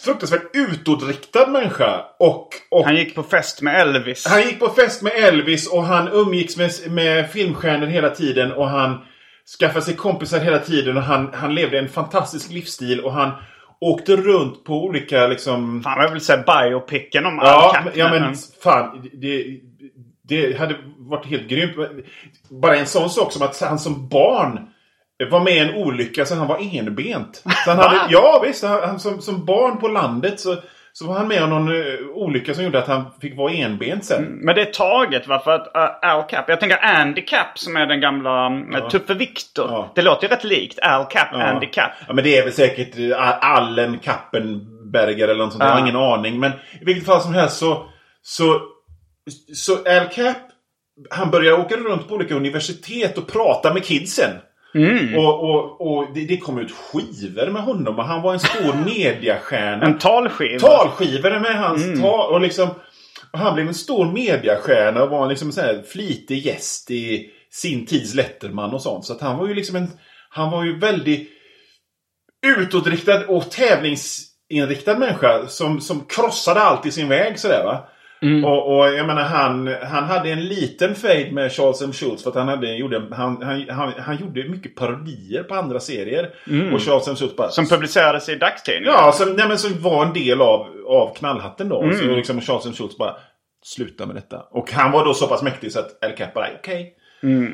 fruktansvärt 0.03 0.55
utåtriktad 0.55 1.47
människa. 1.47 2.05
Och, 2.19 2.47
och 2.71 2.85
Han 2.85 2.95
gick 2.95 3.15
på 3.15 3.23
fest 3.23 3.61
med 3.61 3.81
Elvis. 3.81 4.25
han 4.27 4.41
gick 4.41 4.59
på 4.59 4.69
fest 4.69 5.01
med 5.01 5.11
Elvis 5.15 5.67
och 5.67 5.83
han 5.83 6.07
umgicks 6.07 6.57
med, 6.57 6.71
med 6.89 7.31
filmstjärnor 7.31 7.87
hela 7.87 8.09
tiden. 8.09 8.51
Och 8.51 8.67
han 8.69 9.05
skaffade 9.59 9.85
sig 9.85 9.95
kompisar 9.95 10.39
hela 10.39 10.59
tiden. 10.59 10.97
Och 10.97 11.03
han, 11.03 11.33
han 11.33 11.55
levde 11.55 11.79
en 11.79 11.89
fantastisk 11.89 12.51
livsstil. 12.51 12.99
Och 12.99 13.13
han 13.13 13.31
åkte 13.81 14.15
runt 14.15 14.63
på 14.63 14.73
olika 14.73 15.27
liksom... 15.27 15.83
Fan, 15.83 16.01
jag 16.01 16.11
vill 16.11 16.21
säga 16.21 16.43
biopicen 16.43 17.25
om 17.25 17.39
Ja, 17.43 17.83
Al 17.85 17.91
ja 17.95 18.09
men 18.09 18.35
fan. 18.63 19.09
Det, 19.13 19.59
det 20.21 20.59
hade 20.59 20.75
varit 20.97 21.25
helt 21.25 21.47
grymt. 21.47 21.71
Bara 22.49 22.75
en 22.75 22.85
sån 22.85 23.09
sak 23.09 23.31
som 23.31 23.41
att 23.41 23.61
han 23.61 23.79
som 23.79 24.07
barn 24.07 24.67
var 25.31 25.39
med 25.39 25.53
i 25.53 25.59
en 25.59 25.75
olycka 25.75 26.25
så 26.25 26.35
han 26.35 26.47
var 26.47 26.77
enbent. 26.77 27.43
Så 27.65 27.71
han 27.71 27.77
hade, 27.77 28.07
ja 28.09 28.43
visst, 28.45 28.63
han, 28.63 28.83
han, 28.83 28.99
som, 28.99 29.21
som 29.21 29.45
barn 29.45 29.77
på 29.77 29.87
landet 29.87 30.39
så, 30.39 30.55
så 30.99 31.07
var 31.07 31.15
han 31.17 31.27
med 31.27 31.43
om 31.43 31.49
någon 31.49 31.67
eh, 31.67 31.99
olycka 32.13 32.53
som 32.53 32.63
gjorde 32.63 32.79
att 32.79 32.87
han 32.87 33.05
fick 33.21 33.37
vara 33.37 33.51
enbent 33.53 34.05
sen. 34.05 34.23
Men 34.23 34.55
det 34.55 34.61
är 34.61 34.65
taget 34.65 35.27
va? 35.27 35.39
För 35.39 35.51
att 35.51 35.67
uh, 35.75 36.09
Al 36.11 36.23
Cap. 36.29 36.49
Jag 36.49 36.59
tänker 36.59 36.77
Andy 36.85 37.21
Cap 37.21 37.59
som 37.59 37.77
är 37.77 37.85
den 37.85 38.01
gamla 38.01 38.49
uh, 38.49 38.89
Tuffe 38.89 39.13
Viktor. 39.13 39.65
Ja. 39.69 39.91
Det 39.95 40.01
låter 40.01 40.27
ju 40.27 40.35
rätt 40.35 40.43
likt. 40.43 40.79
Al 40.79 41.05
Cap, 41.05 41.27
Andy 41.33 41.67
Cap. 41.67 41.91
Ja, 42.07 42.13
men 42.13 42.23
det 42.23 42.37
är 42.37 42.43
väl 42.43 42.53
säkert 42.53 42.99
eh, 42.99 43.45
Allen 43.55 43.99
Kappenberger 43.99 45.27
eller 45.27 45.43
något 45.43 45.51
sånt. 45.53 45.63
Jag 45.63 45.71
har 45.71 45.79
Ja. 45.79 45.83
ingen 45.85 45.95
aning. 45.95 46.39
Men 46.39 46.51
i 46.81 46.85
vilket 46.85 47.05
fall 47.05 47.21
som 47.21 47.33
helst 47.33 47.57
så... 47.57 47.85
Så, 48.21 48.61
så 49.53 49.73
Al 49.73 50.07
Cap, 50.11 50.37
han 51.09 51.31
börjar 51.31 51.59
åka 51.59 51.75
runt 51.75 52.07
på 52.07 52.15
olika 52.15 52.35
universitet 52.35 53.17
och 53.17 53.27
prata 53.27 53.73
med 53.73 53.85
kidsen. 53.85 54.31
Mm. 54.75 55.15
Och, 55.15 55.43
och, 55.49 55.81
och 55.81 56.13
det, 56.13 56.25
det 56.25 56.37
kom 56.37 56.59
ut 56.59 56.71
skivor 56.71 57.51
med 57.51 57.61
honom 57.61 57.99
och 57.99 58.05
han 58.05 58.21
var 58.21 58.33
en 58.33 58.39
stor 58.39 58.73
mediastjärna. 58.85 59.85
En 59.85 59.97
talskiva. 59.97 60.59
Talskivor 60.59 61.39
med 61.39 61.59
hans 61.59 61.83
Mm. 61.83 62.01
tal. 62.01 62.33
Och 62.33 62.41
liksom, 62.41 62.69
och 63.31 63.39
han 63.39 63.55
blev 63.55 63.67
en 63.67 63.73
stor 63.73 64.11
mediastjärna 64.11 65.03
och 65.03 65.09
var 65.09 65.23
en 65.23 65.29
liksom 65.29 65.51
här 65.57 65.83
flitig 65.87 66.45
gäst 66.45 66.91
i 66.91 67.29
sin 67.51 67.85
tids 67.85 68.13
Letterman 68.13 68.73
och 68.73 68.81
sånt. 68.81 69.05
Så 69.05 69.13
att 69.13 69.21
han 69.21 69.37
var 69.37 69.47
ju 69.47 69.53
liksom 69.53 69.75
en... 69.75 69.87
Han 70.29 70.51
var 70.51 70.63
ju 70.63 70.79
väldigt 70.79 71.29
utåtriktad 72.45 73.25
och 73.27 73.51
tävlingsinriktad 73.51 74.97
människa 74.99 75.47
som, 75.47 75.81
som 75.81 76.05
krossade 76.09 76.59
allt 76.59 76.85
i 76.85 76.91
sin 76.91 77.09
väg 77.09 77.39
sådär 77.39 77.63
va. 77.63 77.89
Och, 78.45 78.77
och 78.77 78.87
jag 78.87 79.07
menar 79.07 79.21
han, 79.23 79.67
han 79.83 80.03
hade 80.03 80.29
en 80.29 80.45
liten 80.45 80.95
fade 80.95 81.31
med 81.31 81.51
Charles 81.51 81.81
M. 81.81 81.93
Schultz 81.93 82.23
för 82.23 82.29
att 82.29 82.35
han, 82.35 82.47
hade, 82.47 82.75
gjorde, 82.75 83.07
han, 83.11 83.41
han, 83.41 83.65
han, 83.69 83.93
han 83.97 84.17
gjorde 84.17 84.49
mycket 84.49 84.75
parodier 84.75 85.43
på 85.43 85.55
andra 85.55 85.79
serier. 85.79 86.29
Och 86.73 86.81
Charles 86.81 87.07
M. 87.07 87.15
Schultz 87.15 87.35
bara... 87.35 87.49
Som 87.49 87.67
publicerades 87.67 88.29
i 88.29 88.35
dagstidningar. 88.35 88.93
Ja, 88.93 89.11
som, 89.11 89.33
nej, 89.33 89.47
men 89.47 89.57
som 89.57 89.81
var 89.81 90.05
en 90.05 90.13
del 90.13 90.41
av, 90.41 90.67
av 90.87 91.15
knallhatten 91.15 91.69
då. 91.69 91.91
Så 91.93 92.05
liksom 92.05 92.41
Charles 92.41 92.65
M. 92.65 92.73
Schultz 92.73 92.97
bara 92.97 93.15
sluta 93.63 94.05
med 94.05 94.15
detta. 94.15 94.45
Och 94.51 94.71
han 94.71 94.91
var 94.91 95.05
då 95.05 95.13
så 95.13 95.27
pass 95.27 95.43
mäktig 95.43 95.71
så 95.71 95.79
att 95.79 96.03
Al 96.03 96.11
Cap 96.11 96.33
bara 96.33 96.47
okej. 96.59 96.93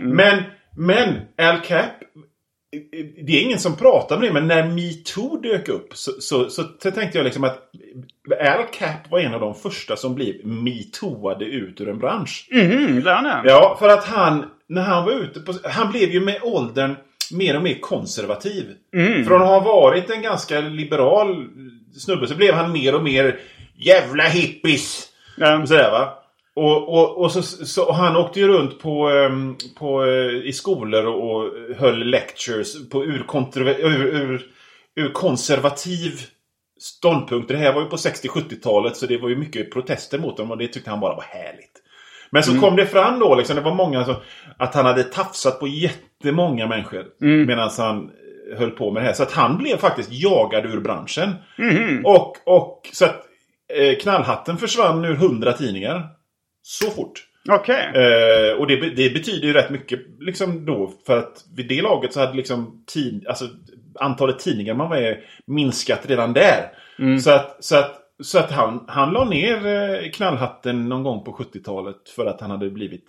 Men, 0.02 0.44
men 0.78 1.08
Al 1.38 1.60
Cap 1.60 1.92
det 3.26 3.38
är 3.38 3.42
ingen 3.42 3.60
som 3.60 3.76
pratar 3.76 4.16
om 4.16 4.22
det, 4.22 4.34
men 4.34 4.48
när 4.48 4.68
metoo 4.68 5.38
dök 5.42 5.70
upp 5.70 5.90
så, 5.94 6.12
så, 6.12 6.50
så 6.50 6.64
tänkte 6.64 7.18
jag 7.18 7.24
liksom 7.24 7.44
att 7.44 7.70
Al 8.40 8.66
Cap 8.72 9.12
var 9.12 9.20
en 9.20 9.34
av 9.34 9.40
de 9.40 9.56
första 9.56 9.96
som 9.96 10.16
blev 10.16 10.46
metooade 10.46 11.46
ut 11.46 11.82
ur 11.82 11.90
en 11.90 12.00
bransch. 12.00 12.48
Mm, 12.52 13.04
det 13.04 13.12
är 13.12 13.26
är. 13.26 13.42
Ja, 13.46 13.76
för 13.80 13.90
att 13.90 14.06
han, 14.06 14.46
när 14.68 14.82
han 14.82 15.06
var 15.06 15.12
ute 15.12 15.40
på... 15.40 15.54
Han 15.64 15.92
blev 15.92 16.10
ju 16.10 16.20
med 16.20 16.40
åldern 16.42 16.96
mer 17.32 17.58
och 17.58 17.64
mer 17.64 17.80
konservativ. 17.80 18.66
Från 19.28 19.42
att 19.42 19.48
ha 19.48 19.60
varit 19.60 20.10
en 20.10 20.22
ganska 20.22 20.60
liberal 20.60 21.48
snubbe 21.98 22.28
så 22.28 22.36
blev 22.36 22.54
han 22.54 22.72
mer 22.72 22.96
och 22.96 23.04
mer 23.04 23.40
jävla 23.76 24.24
hippies. 24.24 25.08
Och 25.62 25.68
sådär 25.68 25.92
va. 25.92 26.23
Och, 26.56 26.90
och, 26.90 27.18
och, 27.18 27.32
så, 27.32 27.42
så, 27.44 27.92
han 27.92 28.16
åkte 28.16 28.40
ju 28.40 28.48
runt 28.48 28.80
på, 28.80 29.10
ehm, 29.10 29.56
på, 29.80 30.06
eh, 30.06 30.48
i 30.48 30.54
skolor 30.54 31.06
och, 31.06 31.52
höll 31.78 32.04
lectures 32.06 32.90
på 32.90 33.06
ur, 33.06 33.24
kontrover- 33.28 33.80
ur, 33.80 34.06
ur, 34.06 34.46
ur 34.96 35.12
konservativ 35.12 36.12
ståndpunkt. 36.80 37.48
Det 37.48 37.58
här 37.58 37.74
var 37.74 37.82
ju 37.82 37.88
på 37.88 37.96
60-70-talet 37.96 38.98
så 38.98 39.06
det 39.06 39.18
var 39.18 39.30
ju 39.30 39.36
mycket 39.36 39.72
protester 39.72 40.20
mot 40.20 40.38
honom 40.38 40.52
och 40.52 40.58
det 40.58 40.68
tyckte 40.68 40.90
han 40.90 41.00
bara 41.00 41.16
var 41.16 41.24
härligt. 41.24 41.80
Men 42.30 42.44
så 42.44 42.52
kom 42.60 42.76
det 42.76 42.86
fram 42.86 43.20
då, 43.20 43.36
liksom, 43.36 43.56
det 43.56 43.62
var 43.62 43.74
många 43.76 44.06
som, 44.06 44.16
att 44.58 44.76
han 44.76 44.86
hade 44.86 45.04
tafsat 45.04 45.60
på 45.60 45.68
jättemånga 45.68 46.68
människor 46.68 47.06
medan 47.46 47.70
han 47.78 48.10
höll 48.58 48.72
på 48.72 48.92
med 48.92 49.04
det 49.04 49.08
här. 49.08 49.14
Så 49.14 49.24
att 49.24 49.32
han 49.32 49.58
blev 49.58 49.78
faktiskt 49.78 50.10
jagad 50.12 50.66
ur 50.66 50.80
branschen. 50.80 51.34
Och, 52.06 52.38
och 52.46 52.90
så 52.94 53.06
att 53.06 53.22
eh, 53.78 53.98
knallhatten 54.02 54.58
försvann 54.58 55.06
ur 55.06 55.16
hundra 55.16 55.54
tidningar. 55.54 56.10
Så 56.64 56.90
fort. 56.90 57.28
Okej. 57.50 57.92
Eh, 57.96 58.58
och 58.60 58.68
det, 58.68 58.76
det 58.76 59.14
betyder 59.14 59.48
ju 59.48 59.54
rätt 59.54 59.70
mycket 59.70 60.00
liksom 60.20 60.66
då. 60.66 60.94
För 61.06 61.18
att 61.18 61.46
vid 61.56 61.68
det 61.68 61.82
laget 61.82 62.14
så 62.14 62.20
hade 62.20 62.34
liksom 62.34 62.84
tid, 62.88 63.28
alltså, 63.28 63.46
antalet 64.00 64.40
tidningar 64.40 64.74
man 64.74 64.90
var 64.90 64.98
med 64.98 65.18
minskat 65.46 66.02
redan 66.06 66.34
där. 66.34 66.72
Så 67.20 67.32
att, 67.32 67.58
så 67.60 67.76
att, 67.76 68.00
så 68.24 68.40
att 68.40 68.52
han, 68.52 68.86
han 68.88 69.14
la 69.14 69.26
ner 69.26 69.66
eh, 69.66 70.12
knallhatten 70.12 70.90
någon 70.90 71.04
gång 71.04 71.24
på 71.24 71.32
70-talet 71.32 72.10
för 72.16 72.26
att 72.26 72.42
han 72.42 72.52
hade 72.52 72.70
blivit 72.70 73.06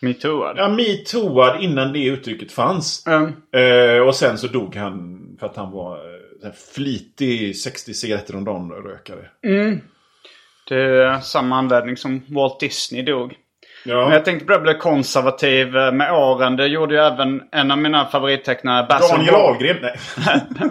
Metooad. 0.00 0.58
ja, 0.58 0.68
metooad 0.68 1.62
innan 1.62 1.92
det 1.92 2.04
uttrycket 2.04 2.52
fanns. 2.52 3.06
Mm. 3.06 3.32
Eh, 3.52 4.02
och 4.02 4.14
sen 4.14 4.38
så 4.38 4.46
dog 4.46 4.76
han 4.76 5.20
för 5.40 5.46
att 5.46 5.56
han 5.56 5.72
var 5.72 5.96
eh, 5.96 6.46
en 6.48 6.52
flitig 6.74 7.56
60 7.56 7.94
cigaretter 7.94 8.36
om 8.36 8.44
dagen 8.44 8.72
rökare. 8.72 9.28
Det 10.68 11.04
är 11.04 11.20
samma 11.20 11.58
anledning 11.58 11.96
som 11.96 12.22
Walt 12.28 12.60
Disney 12.60 13.02
dog. 13.02 13.34
Ja. 13.84 14.04
Men 14.04 14.12
jag 14.12 14.24
tänkte 14.24 14.46
börja 14.46 14.60
bli 14.60 14.74
konservativ 14.74 15.76
eh, 15.76 15.92
med 15.92 16.12
åren. 16.12 16.56
Det 16.56 16.66
gjorde 16.66 16.94
ju 16.94 17.00
även 17.00 17.42
en 17.52 17.70
av 17.70 17.78
mina 17.78 18.06
favorittecknare, 18.06 18.86
Basil, 18.88 19.16
Daniel 19.16 19.34
Ahlgren, 19.34 19.76
nej. 19.82 19.96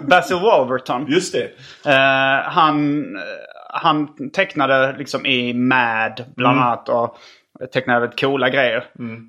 Basil 0.02 0.36
Wolverton. 0.36 1.06
Just 1.08 1.34
det. 1.34 1.44
Eh, 1.90 2.50
han, 2.52 3.04
eh, 3.16 3.22
han 3.68 4.30
tecknade 4.30 4.94
liksom 4.98 5.26
i 5.26 5.54
Mad 5.54 6.24
bland 6.36 6.60
annat. 6.60 6.88
Och 6.88 7.18
tecknade 7.72 8.00
väldigt 8.00 8.20
coola 8.20 8.48
grejer. 8.48 8.84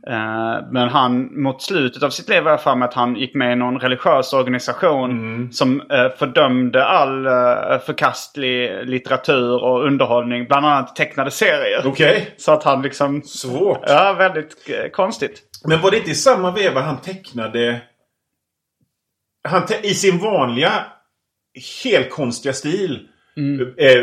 Eh, 0.07 0.67
men 0.71 0.89
han 0.89 1.41
mot 1.41 1.61
slutet 1.61 2.03
av 2.03 2.09
sitt 2.09 2.29
liv 2.29 2.43
var 2.43 2.51
jag 2.51 2.61
för 2.61 2.75
mig 2.75 2.87
att 2.87 2.93
han 2.93 3.15
gick 3.15 3.35
med 3.35 3.53
i 3.53 3.55
någon 3.55 3.79
religiös 3.79 4.33
organisation. 4.33 5.49
Som 5.51 5.81
eh, 5.81 6.09
fördömde 6.17 6.85
all 6.85 7.25
eh, 7.25 7.79
förkastlig 7.85 8.87
litteratur 8.87 9.63
och 9.63 9.85
underhållning. 9.85 10.45
Bland 10.47 10.65
annat 10.65 10.95
tecknade 10.95 11.31
serier. 11.31 11.81
Okej. 11.85 12.33
Så 12.37 12.51
att 12.51 12.63
han 12.63 12.81
liksom... 12.81 13.21
Svårt. 13.21 13.83
Ja, 13.87 14.15
väldigt 14.17 14.55
konstigt. 14.93 15.41
Men 15.67 15.81
var 15.81 15.91
det 15.91 15.97
inte 15.97 16.11
i 16.11 16.15
samma 16.15 16.51
veva 16.51 16.81
han 16.81 17.01
tecknade... 17.01 17.81
Han 19.47 19.65
te 19.65 19.75
I 19.83 19.93
sin 19.93 20.17
vanliga, 20.17 20.71
helt 21.83 22.09
konstiga 22.09 22.53
stil. 22.53 23.07
eh, 23.77 24.01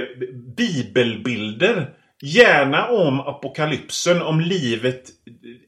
bibelbilder. 0.57 1.96
Gärna 2.23 2.89
om 2.89 3.21
apokalypsen, 3.21 4.23
om 4.23 4.41
livet 4.41 5.03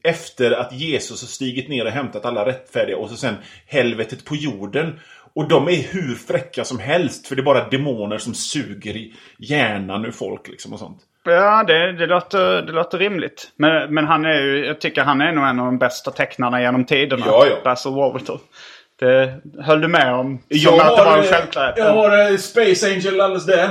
efter 0.03 0.51
att 0.51 0.73
Jesus 0.73 1.21
har 1.21 1.27
stigit 1.27 1.69
ner 1.69 1.85
och 1.85 1.91
hämtat 1.91 2.25
alla 2.25 2.45
rättfärdiga 2.45 2.97
och 2.97 3.09
så 3.09 3.15
sen 3.15 3.35
helvetet 3.65 4.25
på 4.25 4.35
jorden. 4.35 4.99
Och 5.35 5.47
de 5.47 5.67
är 5.67 5.93
hur 5.93 6.15
fräcka 6.15 6.63
som 6.63 6.79
helst 6.79 7.27
för 7.27 7.35
det 7.35 7.41
är 7.41 7.43
bara 7.43 7.69
demoner 7.69 8.17
som 8.17 8.33
suger 8.33 8.97
i 8.97 9.13
hjärnan 9.37 10.05
ur 10.05 10.11
folk 10.11 10.47
liksom 10.47 10.73
och 10.73 10.79
sånt. 10.79 11.01
Ja, 11.23 11.63
det, 11.67 11.91
det, 11.91 12.05
låter, 12.05 12.61
det 12.61 12.71
låter 12.71 12.97
rimligt. 12.97 13.51
Men, 13.55 13.93
men 13.93 14.05
han 14.05 14.25
är 14.25 14.41
ju, 14.41 14.65
jag 14.65 14.81
tycker 14.81 15.01
han 15.01 15.21
är 15.21 15.31
nog 15.31 15.45
en 15.45 15.59
av 15.59 15.65
de 15.65 15.77
bästa 15.77 16.11
tecknarna 16.11 16.61
genom 16.61 16.85
tiderna. 16.85 17.23
Ja, 17.25 17.45
ja. 17.49 17.55
Basil 17.63 17.91
Walterton. 17.91 18.39
Det 18.99 19.41
höll 19.59 19.81
du 19.81 19.87
med 19.87 20.13
om? 20.13 20.37
Som 20.37 20.45
Jag 20.49 20.79
att 20.79 20.97
det 20.97 21.03
var 21.03 21.11
har, 21.11 21.17
en 21.17 21.23
självklarhet. 21.23 21.77
jag 21.77 21.93
har 21.93 22.31
eh, 22.31 22.37
Space 22.37 22.87
Angel 22.93 23.21
alldeles 23.21 23.45
där. 23.45 23.69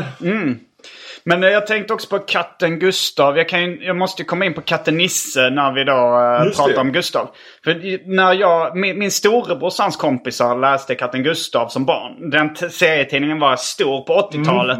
Men 1.28 1.44
eh, 1.44 1.50
jag 1.50 1.66
tänkte 1.66 1.94
också 1.94 2.08
på 2.08 2.18
katten 2.18 2.78
Gustav. 2.78 3.36
Jag, 3.38 3.48
kan, 3.48 3.60
ju- 3.62 3.84
jag 3.84 3.96
måste 3.96 4.24
komma 4.24 4.44
in 4.44 4.54
på 4.54 4.60
katten 4.60 4.96
Nisse 4.96 5.50
när 5.50 5.72
vi 5.72 5.84
då 5.84 5.92
eh, 5.92 6.44
Just 6.46 6.58
pratar 6.58 6.72
det. 6.74 6.80
om 6.80 6.92
Gustav. 6.92 7.28
För 7.64 8.08
när 8.10 8.32
jag, 8.34 8.76
min, 8.76 8.98
min 8.98 9.10
storebrors 9.10 9.78
hans 9.78 9.96
kompisar 9.96 10.56
läste 10.58 10.94
katten 10.94 11.22
Gustav 11.22 11.68
som 11.68 11.84
barn. 11.84 12.30
Den 12.30 12.56
serietidningen 12.70 13.38
var 13.40 13.56
stor 13.56 14.00
på 14.02 14.30
80-talet. 14.32 14.78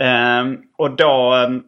Ehm, 0.00 0.56
och 0.78 0.96
då... 0.96 1.32
ehm, 1.34 1.62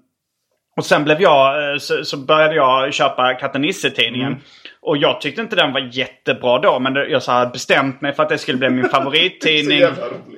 och 0.76 0.84
sen 0.84 1.04
blev 1.04 1.22
jag, 1.22 1.72
eh, 1.72 1.78
så, 1.78 2.04
så 2.04 2.16
började 2.16 2.54
jag 2.54 2.94
köpa 2.94 3.34
katten 3.34 3.62
Nisse-tidningen. 3.62 4.36
Och 4.80 4.96
jag 4.96 5.20
tyckte 5.20 5.40
inte 5.40 5.56
den 5.56 5.72
var 5.72 5.88
jättebra 5.92 6.58
då. 6.58 6.78
Men 6.78 6.94
jag 6.94 7.22
så 7.22 7.32
hade 7.32 7.50
bestämt 7.50 8.00
mig 8.00 8.12
för 8.12 8.22
att 8.22 8.28
det 8.28 8.38
skulle 8.38 8.58
bli 8.58 8.70
min 8.70 8.88
favorittidning. 8.92 9.80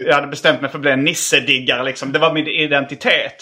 Jag 0.01 0.15
hade 0.15 0.27
bestämt 0.27 0.61
mig 0.61 0.71
för 0.71 0.79
att 0.79 0.83
bli 0.83 0.91
en 0.91 1.05
Nisse-diggare 1.05 1.83
liksom. 1.83 2.13
Det 2.13 2.19
var 2.19 2.33
min 2.33 2.47
identitet. 2.47 3.35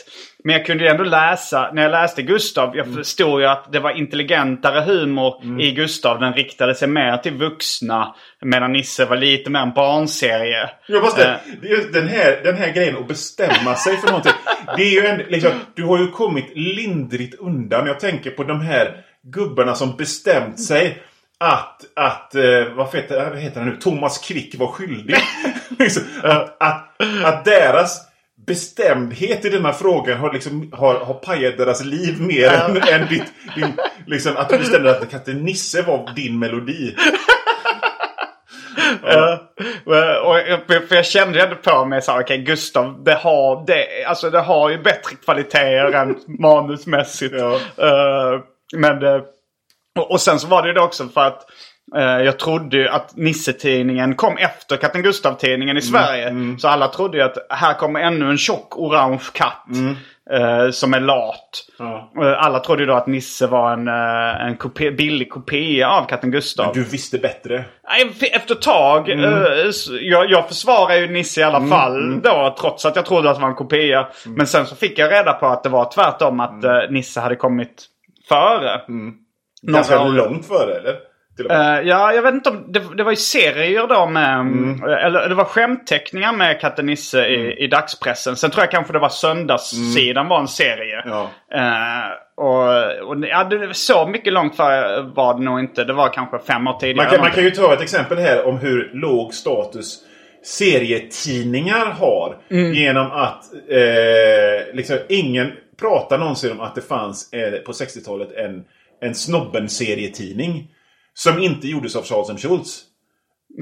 Men 0.45 0.53
jag 0.53 0.67
kunde 0.67 0.85
ju 0.85 0.91
ändå 0.91 1.05
läsa, 1.05 1.71
när 1.73 1.83
jag 1.83 1.91
läste 1.91 2.23
Gustav, 2.23 2.77
jag 2.77 2.95
förstod 2.95 3.41
ju 3.41 3.47
att 3.47 3.73
det 3.73 3.81
var 3.81 3.91
intelligentare 3.91 4.81
humor 4.81 5.61
i 5.61 5.73
Gustav. 5.73 6.21
Den 6.21 6.33
riktade 6.33 6.75
sig 6.75 6.89
mer 6.89 7.17
till 7.17 7.33
vuxna. 7.35 8.15
Medan 8.43 8.73
Nisse 8.73 9.05
var 9.05 9.17
lite 9.17 9.51
mer 9.51 9.61
en 9.61 9.73
barnserie. 9.73 10.71
Måste, 11.03 11.29
Eh. 11.29 11.35
det 11.63 11.69
är 11.69 11.71
just 11.71 11.93
den, 11.93 12.09
här, 12.09 12.41
den 12.45 12.57
här 12.57 12.73
grejen 12.73 12.97
att 12.97 13.09
bestämma 13.09 13.75
sig 13.75 13.97
för 13.97 14.07
någonting. 14.07 14.33
Det 14.77 14.83
är 14.83 14.91
ju 14.91 15.07
en, 15.07 15.19
liksom, 15.19 15.51
du 15.75 15.85
har 15.85 15.99
ju 15.99 16.11
kommit 16.11 16.53
lindrigt 16.55 17.35
undan. 17.41 17.87
Jag 17.87 18.01
tänker 18.01 18.31
på 18.31 18.45
de 18.45 18.61
här 18.61 18.97
gubbarna 19.23 19.75
som 19.75 19.97
bestämt 19.97 20.61
sig 20.61 21.03
att, 21.41 21.81
att 21.97 22.35
eh, 22.35 22.43
vad 22.77 22.95
heter, 22.95 23.31
vad 23.31 23.39
heter 23.39 23.61
han 23.61 23.69
nu, 23.69 23.77
Thomas 23.77 24.19
Quick 24.19 24.55
var 24.59 24.67
skyldig. 24.67 25.17
liksom, 25.79 26.03
att, 26.23 26.57
att, 26.63 26.97
att 27.25 27.45
deras 27.45 28.08
bestämdhet 28.49 29.45
i 29.45 29.49
denna 29.49 29.73
frågan 29.73 30.19
har, 30.19 30.33
liksom, 30.33 30.73
har, 30.73 30.95
har 30.95 31.15
pajat 31.15 31.57
deras 31.57 31.85
liv 31.85 32.21
mer 32.21 32.49
än, 32.49 32.77
än 32.77 33.09
ditt, 33.09 33.33
din, 33.55 33.73
liksom, 34.07 34.37
att 34.37 34.49
du 34.49 34.59
bestämde 34.59 34.91
att 34.91 35.11
katten 35.11 35.45
Nisse 35.45 35.83
var 35.83 36.11
din 36.17 36.39
melodi. 36.39 36.97
Ja. 39.03 39.39
Och 40.23 40.37
för 40.89 40.95
jag 40.95 41.07
kände 41.07 41.43
ändå 41.43 41.57
på 41.57 41.85
mig 41.85 42.03
så 42.03 42.13
här, 42.13 42.23
okej 42.23 42.39
Gustav, 42.39 43.05
det 43.05 43.15
har, 43.15 43.67
det, 43.67 44.05
alltså 44.05 44.31
det 44.31 44.41
har 44.41 44.71
ju 44.71 44.83
bättre 44.83 45.17
kvaliteter 45.25 45.93
än 45.93 46.17
manusmässigt. 46.27 47.35
Ja. 47.39 47.55
Eh, 47.87 48.41
men, 48.77 49.03
och, 49.99 50.11
och 50.11 50.21
sen 50.21 50.41
så 50.41 50.47
var 50.47 50.63
det 50.63 50.69
ju 50.69 50.75
det 50.75 50.81
också 50.81 51.09
för 51.09 51.21
att 51.21 51.51
jag 51.97 52.39
trodde 52.39 52.77
ju 52.77 52.89
att 52.89 53.17
Nisse-tidningen 53.17 54.15
kom 54.15 54.37
efter 54.37 54.77
Katten 54.77 55.03
Gustav-tidningen 55.03 55.77
i 55.77 55.83
Sverige. 55.83 56.35
Så 56.59 56.69
alla 56.69 56.89
trodde 56.89 57.17
ju 57.19 57.23
att 57.25 57.37
här 57.51 57.75
kommer 57.75 58.01
ännu 58.01 58.31
en 58.31 58.39
tjock 58.39 58.79
orange 58.79 59.21
katt. 59.33 59.65
eh, 60.31 60.71
som 60.71 60.95
är 60.95 61.01
lat. 61.01 61.51
Ja. 61.79 62.13
Eh, 62.23 62.45
Alla 62.45 62.61
trodde 62.61 62.83
ju 62.83 62.87
då 62.87 62.95
att 62.95 63.07
Nisse 63.07 63.47
var 63.47 63.73
en, 63.73 63.89
eh, 63.89 64.47
en 64.47 64.57
kopia, 64.57 64.91
billig 64.91 65.31
kopia 65.31 65.89
av 65.91 66.05
Katten 66.09 66.31
Gustav. 66.31 66.75
Du 66.75 66.85
visste 66.85 67.19
bättre. 67.19 67.65
Efter 68.33 68.55
ett 68.55 68.63
tag. 68.63 69.11
eh, 69.11 69.69
s- 69.69 69.87
jag, 70.01 70.31
jag 70.31 70.49
försvarar 70.49 70.95
ju 70.95 71.09
Nisse 71.09 71.41
i 71.41 71.45
alla 71.45 71.67
fall 71.67 72.21
då. 72.21 72.55
Trots 72.61 72.87
att 72.87 72.97
jag 72.97 73.07
trodde 73.07 73.31
att 73.31 73.37
det 73.37 73.43
var 73.43 73.49
en 73.49 73.55
kopia. 73.55 74.09
Men 74.27 74.47
sen 74.47 74.67
så 74.67 74.77
fick 74.77 74.99
jag 74.99 75.13
reda 75.13 75.33
på 75.33 75.47
att 75.47 75.63
det 75.63 75.69
var 75.69 75.91
tvärtom. 75.95 76.41
Att 76.41 76.65
eh, 76.65 76.79
Nisse 76.91 77.21
hade 77.21 77.37
kommit 77.37 77.87
före. 78.29 78.81
Ganska 79.63 79.97
Några 79.99 80.09
år. 80.09 80.15
långt 80.29 80.47
före, 80.47 80.75
eller? 80.77 80.95
Eh, 81.51 81.81
ja, 81.89 82.13
jag 82.13 82.23
vet 82.23 82.35
inte 82.35 82.51
om... 82.51 82.65
Det, 82.73 82.83
det 82.97 83.03
var 83.05 83.13
ju 83.13 83.17
serier 83.17 83.87
då 83.87 84.07
med... 84.07 84.39
eh, 84.89 85.05
Eller 85.05 85.29
det 85.29 85.35
var 85.35 85.45
skämtteckningar 85.45 86.33
med 86.33 86.61
katten 86.61 86.87
Nisse 86.87 87.27
i, 87.27 87.65
i 87.65 87.67
dagspressen. 87.67 88.37
Sen 88.37 88.51
tror 88.51 88.63
jag 88.63 88.71
kanske 88.71 88.93
det 88.93 88.99
var 88.99 89.09
söndagssidan 89.09 90.29
var 90.29 90.41
en 90.41 90.49
serie. 90.49 91.03
Ja. 91.07 91.31
Eh, 91.55 92.11
och, 92.37 92.65
och 93.09 93.27
ja, 93.29 93.45
det, 93.45 93.75
så 93.75 94.07
mycket 94.09 94.33
långt 94.33 94.57
före 94.57 95.01
var 95.03 95.35
det 95.35 95.41
nog 95.45 95.61
inte. 95.61 95.85
Det 95.85 95.93
var 95.93 96.09
kanske 96.09 96.39
fem 96.39 96.67
år 96.67 96.79
tidigare. 96.81 96.97
Man 97.07 97.11
kan, 97.11 97.21
man 97.21 97.31
kan 97.31 97.45
ju 97.45 97.51
ta 97.51 97.75
ett 97.75 97.81
exempel 97.83 98.19
här 98.19 98.47
om 98.47 98.59
hur 98.59 98.91
låg 98.95 99.35
status 99.35 99.99
serietidningar 100.43 101.87
har. 101.87 102.37
Genom 102.75 103.07
att 103.13 103.45
eh, 103.71 104.75
liksom 104.75 104.97
ingen 105.09 105.53
pratar 105.81 106.19
någonsin 106.19 106.53
om 106.53 106.61
att 106.61 106.75
det 106.75 106.81
fanns 106.81 107.33
eh, 107.33 107.53
på 107.59 107.73
60-talet 107.73 108.33
en, 108.37 108.65
en 109.01 109.15
Snobben-serietidning. 109.15 110.69
Som 111.19 111.39
inte 111.39 111.69
gjordes 111.69 111.97
av 111.97 112.05
Charles 112.05 112.31
M. 112.31 112.37
Schultz. 112.39 112.81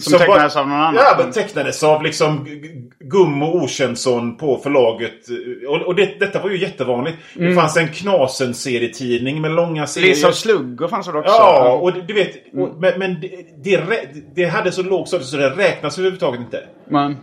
Som 0.00 0.18
tecknades 0.18 0.56
av 0.56 0.68
någon 0.68 0.76
annan. 0.80 0.94
Ja, 0.94 1.16
men 1.18 1.32
tecknades 1.32 1.82
av 1.82 2.02
liksom 2.02 2.44
G- 2.44 2.54
G- 2.54 2.68
Gummo 3.00 3.46
Okänsson 3.62 4.36
på 4.36 4.58
förlaget. 4.58 5.12
Och, 5.68 5.82
och 5.82 5.94
det, 5.94 6.20
detta 6.20 6.42
var 6.42 6.50
ju 6.50 6.58
jättevanligt. 6.58 7.18
Det 7.34 7.54
fanns 7.54 7.76
en 7.76 7.88
Knasen-serietidning 7.88 9.40
med 9.40 9.50
långa 9.50 9.86
serier. 9.86 10.08
Liz 10.08 10.24
of 10.24 10.34
Slugger 10.34 10.88
fanns 10.88 11.06
det 11.06 11.18
också. 11.18 11.32
Ja, 11.32 11.72
och 11.82 11.92
du 12.06 12.14
vet, 12.14 12.30
och, 12.54 12.80
men, 12.80 12.98
men 12.98 13.20
det, 13.20 13.44
det, 13.64 14.08
det 14.34 14.44
hade 14.44 14.72
så 14.72 14.82
låg 14.82 15.08
status 15.08 15.30
så 15.30 15.36
det 15.36 15.50
räknas 15.50 15.98
överhuvudtaget 15.98 16.40
inte. 16.40 16.62
Men, 16.88 17.16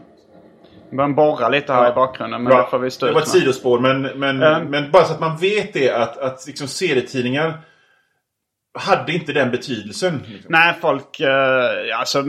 man 0.92 1.16
borrar 1.16 1.50
lite 1.50 1.74
här 1.74 1.92
i 1.92 1.96
bakgrunden. 1.96 2.44
Men 2.44 2.58
det 2.58 2.68
får 2.72 2.80
vi 2.80 2.92
stå 2.92 3.06
det 3.06 3.12
var 3.14 3.22
ett 3.22 3.28
med. 3.34 3.42
sidospår, 3.42 3.80
men, 3.80 4.02
men, 4.02 4.44
Mm. 4.44 4.68
men 4.72 4.92
bara 4.92 5.04
så 5.04 5.14
att 5.14 5.20
man 5.20 5.38
vet 5.38 5.74
det 5.74 5.90
att, 5.92 6.18
att 6.18 6.48
liksom 6.48 6.68
serietidningar 6.68 7.62
hade 8.80 9.14
inte 9.14 9.34
den 9.34 9.52
betydelsen. 9.52 10.24
Liksom. 10.28 10.52
Nej, 10.52 10.74
folk... 10.82 11.20
Eh, 11.20 12.00
alltså, 12.00 12.24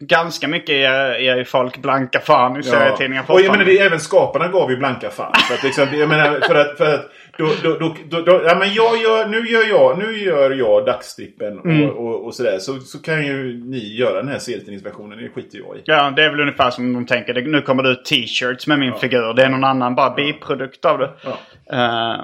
ganska 0.00 0.48
mycket 0.48 0.74
är, 0.74 1.14
är 1.14 1.36
ju 1.36 1.44
folk 1.44 1.78
blanka 1.78 2.20
fan 2.20 2.60
i 2.60 2.62
serietidningar 2.62 3.24
Och 3.28 3.40
jag 3.40 3.50
menar, 3.50 3.64
det, 3.64 3.78
även 3.78 4.00
skaparna 4.00 4.48
gav 4.48 4.70
ju 4.70 4.76
blanka 4.76 5.10
fan. 5.10 5.34
För 5.48 5.54
att, 5.54 5.62
liksom, 5.62 5.86
jag 5.92 6.08
menar, 6.08 6.40
för 6.40 6.54
att, 6.54 6.76
för 6.76 6.94
att 6.94 7.10
då, 7.38 7.50
då, 7.62 7.94
då, 8.08 8.20
då, 8.20 8.42
ja, 8.44 8.54
men 8.58 8.74
jag 8.74 9.02
gör, 9.02 9.26
nu 9.28 9.48
gör 9.48 9.68
jag, 9.68 9.98
nu 9.98 10.18
gör 10.18 10.50
jag 10.50 10.86
dagstrippen 10.86 11.58
och, 11.58 11.66
Mm. 11.66 11.90
och, 11.90 12.26
och 12.26 12.34
sådär. 12.34 12.58
Så, 12.58 12.80
så 12.80 13.02
kan 13.02 13.26
ju 13.26 13.64
ni 13.64 13.96
göra 13.96 14.16
den 14.16 14.28
här 14.28 14.38
serietidningsversionen. 14.38 15.18
Det 15.18 15.28
skiter 15.28 15.58
jag 15.58 15.76
i. 15.76 15.80
Ja, 15.84 16.10
det 16.16 16.24
är 16.24 16.30
väl 16.30 16.40
ungefär 16.40 16.70
som 16.70 16.92
de 16.92 17.06
tänker. 17.06 17.34
Nu 17.34 17.60
kommer 17.60 17.82
det 17.82 17.88
ut 17.88 18.04
t-shirts 18.04 18.66
med 18.66 18.78
min 18.78 18.94
figur. 18.94 19.34
Det 19.34 19.42
är 19.42 19.48
någon 19.48 19.64
annan 19.64 19.94
bara 19.94 20.10
biprodukt 20.14 20.84
av 20.84 20.98
det. 20.98 21.10
Eh, 21.72 22.20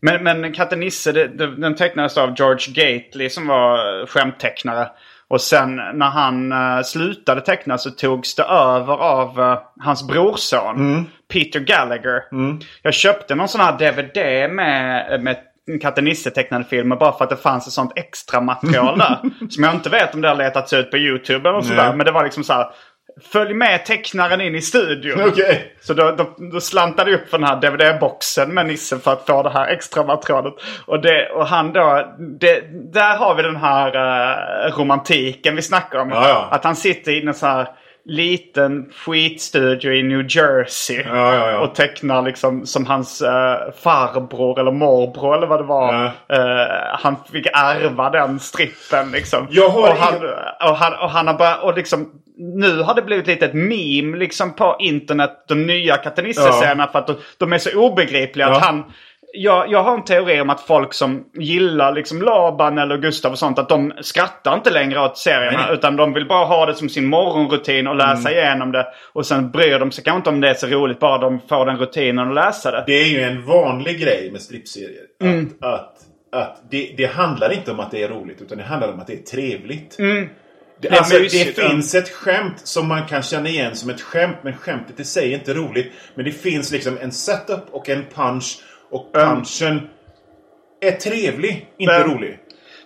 men, 0.00 0.22
men 0.24 0.52
Katten 0.52 0.80
Nisse, 0.80 1.12
det, 1.12 1.28
det, 1.28 1.56
den 1.56 1.74
tecknades 1.74 2.18
av 2.18 2.34
George 2.38 2.72
Gately 2.74 3.28
som 3.28 3.46
var 3.46 4.06
skämttecknare. 4.06 4.88
Och 5.28 5.40
sen 5.40 5.76
när 5.76 6.10
han 6.10 6.52
uh, 6.52 6.82
slutade 6.82 7.40
teckna 7.40 7.78
så 7.78 7.90
togs 7.90 8.34
det 8.34 8.42
över 8.42 8.94
av 8.94 9.40
eh, 9.40 9.58
hans 9.80 10.06
brorson. 10.06 11.06
Peter 11.32 11.60
Gallagher. 11.60 12.22
Jag 12.82 12.94
köpte 12.94 13.34
någon 13.34 13.48
sån 13.48 13.60
här 13.60 13.78
DVD 13.78 14.50
med, 14.54 15.22
med 15.22 15.36
Katten 15.80 16.04
Nisse 16.04 16.30
tecknade 16.30 16.64
filmer 16.64 16.96
bara 16.96 17.12
för 17.12 17.24
att 17.24 17.30
det 17.30 17.36
fanns 17.36 17.66
ett 17.66 17.72
sånt 17.72 17.92
extra 17.96 18.40
material 18.40 18.98
där. 18.98 19.20
som 19.50 19.64
jag 19.64 19.74
inte 19.74 19.90
vet 19.90 20.14
om 20.14 20.20
det 20.20 20.28
har 20.28 20.36
letats 20.36 20.72
ut 20.72 20.90
på 20.90 20.96
YouTube 20.96 21.48
eller 21.48 21.60
sådär. 21.60 21.94
Men 21.94 22.06
det 22.06 22.12
var 22.12 22.24
liksom 22.24 22.44
så 22.44 22.52
här. 22.52 22.66
Följ 23.32 23.54
med 23.54 23.84
tecknaren 23.86 24.40
in 24.40 24.54
i 24.54 24.60
studion. 24.60 25.20
Okej. 25.28 25.74
Så 25.80 25.94
då, 25.94 26.10
då, 26.10 26.36
då 26.52 26.60
slantade 26.60 27.10
jag 27.10 27.20
upp 27.20 27.30
för 27.30 27.38
den 27.38 27.46
här 27.46 27.56
DVD-boxen 27.60 28.54
med 28.54 28.66
Nisse 28.66 28.98
för 28.98 29.12
att 29.12 29.26
få 29.26 29.42
det 29.42 29.50
här 29.50 29.66
extra 29.66 30.04
materialet. 30.04 30.54
Och, 30.86 31.02
det, 31.02 31.30
och 31.30 31.46
han 31.46 31.72
då, 31.72 32.14
det, 32.18 32.64
där 32.92 33.16
har 33.16 33.34
vi 33.34 33.42
den 33.42 33.56
här 33.56 33.86
eh, 33.96 34.78
romantiken 34.78 35.56
vi 35.56 35.62
snackar 35.62 35.98
om. 35.98 36.10
Ja, 36.10 36.28
ja. 36.28 36.48
Att 36.50 36.64
han 36.64 36.76
sitter 36.76 37.12
i 37.12 37.26
en 37.26 37.34
sån 37.34 37.48
här 37.48 37.68
liten 38.04 38.90
skitstudio 38.92 39.92
i 39.92 40.02
New 40.02 40.26
Jersey. 40.28 41.02
Ja, 41.06 41.34
ja, 41.34 41.50
ja. 41.50 41.60
Och 41.60 41.74
tecknar 41.74 42.22
liksom 42.22 42.66
som 42.66 42.86
hans 42.86 43.22
eh, 43.22 43.72
farbror 43.82 44.60
eller 44.60 44.72
morbror 44.72 45.36
eller 45.36 45.46
vad 45.46 45.60
det 45.60 45.64
var. 45.64 46.04
Eh, 46.04 46.98
han 46.98 47.16
fick 47.32 47.46
ärva 47.46 48.10
den 48.10 48.40
strippen 48.40 49.10
liksom. 49.12 49.46
Jag 49.50 49.68
har 49.68 49.90
och, 49.90 49.96
han, 49.96 50.14
och, 50.70 50.76
han, 50.76 50.92
och 50.92 51.10
han 51.10 51.26
har 51.26 51.34
börjat, 51.34 51.62
och 51.62 51.76
liksom 51.76 52.12
nu 52.40 52.82
har 52.82 52.94
det 52.94 53.02
blivit 53.02 53.26
lite 53.26 53.46
ett 53.46 53.54
meme 53.54 54.16
liksom 54.16 54.52
på 54.52 54.76
internet. 54.80 55.44
De 55.48 55.66
nya 55.66 55.96
Katanisse-serierna 55.96 56.86
för 56.86 56.98
att 56.98 57.06
de, 57.06 57.16
de 57.38 57.52
är 57.52 57.58
så 57.58 57.80
obegripliga 57.80 58.46
Ja. 58.48 58.56
att 58.56 58.64
han 58.64 58.84
jag, 59.32 59.70
jag 59.70 59.82
har 59.82 59.94
en 59.94 60.04
teori 60.04 60.40
om 60.40 60.50
att 60.50 60.60
folk 60.60 60.94
som 60.94 61.24
gillar 61.34 61.92
liksom 61.92 62.22
Laban 62.22 62.78
eller 62.78 62.98
Gustav 62.98 63.32
och 63.32 63.38
sånt, 63.38 63.58
att 63.58 63.68
de 63.68 63.92
skrattar 64.00 64.54
inte 64.54 64.70
längre 64.70 65.00
åt 65.00 65.18
serierna. 65.18 65.66
Nej. 65.66 65.74
Utan 65.74 65.96
de 65.96 66.12
vill 66.12 66.26
bara 66.26 66.44
ha 66.44 66.66
det 66.66 66.74
som 66.74 66.88
sin 66.88 67.06
morgonrutin 67.06 67.86
och 67.86 67.96
läsa 67.96 68.32
igenom 68.32 68.72
det. 68.72 68.86
Och 69.12 69.26
sen 69.26 69.50
bryr 69.50 69.78
de 69.78 69.90
sig 69.90 70.04
kanske 70.04 70.16
inte 70.16 70.30
om 70.30 70.40
det 70.40 70.50
är 70.50 70.54
så 70.54 70.66
roligt, 70.66 70.98
bara 70.98 71.18
de 71.18 71.40
får 71.48 71.66
den 71.66 71.76
rutinen 71.78 72.28
att 72.28 72.34
läsa 72.34 72.70
det. 72.70 72.84
Det 72.86 73.00
är 73.00 73.08
ju 73.08 73.20
en 73.20 73.44
vanlig 73.44 74.00
grej 74.00 74.30
med 74.32 74.40
strippserier. 74.40 75.04
Mm. 75.22 75.50
Att, 75.60 75.72
att, 75.72 75.96
att 76.32 76.62
det, 76.70 76.94
det 76.96 77.06
handlar 77.06 77.52
inte 77.52 77.70
om 77.70 77.80
att 77.80 77.90
det 77.90 78.02
är 78.02 78.08
roligt, 78.08 78.42
utan 78.42 78.58
det 78.58 78.64
handlar 78.64 78.92
om 78.92 79.00
att 79.00 79.06
det 79.06 79.12
är 79.12 79.22
trevligt. 79.36 79.96
Det, 80.80 80.88
Mm. 80.88 80.98
alltså, 80.98 81.14
det 81.14 81.22
mysigt, 81.22 81.58
ja. 81.58 81.68
finns 81.68 81.94
ett 81.94 82.08
skämt 82.10 82.60
som 82.66 82.88
man 82.88 83.06
kan 83.06 83.22
känna 83.22 83.48
igen 83.48 83.76
som 83.76 83.90
ett 83.90 84.00
skämt, 84.00 84.36
men 84.42 84.56
skämtet 84.56 85.00
i 85.00 85.04
sig 85.04 85.30
är 85.34 85.38
inte 85.38 85.54
roligt. 85.54 85.92
Men 86.14 86.24
det 86.24 86.32
finns 86.32 86.70
liksom 86.72 86.98
en 87.02 87.12
setup 87.12 87.64
och 87.72 87.88
en 87.88 88.04
punch. 88.14 88.58
Och 88.90 89.12
punchen 89.12 89.88
är 90.80 90.90
trevlig, 90.92 91.66
inte 91.78 91.98
Men- 91.98 92.10
rolig. 92.14 92.38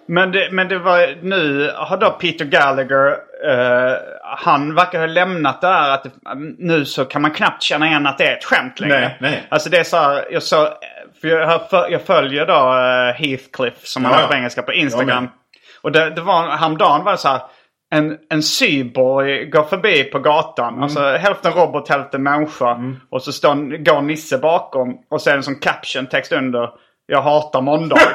Men 0.06 0.32
det, 0.32 0.48
men 0.52 0.68
det 0.68 0.78
var 0.78 1.14
nu 1.22 1.70
har 1.74 1.96
då 1.96 2.10
Peter 2.10 2.44
Gallagher, 2.44 3.10
eh, 3.46 3.96
han 4.38 4.74
verkar 4.74 4.98
ha 4.98 5.06
lämnat 5.06 5.60
det 5.60 5.66
här 5.66 5.90
att 5.90 6.02
det, 6.02 6.10
nu 6.58 6.84
så 6.84 7.04
kan 7.04 7.22
man 7.22 7.30
knappt 7.30 7.62
känna 7.62 7.86
igen 7.86 8.06
att 8.06 8.18
det 8.18 8.24
är 8.24 8.36
ett 8.36 8.44
skämt 8.44 8.80
längre. 8.80 8.98
Nej, 9.00 9.16
nej. 9.20 9.46
Alltså 9.48 9.70
det 9.70 9.78
är 9.78 9.84
så 9.84 9.96
här, 9.96 10.24
jag 10.30 10.42
så, 10.42 10.68
för 11.20 11.28
jag, 11.28 11.46
har- 11.46 11.88
jag 11.90 12.02
följer 12.02 12.46
då 12.46 12.54
eh, 12.54 13.14
Heathcliff 13.28 13.74
som 13.86 14.04
han 14.04 14.12
Ja, 14.12 14.18
heter 14.18 14.28
på 14.28 14.34
ja. 14.34 14.38
engelska 14.38 14.62
på 14.62 14.72
Instagram. 14.72 15.22
med. 15.24 15.32
Och 15.82 15.92
det, 15.92 16.10
det 16.10 16.20
var, 16.20 16.48
häromdagen 16.56 17.04
var 17.04 17.12
det 17.12 17.18
så 17.18 17.28
här. 17.28 17.40
En, 17.94 18.18
en 18.30 18.42
syborg 18.42 19.44
går 19.50 19.62
förbi 19.62 20.04
på 20.04 20.18
gatan. 20.18 20.68
Mm. 20.68 20.82
Alltså 20.82 21.00
hälften 21.00 21.52
robot, 21.52 21.88
hälften 21.88 22.22
människa. 22.22 22.78
Och 23.10 23.22
så 23.22 23.32
står, 23.32 23.84
går 23.84 24.02
Nisse 24.02 24.38
bakom. 24.38 24.98
Och 25.10 25.22
så 25.22 25.30
är 25.30 25.34
det 25.34 25.38
en 25.38 25.42
sån 25.42 25.58
caption 25.60 26.06
text 26.06 26.32
under. 26.32 26.70
Jag 27.06 27.22
hatar 27.22 27.60
måndag. 27.60 27.96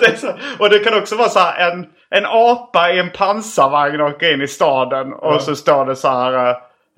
Det 0.00 0.16
så, 0.16 0.32
och 0.58 0.70
det 0.70 0.78
kan 0.78 0.98
också 0.98 1.16
vara 1.16 1.28
så 1.28 1.38
här 1.38 1.70
en, 1.70 1.86
en 2.10 2.26
apa 2.26 2.90
i 2.90 2.98
en 2.98 3.10
pansarvagn 3.10 4.00
åker 4.00 4.34
in 4.34 4.42
i 4.42 4.48
staden. 4.48 5.12
Och 5.12 5.42
så 5.42 5.56
står 5.56 5.86
det 5.86 5.96
så 5.96 6.08
här. 6.08 6.48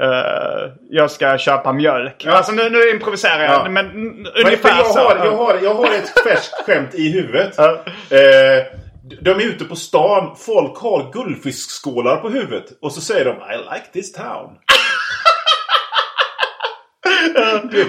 eh, 0.03 0.71
jag 0.91 1.11
ska 1.11 1.39
köpa 1.39 1.73
mjölk. 1.73 2.27
Alltså 2.27 2.53
nu, 2.53 2.71
nu 2.71 2.91
improviserar 2.91 3.43
jag. 3.45 3.53
Ja. 3.55 3.69
Men 3.69 3.91
mm, 3.91 4.23
Men, 4.23 4.27
ungefär 4.47 4.69
för 4.69 5.01
jag, 5.01 5.05
har, 5.05 5.25
jag, 5.27 5.37
har, 5.37 5.55
jag 5.63 5.75
har 5.75 5.85
ett 5.85 6.23
färskt 6.25 6.67
skämt 6.67 6.95
i 6.95 7.13
huvudet. 7.13 7.55
Ja. 7.57 7.79
Eh, 8.17 8.65
de 9.23 9.31
är 9.31 9.45
ute 9.45 9.65
på 9.65 9.77
stan. 9.77 10.37
Folk 10.37 10.79
har 10.79 11.13
guldfiskskålar 11.13 12.17
på 12.17 12.29
huvudet. 12.29 12.65
Och 12.81 12.93
så 12.93 13.01
säger 13.01 13.25
de 13.25 13.31
I 13.31 13.57
like 13.57 13.87
this 13.93 14.13
town. 14.13 14.51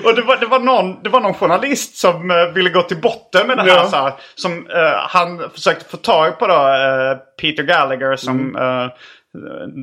Och 0.05 0.15
det 0.15 0.21
var, 0.21 0.37
det, 0.37 0.45
var 0.45 0.59
någon, 0.59 1.03
det 1.03 1.09
var 1.09 1.21
någon 1.21 1.33
journalist 1.33 1.97
som 1.97 2.31
eh, 2.31 2.53
ville 2.53 2.69
gå 2.69 2.81
till 2.81 3.01
botten 3.01 3.47
med 3.47 3.57
det 3.57 3.63
här. 3.63 3.69
Ja. 3.69 3.85
Så 3.85 3.95
här 3.95 4.13
som, 4.35 4.51
eh, 4.51 4.93
han 5.09 5.49
försökte 5.49 5.85
få 5.89 5.97
tag 5.97 6.39
på 6.39 6.47
då, 6.47 6.53
eh, 6.53 7.17
Peter 7.41 7.63
Gallagher 7.63 8.15
som 8.15 8.55
eh, 8.55 8.87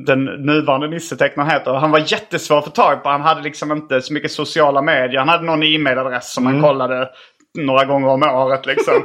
den 0.05 0.25
nuvarande 0.25 0.87
Nisse-tecknaren 0.87 1.49
heter. 1.49 1.73
Han 1.73 1.91
var 1.91 1.99
jättesvår 1.99 2.57
att 2.57 2.65
få 2.65 2.71
tag 2.71 3.03
på. 3.03 3.09
Han 3.09 3.21
hade 3.21 3.41
liksom 3.41 3.71
inte 3.71 4.01
så 4.01 4.13
mycket 4.13 4.31
sociala 4.31 4.81
medier. 4.81 5.19
Han 5.19 5.29
hade 5.29 5.43
någon 5.43 5.63
e-mailadress 5.63 6.33
som 6.33 6.45
han 6.45 6.61
kollade 6.61 7.09
några 7.57 7.85
gånger 7.85 8.07
om 8.07 8.23
året 8.23 8.65
liksom. 8.65 8.93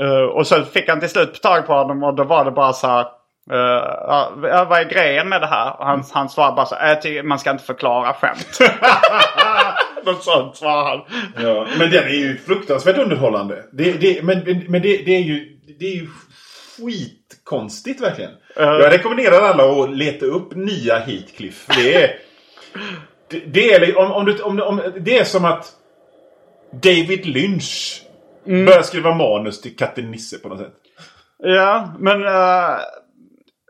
Eh, 0.00 0.22
och 0.22 0.46
så 0.46 0.62
fick 0.62 0.88
han 0.88 1.00
till 1.00 1.08
slut 1.08 1.42
tag 1.42 1.66
på 1.66 1.72
honom 1.72 2.02
och 2.02 2.14
då 2.14 2.24
var 2.24 2.44
det 2.44 2.50
bara 2.50 2.72
så 2.72 2.86
här. 2.86 3.06
Uh, 3.52 4.66
vad 4.68 4.80
är 4.80 4.90
grejen 4.90 5.28
med 5.28 5.40
det 5.40 5.46
här? 5.46 5.80
Och 5.80 5.86
han, 5.86 6.04
han 6.12 6.28
svarade 6.28 6.56
bara 6.56 6.66
så 6.66 6.74
här, 6.74 6.88
"Jag 6.88 7.02
tycker 7.02 7.22
man 7.22 7.38
ska 7.38 7.50
inte 7.50 7.64
förklara 7.64 8.12
skämt. 8.12 8.58
Något 10.04 10.24
sånt 10.24 10.56
svarade 10.56 10.88
han. 10.88 11.00
Ja, 11.44 11.66
men 11.78 11.90
den 11.90 12.04
är 12.04 12.14
ju 12.14 12.38
fruktansvärt 12.38 12.98
underhållande. 12.98 13.64
Det, 13.72 13.92
det, 13.92 14.22
men 14.22 14.64
men 14.68 14.82
det, 14.82 14.96
det 14.96 15.16
är 15.16 15.20
ju, 15.20 15.58
det 15.78 15.86
är 15.86 15.94
ju 15.94 16.08
skitkonstigt 16.78 18.00
verkligen. 18.00 18.30
Jag 18.56 18.92
rekommenderar 18.92 19.40
alla 19.40 19.82
att 19.84 19.96
leta 19.96 20.26
upp 20.26 20.54
nya 20.54 20.98
Heathcliff. 20.98 21.66
Det 21.76 21.94
är, 21.94 22.16
det, 23.30 23.38
det 23.38 23.74
är, 23.74 23.98
om, 23.98 24.12
om, 24.12 24.24
du, 24.24 24.42
om, 24.42 24.60
om, 24.60 24.82
det 25.00 25.18
är 25.18 25.24
som 25.24 25.44
att 25.44 25.72
David 26.72 27.26
Lynch 27.26 28.03
börjar 28.44 28.82
skriva 28.82 29.14
manus 29.14 29.60
till 29.60 29.76
Katten 29.76 30.10
Nisse 30.10 30.38
på 30.38 30.48
något 30.48 30.58
sätt. 30.58 30.74
Ja, 31.38 31.94
men... 31.98 32.24
eh, 32.24 32.78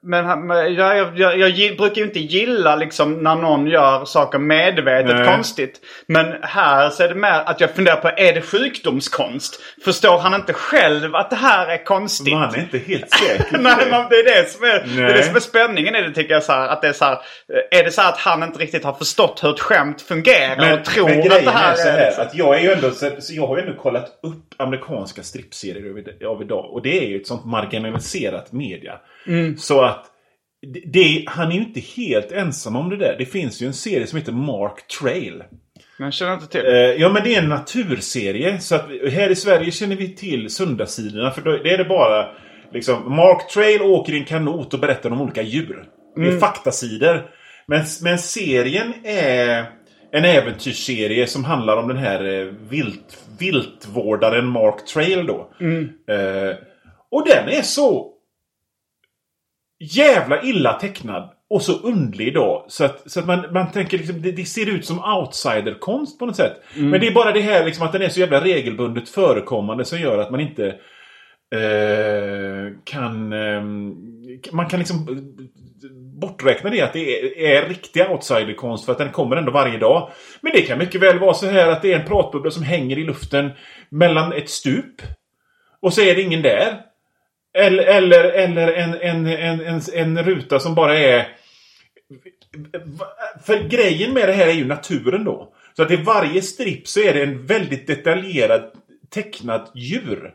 men 0.04 0.24
han- 0.24 0.46
men 0.46 0.74
jag, 0.74 0.96
jag, 1.18 1.18
jag, 1.38 1.50
jag 1.50 1.76
brukar 1.76 1.96
ju 1.96 2.04
inte 2.04 2.18
gilla 2.20 2.76
liksom 2.76 3.12
när 3.22 3.34
någon 3.34 3.66
gör 3.66 4.04
saker 4.04 4.38
medvetet 4.38 5.16
Nej. 5.16 5.26
konstigt. 5.26 5.80
Men 6.08 6.34
här 6.42 6.90
så 6.90 7.02
är 7.02 7.08
det 7.08 7.14
mer 7.14 7.42
att 7.46 7.60
jag 7.60 7.70
funderar 7.70 7.96
på, 7.96 8.08
är 8.08 8.32
det 8.32 8.40
sjukdomskonst? 8.40 9.60
Förstår 9.84 10.18
han 10.18 10.34
inte 10.34 10.52
själv 10.52 11.14
att 11.14 11.30
det 11.30 11.36
här 11.36 11.66
är 11.66 11.84
konstigt? 11.84 12.32
Men 12.34 12.42
han 12.42 12.54
är 12.54 12.58
inte 12.58 12.78
helt 12.78 13.10
säker. 13.10 13.58
Nej, 13.58 13.76
men 13.90 14.06
det 14.10 14.16
är 14.16 14.24
det 14.42 14.50
som 14.50 14.64
är, 14.64 14.68
det 14.68 15.02
är, 15.02 15.06
det 15.08 15.14
Nej. 15.14 15.22
som 15.22 15.36
är 15.36 15.40
spänningen 15.40 15.96
i 15.96 16.02
det 16.02 16.10
tycker 16.14 16.34
jag. 16.34 16.42
Så 16.42 16.52
här, 16.52 16.68
att 16.68 16.82
det 16.82 16.88
är, 16.88 16.92
så 16.92 17.04
här, 17.04 17.12
eh, 17.72 17.78
är 17.78 17.84
det 17.84 17.90
så 17.90 18.00
här 18.02 18.08
att 18.08 18.18
han 18.18 18.42
inte 18.42 18.58
riktigt 18.58 18.84
har 18.84 18.92
förstått 18.92 19.44
hur 19.44 19.54
ett 19.54 19.60
skämt 19.60 20.02
fungerar 20.02 20.72
och 20.78 20.84
tror 20.84 21.08
men 21.08 21.18
att 21.32 21.44
det 21.44 21.50
här 21.50 21.72
är 21.72 21.76
så 21.76 21.88
här, 21.88 22.06
liksom- 22.06 22.24
att 22.26 22.34
jag 22.34 22.56
är 22.56 22.60
ju 22.60 22.72
ändå, 22.72 22.90
så, 22.90 23.10
jag 23.30 23.46
har 23.46 23.56
ju 23.56 23.62
ändå 23.62 23.82
kollat 23.82 24.06
upp 24.22 24.54
amerikanska 24.56 25.22
strippserier 25.22 26.26
av 26.26 26.42
idag. 26.42 26.72
Och 26.72 26.82
det 26.82 26.98
är 27.04 27.08
ju 27.08 27.16
ett 27.20 27.26
sånt 27.26 27.44
marginaliserat 27.44 28.52
media. 28.52 28.92
Mm. 29.26 29.56
Så 29.56 29.82
att 29.82 30.06
det, 30.86 31.24
han 31.26 31.48
är 31.48 31.54
ju 31.54 31.60
inte 31.60 31.80
helt 31.80 32.32
ensam 32.32 32.76
om 32.76 32.90
det 32.90 32.96
där. 32.96 33.16
Det 33.18 33.26
finns 33.26 33.62
ju 33.62 33.66
en 33.66 33.74
serie 33.74 34.06
som 34.06 34.18
heter 34.18 34.32
Mark 34.32 34.86
Trail. 35.00 35.42
Men 35.98 36.04
jag 36.04 36.14
känner 36.14 36.34
inte 36.34 36.46
till. 36.46 36.66
Eh, 36.66 36.74
ja 36.74 37.08
men 37.12 37.24
det 37.24 37.34
är 37.34 37.42
en 37.42 37.48
naturserie. 37.48 38.60
Så 38.60 38.74
att 38.74 38.88
här 39.12 39.30
i 39.30 39.36
Sverige 39.36 39.70
känner 39.70 39.96
vi 39.96 40.14
till 40.14 40.50
söndagssidorna. 40.50 41.30
För 41.30 41.42
då, 41.42 41.50
det 41.56 41.70
är 41.70 41.78
det 41.78 41.84
bara 41.84 42.28
liksom 42.72 43.16
Mark 43.16 43.48
Trail 43.48 43.82
åker 43.82 44.12
i 44.12 44.18
en 44.18 44.24
kanot 44.24 44.74
och 44.74 44.80
berättar 44.80 45.10
om 45.10 45.20
olika 45.20 45.42
djur. 45.42 45.84
Det 46.16 46.28
är 46.28 46.38
faktasidor. 46.38 47.30
Men, 47.66 47.84
men 48.02 48.18
serien 48.18 48.92
är 49.04 49.64
en 50.12 50.24
äventyrsserie 50.24 51.26
som 51.26 51.44
handlar 51.44 51.76
om 51.76 51.88
den 51.88 51.96
här 51.96 52.24
eh, 52.24 52.46
vilt, 52.68 53.18
viltvårdaren 53.38 54.46
Mark 54.46 54.86
Trail 54.86 55.26
då. 55.26 55.50
Eh, 56.14 56.56
och 57.10 57.26
den 57.26 57.48
är 57.48 57.62
så 57.62 58.13
jävla 59.84 60.42
illa 60.42 60.72
tecknad 60.72 61.30
och 61.50 61.62
så 61.62 61.72
underlig 61.72 62.34
då. 62.34 62.64
Så 62.68 62.84
att, 62.84 63.10
så 63.10 63.20
att 63.20 63.26
man, 63.26 63.44
man 63.52 63.72
tänker 63.72 63.98
liksom, 63.98 64.22
det, 64.22 64.32
det 64.32 64.44
ser 64.44 64.68
ut 64.68 64.84
som 64.84 65.04
outsiderkonst 65.04 66.18
på 66.18 66.26
något 66.26 66.36
sätt. 66.36 66.62
Men 66.90 67.00
det 67.00 67.06
är 67.06 67.14
bara 67.14 67.32
det 67.32 67.40
här 67.40 67.64
liksom 67.64 67.86
att 67.86 67.92
den 67.92 68.02
är 68.02 68.08
så 68.08 68.20
jävla 68.20 68.44
regelbundet 68.44 69.08
förekommande 69.08 69.84
som 69.84 69.98
gör 69.98 70.18
att 70.18 70.30
man 70.30 70.40
inte 70.40 70.66
eh, 71.54 72.76
kan... 72.84 73.32
Eh, 73.32 73.62
man 74.52 74.68
kan 74.68 74.78
liksom 74.78 75.06
borträkna 76.20 76.70
det 76.70 76.80
att 76.80 76.92
det 76.92 77.20
är, 77.20 77.38
är 77.38 77.68
riktig 77.68 78.10
outsiderkonst 78.10 78.84
för 78.84 78.92
att 78.92 78.98
den 78.98 79.12
kommer 79.12 79.36
ändå 79.36 79.52
varje 79.52 79.78
dag. 79.78 80.10
Men 80.40 80.52
det 80.52 80.62
kan 80.62 80.78
mycket 80.78 81.02
väl 81.02 81.18
vara 81.18 81.34
så 81.34 81.46
här 81.46 81.68
att 81.68 81.82
det 81.82 81.92
är 81.92 82.00
en 82.00 82.06
pratbubbla 82.06 82.50
som 82.50 82.62
hänger 82.62 82.98
i 82.98 83.04
luften 83.04 83.50
mellan 83.88 84.32
ett 84.32 84.50
stup. 84.50 85.02
Och 85.80 85.92
så 85.92 86.00
är 86.00 86.14
det 86.14 86.22
ingen 86.22 86.42
där. 86.42 86.80
Eller, 87.58 87.84
eller, 87.84 88.24
eller 88.24 88.72
en, 88.72 88.94
en, 88.94 89.26
en, 89.26 89.60
en, 89.60 89.80
en 89.94 90.24
ruta 90.24 90.60
som 90.60 90.74
bara 90.74 90.98
är... 90.98 91.28
För 93.46 93.68
grejen 93.68 94.12
med 94.12 94.28
det 94.28 94.32
här 94.32 94.46
är 94.46 94.52
ju 94.52 94.64
naturen 94.64 95.24
då. 95.24 95.52
Så 95.76 95.82
att 95.82 95.90
i 95.90 95.96
varje 95.96 96.42
stripp 96.42 96.88
så 96.88 97.00
är 97.00 97.14
det 97.14 97.22
en 97.22 97.46
väldigt 97.46 97.86
detaljerad 97.86 98.62
tecknat 99.14 99.72
djur. 99.74 100.30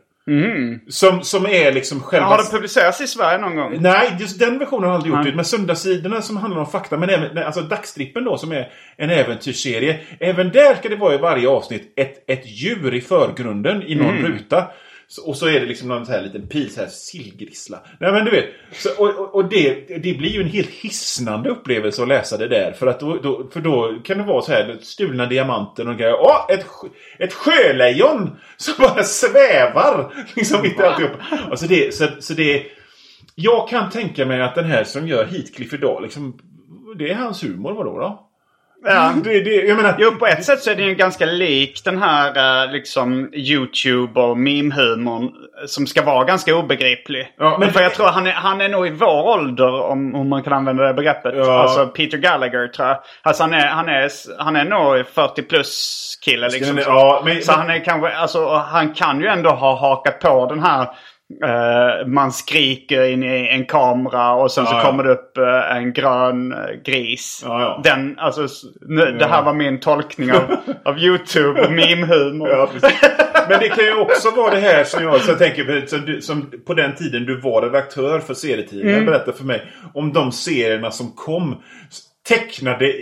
Som, 0.88 1.22
som 1.24 1.45
är 1.45 1.72
liksom 1.72 2.01
själva... 2.01 2.28
Har 2.28 2.38
den 2.38 2.45
publicerats 2.45 3.01
i 3.01 3.07
Sverige 3.07 3.38
någon 3.38 3.55
gång? 3.55 3.78
Nej, 3.80 4.15
just 4.20 4.39
den 4.39 4.59
versionen 4.59 4.89
har 4.89 4.95
aldrig 4.95 5.15
gjort. 5.15 5.26
Det. 5.26 5.36
Men 5.36 5.45
söndagssidorna 5.45 6.22
som 6.22 6.38
handlar 6.38 6.59
om 6.59 6.67
fakta, 6.67 6.97
men 6.97 7.09
även 7.09 7.38
alltså 7.38 7.61
dagstrippen 7.61 8.24
då 8.24 8.38
som 8.38 8.51
är 8.51 8.72
en 8.97 9.09
äventyrsserie. 9.09 9.99
Även 10.20 10.49
där 10.51 10.76
ska 10.76 10.89
det 10.89 10.95
vara 10.95 11.15
i 11.15 11.17
varje 11.17 11.49
avsnitt 11.49 11.93
ett, 11.95 12.24
ett 12.28 12.43
djur 12.45 12.93
i 12.93 13.01
förgrunden 13.01 13.84
i 13.84 13.95
någon 13.95 14.17
ruta. 14.17 14.67
Så, 15.12 15.28
och 15.28 15.38
så 15.38 15.47
är 15.47 15.60
det 15.60 15.66
liksom 15.66 15.88
någon 15.88 16.05
så 16.05 16.12
här 16.12 16.22
liten 16.22 16.47
pil, 16.47 16.74
så 16.74 16.82
här 16.82 16.88
sillgrissla. 16.88 17.80
Nej 17.99 18.12
men 18.12 18.26
du 18.26 18.32
vet. 18.32 18.45
Så, 18.72 18.89
och 18.97 19.10
och, 19.20 19.36
och 19.36 19.49
det, 19.49 19.74
det 20.03 20.14
blir 20.14 20.30
ju 20.30 20.41
en 20.41 20.49
helt 20.49 20.70
hisnande 20.70 21.49
upplevelse 21.49 22.01
att 22.01 22.07
läsa 22.07 22.38
det 22.38 22.47
där. 22.47 22.72
För, 22.72 22.88
att 22.88 22.99
då, 22.99 23.18
då, 23.18 23.49
för 23.53 23.60
då 23.60 23.99
kan 24.03 24.18
det 24.18 24.24
vara 24.24 24.41
så 24.41 24.51
här, 24.51 24.78
stulna 24.82 25.26
diamanter 25.26 25.89
och 25.89 25.97
grejer. 25.97 26.16
Åh, 26.20 26.45
ett, 26.49 26.66
ett 27.20 27.34
sjölejon 27.34 28.38
som 28.57 28.74
bara 28.80 29.03
svävar! 29.03 30.14
Liksom 30.36 30.62
mitt 30.62 30.80
i 30.80 30.84
alltihop. 30.84 31.12
Alltså 31.49 31.68
det, 31.68 31.93
så, 31.93 32.07
så 32.20 32.34
det 32.34 32.66
jag 33.36 33.70
kan 33.70 33.89
tänka 33.89 34.26
mig 34.26 34.41
att 34.41 34.55
den 34.55 34.66
här 34.66 34.84
som 34.84 35.07
gör 35.07 35.26
Heathcliff 35.26 35.74
idag, 35.74 36.01
liksom, 36.01 36.39
det 36.97 37.12
är 37.12 37.16
hans 37.16 37.43
humor, 37.43 37.74
vadå 37.74 37.99
då? 37.99 38.29
Ja. 38.86 39.14
Det, 39.24 39.40
det, 39.44 39.50
jag 39.56 39.78
menar, 39.78 39.96
Jo, 40.00 40.12
på 40.12 40.26
ett 40.28 40.44
sätt 40.46 40.60
så 40.60 40.72
är 40.72 40.76
den 40.76 40.86
ju 40.86 40.96
ganska 40.96 41.26
lik 41.26 41.82
den 41.86 42.02
här 42.02 42.64
eh, 42.66 42.72
liksom 42.72 43.30
YouTube 43.34 44.22
och 44.22 44.38
meme-humorn 44.38 45.30
som 45.68 45.88
ska 45.88 46.02
vara 46.04 46.24
ganska 46.24 46.56
obegriplig. 46.56 47.34
Ja, 47.38 47.58
men- 47.60 47.72
För 47.74 47.82
jag 47.82 47.94
tror 47.94 48.06
han 48.08 48.28
är, 48.28 48.32
han 48.32 48.62
är 48.62 48.70
nog 48.70 48.88
i 48.88 48.90
vår 48.90 49.24
ålder 49.28 49.82
om, 49.82 50.16
om 50.16 50.30
man 50.30 50.44
kan 50.44 50.54
använda 50.54 50.84
det 50.84 50.94
begreppet. 50.94 51.34
Ja. 51.38 51.60
Alltså 51.62 51.88
Peter 51.88 52.18
Gallagher 52.18 52.68
tror 52.68 52.88
jag. 52.88 52.98
Alltså 53.22 53.44
han 53.44 53.54
är, 53.54 53.68
han 53.68 53.90
är, 53.90 54.10
han 54.44 54.56
är 54.56 54.66
nog 54.66 55.08
40 55.08 55.42
plus 55.42 55.96
kille 56.26 56.50
liksom. 56.50 56.78
ja, 56.78 57.22
men- 57.26 57.42
så 57.42 57.52
han 57.52 57.70
är 57.70 57.86
kanske, 57.86 58.10
alltså 58.16 58.48
han 58.56 58.94
kan 58.94 59.22
ju 59.22 59.28
ändå 59.28 59.50
ha 59.50 59.76
hakat 59.80 60.20
på 60.20 60.46
den 60.50 60.64
här 60.64 60.88
eh, 61.44 62.08
man 62.08 62.32
skriker 62.32 63.04
in 63.04 63.24
i 63.24 63.48
en 63.52 63.66
kamera 63.66 64.34
och 64.34 64.52
sen 64.52 64.64
Ja, 64.64 64.70
så 64.72 64.76
ja. 64.78 64.82
kommer 64.84 65.04
det 65.04 65.12
upp 65.12 65.38
eh, 65.38 65.76
en 65.78 65.94
grön 65.94 66.52
eh, 66.52 66.58
gris. 66.86 67.42
Ja. 67.46 67.82
Den, 67.84 68.20
alltså, 68.20 68.48
nu, 68.82 69.06
det 69.20 69.26
här 69.26 69.44
var 69.44 69.54
min 69.54 69.80
tolkning 69.80 70.32
av, 70.32 70.42
av 70.86 71.00
YouTube 71.00 71.62
och 71.62 71.72
meme-humor. 71.72 72.70
Men 73.50 73.60
det 73.60 73.70
kan 73.70 73.86
ju 73.86 73.96
också 73.96 74.32
vara 74.32 74.54
det 74.54 74.60
här 74.60 74.84
som 74.84 75.04
jag, 75.04 75.22
så 75.22 75.34
tänker, 75.36 75.86
som, 75.86 76.06
du, 76.06 76.22
som 76.22 76.52
på 76.68 76.74
den 76.74 76.96
tiden 76.96 77.26
du 77.26 77.40
var 77.42 77.62
redaktör 77.62 78.20
för 78.20 78.34
serietidningar, 78.34 78.94
Mm. 78.94 79.06
berätta 79.06 79.32
för 79.34 79.44
mig 79.44 79.62
om 79.94 80.14
de 80.14 80.32
serierna 80.32 80.92
som 80.92 81.12
kom 81.16 81.62
tecknade 82.30 82.94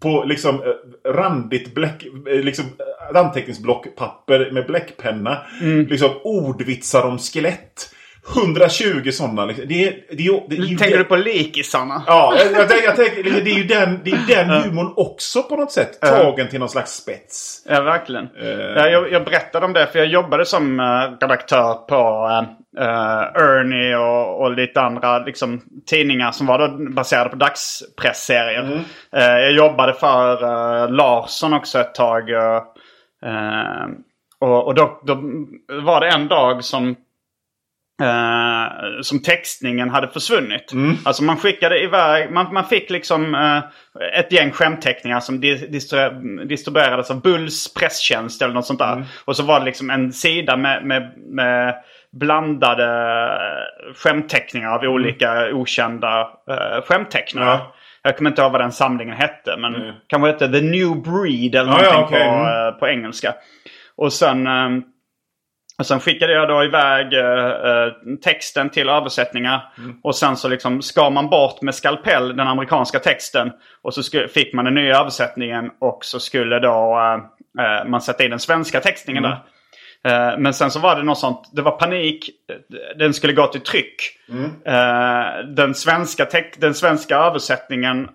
på 0.00 0.24
liksom 0.24 0.54
eh, 0.54 1.10
randigt 1.12 1.74
bläck, 1.74 2.06
eh, 2.30 2.40
liksom 2.40 2.64
eh, 2.64 3.20
anteckningsblockpapper 3.20 4.50
med 4.50 4.66
bläckpenna. 4.66 5.38
Mm. 5.60 5.86
Liksom 5.86 6.10
ordvitsar 6.22 7.02
om 7.02 7.18
skelett. 7.18 7.94
120 8.36 9.10
sådana. 9.10 9.44
Liksom. 9.44 9.64
Det, 9.68 9.88
är- 9.88 9.94
det, 10.16 10.26
är- 10.26 10.48
det, 10.48 10.56
är 10.56 10.66
Tänker 10.66 10.90
det- 10.90 10.96
du 10.98 11.04
på 11.04 11.16
likisarna? 11.16 12.02
Ja, 12.06 12.34
jag, 12.38 12.52
jag, 12.52 12.60
jag 12.84 12.96
tänker, 12.96 13.22
det 13.44 13.50
är 13.50 13.54
ju 13.56 13.64
den, 13.64 14.00
det 14.04 14.10
är 14.10 14.26
den 14.44 14.50
humorn 14.50 14.92
också 14.96 15.42
på 15.42 15.56
något 15.56 15.72
sätt. 15.72 16.00
Tagen 16.00 16.48
till 16.48 16.60
någon 16.60 16.68
slags 16.68 16.92
spets. 16.92 17.64
Ja, 17.68 17.80
verkligen. 17.82 18.24
Eh. 18.40 18.48
Ja, 18.48 18.88
jag, 18.88 19.12
jag 19.12 19.24
berättade 19.24 19.66
om 19.66 19.72
det 19.72 19.86
för 19.86 19.98
jag 19.98 20.08
jobbade 20.08 20.44
som 20.46 20.80
uh, 20.80 20.86
redaktör 21.20 21.74
på 21.74 22.28
uh, 22.78 23.42
Ernie 23.42 23.96
och, 23.96 24.40
och 24.40 24.50
lite 24.56 24.80
andra 24.80 25.18
liksom, 25.18 25.60
tidningar 25.86 26.32
som 26.32 26.46
var 26.46 26.58
då 26.58 26.90
baserade 26.94 27.30
på 27.30 27.36
dagspressserier. 27.36 28.62
Mm. 28.62 28.78
Eh, 29.16 29.38
jag 29.42 29.52
jobbade 29.52 29.92
för 29.94 30.44
uh, 30.44 30.90
Larsson 30.92 31.52
också 31.54 31.78
ett 31.80 31.94
tag. 31.94 32.30
eh, 32.30 32.56
eh, 33.24 33.86
och 34.40 34.66
och 34.66 34.74
då, 34.74 35.00
då 35.06 35.14
var 35.82 36.00
det 36.00 36.08
en 36.08 36.28
dag 36.28 36.64
som 36.64 36.96
eh, 38.02 39.00
som 39.02 39.22
textningen 39.22 39.90
hade 39.90 40.08
försvunnit. 40.08 40.72
Alltså 41.04 41.22
man 41.24 41.36
skickade 41.36 41.82
iväg, 41.82 42.30
man, 42.30 42.54
man 42.54 42.64
fick 42.64 42.90
liksom 42.90 43.34
eh, 43.34 43.58
ett 44.20 44.32
gäng 44.32 44.50
skämtteckningar 44.50 45.20
som 45.20 45.40
di, 45.40 45.54
distri- 45.56 46.44
distribuerades 46.44 47.10
av 47.10 47.20
Bulls 47.22 47.74
presstjänst 47.74 48.42
eller 48.42 48.54
något 48.54 48.66
sånt 48.66 48.78
där. 48.78 49.04
Och 49.24 49.36
så 49.36 49.42
var 49.42 49.58
det 49.60 49.66
liksom 49.66 49.90
en 49.90 50.12
sida 50.12 50.56
med, 50.56 50.84
med, 50.84 51.12
med 51.16 51.74
blandade 52.12 52.84
eh, 52.84 53.94
skämtteckningar 53.94 54.68
av 54.70 54.82
olika 54.82 55.48
okända 55.52 56.20
uh, 56.50 56.82
skämttecknare. 56.84 57.44
Ja. 57.46 57.74
Jag 58.02 58.16
kommer 58.16 58.30
inte 58.30 58.42
ihåg 58.42 58.52
vad 58.52 58.60
den 58.60 58.72
samlingen 58.72 59.16
hette 59.16 59.56
men 59.56 59.92
kanske 60.06 60.26
hette 60.28 60.48
The 60.48 60.60
New 60.60 61.02
Breed 61.02 61.54
eller 61.54 61.72
Ja, 61.72 61.84
ja, 61.84 61.92
någonting 61.92 62.16
okej. 62.18 62.28
på, 62.28 62.34
Mm. 62.34 62.66
eh, 62.66 62.72
på 62.72 62.88
engelska. 62.88 63.34
Och 63.96 64.12
sen, 64.12 64.46
eh, 64.46 64.68
och 65.78 65.86
sen 65.86 66.00
skickade 66.00 66.32
jag 66.32 66.48
då 66.48 66.64
iväg 66.64 67.12
eh, 67.12 67.46
eh, 67.46 67.92
texten 68.22 68.70
till 68.70 68.88
översättningar. 68.88 69.72
Och 70.02 70.16
sen 70.16 70.36
så 70.36 70.48
liksom 70.48 70.82
skar 70.82 71.10
man 71.10 71.28
bort 71.30 71.62
med 71.62 71.74
skalpell 71.74 72.36
den 72.36 72.46
amerikanska 72.48 72.98
texten. 72.98 73.52
Och 73.82 73.94
så 73.94 74.02
fick 74.28 74.54
man 74.54 74.64
den 74.64 74.74
nya 74.74 74.96
översättningen 74.98 75.70
och 75.80 75.98
så 76.04 76.20
skulle 76.20 76.58
då 76.58 76.98
eh, 76.98 77.64
eh, 77.64 77.84
man 77.88 78.00
sätta 78.00 78.24
in 78.24 78.30
den 78.30 78.38
svenska 78.38 78.80
textningen 78.80 79.22
där. 79.22 79.38
Eh, 80.04 80.38
Men 80.38 80.54
sen 80.54 80.70
så 80.70 80.80
var 80.80 80.96
det 80.96 81.02
något 81.02 81.18
sånt, 81.18 81.50
det 81.52 81.62
var 81.62 81.70
panik. 81.72 82.30
Den 82.98 83.14
skulle 83.14 83.32
gå 83.32 83.46
till 83.46 83.60
tryck. 83.60 83.94
Eh, 84.64 85.44
Den, 85.46 85.74
svenska 85.74 86.26
den 86.58 86.74
svenska 86.74 87.16
översättningen 87.16 88.08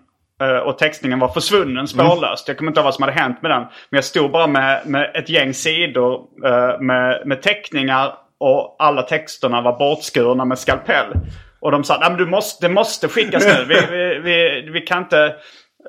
och 0.58 0.78
textningen 0.78 1.18
var 1.18 1.28
försvunnen 1.28 1.88
spårlöst. 1.88 2.48
Jag 2.48 2.58
kommer 2.58 2.70
inte 2.70 2.80
ihåg 2.80 2.84
vad 2.84 2.94
som 2.94 3.02
hade 3.02 3.20
hänt 3.20 3.42
med 3.42 3.50
den. 3.50 3.62
Men 3.62 3.96
jag 3.96 4.04
stod 4.04 4.30
bara 4.30 4.46
med, 4.46 4.86
med 4.86 5.10
ett 5.14 5.28
gäng 5.28 5.54
sidor 5.54 6.20
eh, 6.44 6.80
med, 6.80 7.22
med 7.26 7.42
teckningar 7.42 8.14
och 8.40 8.76
alla 8.78 9.02
texterna 9.02 9.60
var 9.60 9.78
bortskurna 9.78 10.44
med 10.44 10.58
skalpell. 10.58 11.12
Och 11.60 11.70
de 11.70 11.84
sa 11.84 11.94
att 11.94 12.18
du 12.18 12.26
måste, 12.26 12.66
det 12.66 12.74
måste 12.74 13.08
skickas 13.08 13.44
nu. 13.46 13.64
Vi, 13.68 13.74
vi, 13.90 14.18
vi, 14.18 14.70
vi 14.70 14.80
kan 14.80 14.98
inte... 14.98 15.34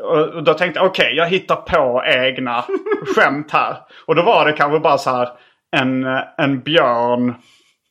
Och 0.03 0.43
då 0.43 0.53
tänkte 0.53 0.79
jag 0.79 0.87
okej, 0.87 1.13
jag 1.15 1.27
hittar 1.27 1.55
på 1.55 2.03
egna 2.05 2.65
skämt 3.15 3.51
här. 3.51 3.77
Och 4.05 4.15
då 4.15 4.21
var 4.21 4.45
det 4.45 4.53
kanske 4.53 4.79
bara 4.79 4.97
så 4.97 5.09
här 5.09 5.29
en, 5.75 6.05
en 6.37 6.59
björn 6.59 7.35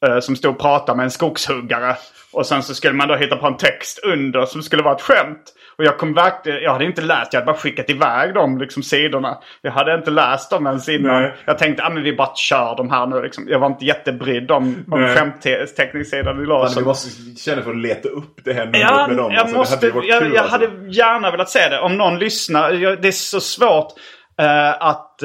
eh, 0.07 0.21
som 0.21 0.37
stod 0.37 0.55
och 0.55 0.61
pratade 0.61 0.97
med 0.97 1.05
en 1.05 1.11
skogshuggare. 1.11 1.97
Och 2.33 2.47
sen 2.47 2.63
så 2.63 2.75
skulle 2.75 2.95
man 2.95 3.09
då 3.09 3.15
hitta 3.15 3.37
på 3.37 3.47
en 3.47 3.57
text 3.57 4.05
under 4.05 4.47
som 4.47 4.63
skulle 4.63 4.83
vara 4.83 4.95
ett 4.95 5.03
skämt. 5.03 5.53
Och 5.79 5.85
jag 5.85 5.99
kom 5.99 6.15
verkligen, 6.15 6.63
jag 6.63 6.73
hade 6.73 6.85
inte 6.85 7.03
läst, 7.03 7.33
jag 7.33 7.41
hade 7.41 7.53
bara 7.53 7.57
skickat 7.61 7.91
iväg 7.91 8.35
de 8.35 8.59
liksom, 8.59 8.83
sidorna. 8.83 9.39
Jag 9.63 9.71
hade 9.73 9.95
inte 9.95 10.11
läst 10.11 10.51
dem 10.51 10.67
ens 10.67 10.89
innan. 10.89 11.23
Nej. 11.23 11.35
Jag 11.45 11.59
tänkte, 11.59 11.85
ah, 11.85 11.91
men 11.91 12.03
vi 12.03 12.13
bara 12.17 12.35
kör 12.35 12.77
de 12.77 12.91
här 12.91 13.07
nu 13.07 13.23
liksom. 13.23 13.45
Jag 13.49 13.59
var 13.59 13.67
inte 13.67 13.85
jättebrydd 13.85 14.51
om, 14.51 14.85
om 14.91 15.09
skämtteckningssidan 15.17 16.43
i 16.43 16.47
Larsson. 16.47 16.83
du 16.83 16.87
måste 16.89 17.41
känna 17.41 17.63
för 17.63 17.71
att 17.71 17.77
leta 17.77 18.09
upp 18.09 18.39
det 18.45 18.53
här 18.53 18.65
numret 18.65 18.81
Ja, 18.81 19.07
med 19.09 19.17
dem. 19.17 19.33
jag, 19.33 19.41
Alltså, 19.41 19.57
måste, 19.57 19.87
hade 19.87 20.07
jag, 20.07 20.21
kul, 20.23 20.33
jag 20.35 20.43
alltså. 20.43 20.53
hade 20.53 20.67
gärna 20.93 21.31
velat 21.31 21.51
se 21.51 21.69
det. 21.69 21.81
Om 21.81 21.97
någon 21.97 22.19
lyssnar. 22.19 22.71
Jag, 22.73 23.03
det 23.03 23.09
är 23.09 23.13
så 23.13 23.41
svårt 23.41 23.93
eh, 24.41 24.71
att... 24.83 25.19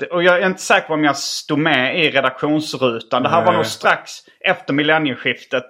det- 0.00 0.06
och 0.10 0.22
jag 0.22 0.42
är 0.42 0.46
inte 0.46 0.60
säker 0.62 0.86
på 0.86 0.94
om 0.94 1.04
jag 1.04 1.16
stod 1.16 1.58
med 1.58 1.98
i 2.04 2.10
redaktionsrutan. 2.10 3.22
Det 3.22 3.28
här 3.28 3.40
var 3.40 3.46
Nej. 3.52 3.56
nog 3.56 3.66
strax 3.66 4.10
efter 4.40 4.72
millennieskiftet. 4.72 5.64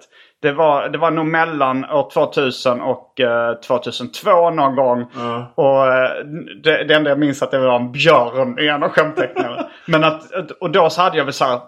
Det 0.45 0.51
var, 0.51 0.89
det 0.89 0.97
var 0.97 1.11
nog 1.11 1.25
mellan 1.25 1.85
år 1.85 2.09
2000 2.13 2.81
och 2.81 3.19
eh, 3.19 3.53
2002 3.53 4.49
någon 4.49 4.75
gång. 4.75 5.05
Ja. 5.15 5.53
Och 5.55 5.93
eh, 5.93 6.25
det, 6.63 6.83
det 6.83 6.95
enda 6.95 7.09
jag 7.09 7.19
minns 7.19 7.43
att 7.43 7.51
det 7.51 7.59
var 7.59 7.75
en 7.75 7.91
björn 7.91 8.59
i 8.59 8.67
en 8.67 8.83
av 8.83 8.89
skämtteckningarna. 8.89 9.67
Men 9.87 10.03
att, 10.03 10.51
och 10.51 10.71
då 10.71 10.89
så 10.89 11.01
hade 11.01 11.17
jag 11.17 11.25
väl 11.25 11.33
så 11.33 11.45
här 11.45 11.59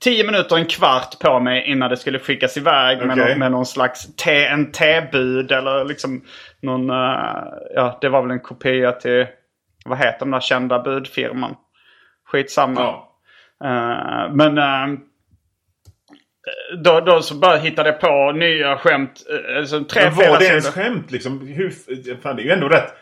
tio 0.00 0.24
minuter, 0.26 0.56
en 0.56 0.66
kvart 0.66 1.18
på 1.20 1.40
mig 1.40 1.64
innan 1.66 1.90
det 1.90 1.96
skulle 1.96 2.18
skickas 2.18 2.56
iväg 2.56 2.98
med, 2.98 3.10
Okej. 3.10 3.28
någon, 3.28 3.38
med 3.38 3.50
någon 3.50 3.66
slags 3.66 4.16
TNT-bud 4.16 5.52
eller 5.52 5.84
liksom 5.84 6.22
någon, 6.62 6.90
eh, 6.90 7.44
ja 7.74 7.98
det 8.00 8.08
var 8.08 8.22
väl 8.22 8.30
en 8.30 8.40
kopia 8.40 8.92
till, 8.92 9.26
vad 9.84 9.98
heter 9.98 10.18
den 10.18 10.30
där 10.30 10.40
kända 10.40 10.78
budfirman? 10.78 11.54
Skitsamma. 12.32 12.80
Ja. 12.80 13.18
Eh, 13.64 14.32
men 14.32 14.58
eh, 14.58 14.98
då, 16.84 17.00
då 17.00 17.22
så 17.22 17.34
bara 17.34 17.56
hittade 17.56 17.88
jag 17.88 18.00
på 18.00 18.32
nya 18.32 18.76
skämt. 18.76 19.22
Uh, 19.32 19.58
alltså 19.58 19.84
tre, 19.84 20.02
Men 20.02 20.14
var 20.14 20.38
det 20.38 20.44
ens 20.44 20.68
skämt 20.68 21.10
liksom? 21.10 21.46
Hur, 21.46 21.70
fan, 22.22 22.36
det 22.36 22.42
är 22.42 22.44
ju 22.44 22.50
ändå 22.50 22.68
rätt 22.68 22.94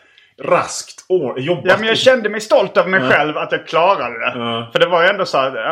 raskt 0.43 1.05
år, 1.07 1.39
jobbat. 1.39 1.65
Ja, 1.65 1.75
men 1.77 1.87
jag 1.87 1.97
kände 1.97 2.29
mig 2.29 2.41
stolt 2.41 2.77
över 2.77 2.89
mig 2.89 3.09
själv 3.09 3.37
att 3.37 3.51
jag 3.51 3.67
klarade 3.67 4.19
det. 4.19 4.39
Ja. 4.39 4.69
För 4.71 4.79
det 4.79 4.85
var 4.85 5.03
ju 5.03 5.09
ändå 5.09 5.25
så 5.25 5.37
här, 5.37 5.69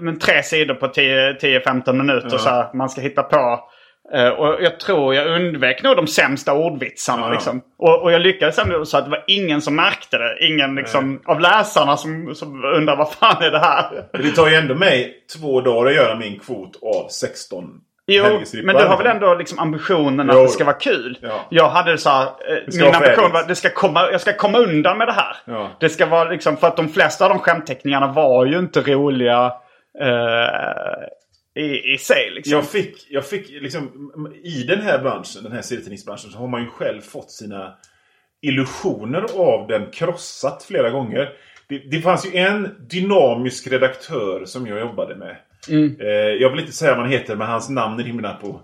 um, 0.00 0.18
tre 0.18 0.42
sidor 0.42 0.74
på 0.74 0.88
10 0.88 1.32
10-15 1.32 1.92
minuter 1.92 2.38
så 2.38 2.48
här, 2.48 2.74
man 2.74 2.88
ska 2.88 3.00
hitta 3.00 3.22
på. 3.22 3.70
Eh, 4.14 4.28
och 4.28 4.62
jag 4.62 4.80
tror 4.80 5.14
jag 5.14 5.26
undvek 5.26 5.82
nog 5.82 5.96
de 5.96 6.06
sämsta 6.06 6.52
ordvitsarna. 6.52 7.26
Ja. 7.26 7.32
Liksom. 7.32 7.62
Och, 7.78 8.02
och 8.02 8.12
jag 8.12 8.20
lyckades 8.20 8.58
ändå 8.58 8.84
så 8.84 8.98
att 8.98 9.04
det 9.04 9.10
var 9.10 9.24
ingen 9.26 9.60
som 9.60 9.76
märkte 9.76 10.18
det. 10.18 10.46
Ingen 10.46 10.74
liksom, 10.74 11.20
av 11.26 11.40
läsarna 11.40 11.96
som, 11.96 12.34
som 12.34 12.64
undrar 12.64 12.96
vad 12.96 13.12
fan 13.12 13.42
är 13.42 13.50
det 13.50 13.58
här? 13.58 14.04
Det 14.12 14.30
tar 14.30 14.48
ju 14.48 14.54
ändå 14.54 14.74
mig 14.74 15.14
två 15.38 15.60
dagar 15.60 15.90
att 15.90 15.96
göra 15.96 16.14
min 16.16 16.38
kvot 16.38 16.78
av 16.82 17.08
16 17.08 17.64
Jo, 18.06 18.24
men 18.64 18.76
du 18.76 18.82
har 18.82 18.96
väl 18.96 19.06
liksom. 19.06 19.06
ändå 19.06 19.34
liksom 19.34 19.58
ambitionen 19.58 20.30
att 20.30 20.36
Jo. 20.36 20.42
det 20.42 20.48
ska 20.48 20.64
vara 20.64 20.76
kul? 20.76 21.18
Ja. 21.22 21.46
Jag 21.48 21.68
hade 21.68 21.98
så 21.98 22.10
här, 22.10 22.22
eh, 22.22 22.78
min 22.78 22.94
ambition 22.94 23.32
var 23.32 23.40
att 23.40 23.48
det 23.48 23.54
ska 23.54 23.70
komma, 23.70 24.10
jag 24.10 24.20
ska 24.20 24.32
komma 24.32 24.58
undan 24.58 24.98
med 24.98 25.08
det 25.08 25.12
här. 25.12 25.36
Ja. 25.44 25.70
Det 25.80 25.88
ska 25.88 26.06
vara 26.06 26.30
liksom, 26.30 26.56
för 26.56 26.66
att 26.66 26.76
de 26.76 26.88
flesta 26.88 27.24
av 27.24 27.30
de 27.30 27.38
skämtteckningarna 27.38 28.12
var 28.12 28.46
ju 28.46 28.58
inte 28.58 28.80
roliga 28.80 29.52
eh, 30.00 31.08
i, 31.54 31.94
i 31.94 31.98
sig. 31.98 32.30
Liksom. 32.30 32.52
Jag 32.52 32.70
fick, 32.70 33.06
jag 33.10 33.26
fick 33.26 33.50
liksom, 33.50 34.12
i 34.44 34.62
den 34.62 34.80
här 34.80 34.98
branschen, 34.98 35.42
den 35.42 35.52
här 35.52 35.62
serietidningsbranschen, 35.62 36.30
så 36.30 36.38
har 36.38 36.48
man 36.48 36.62
ju 36.62 36.68
själv 36.68 37.00
fått 37.00 37.30
sina 37.30 37.74
illusioner 38.42 39.26
av 39.36 39.68
den 39.68 39.90
krossat 39.90 40.62
flera 40.62 40.90
gånger. 40.90 41.28
Det, 41.68 41.78
det 41.78 42.00
fanns 42.00 42.26
ju 42.26 42.36
en 42.38 42.68
dynamisk 42.90 43.66
redaktör 43.66 44.44
som 44.44 44.66
jag 44.66 44.80
jobbade 44.80 45.16
med. 45.16 45.36
Eh, 46.00 46.08
jag 46.40 46.50
vill 46.50 46.60
inte 46.60 46.72
säga 46.72 46.90
vad 46.90 47.00
han 47.00 47.12
heter, 47.12 47.36
men 47.36 47.46
hans 47.46 47.68
namn 47.68 48.04
rimmar 48.04 48.38
på 48.42 48.60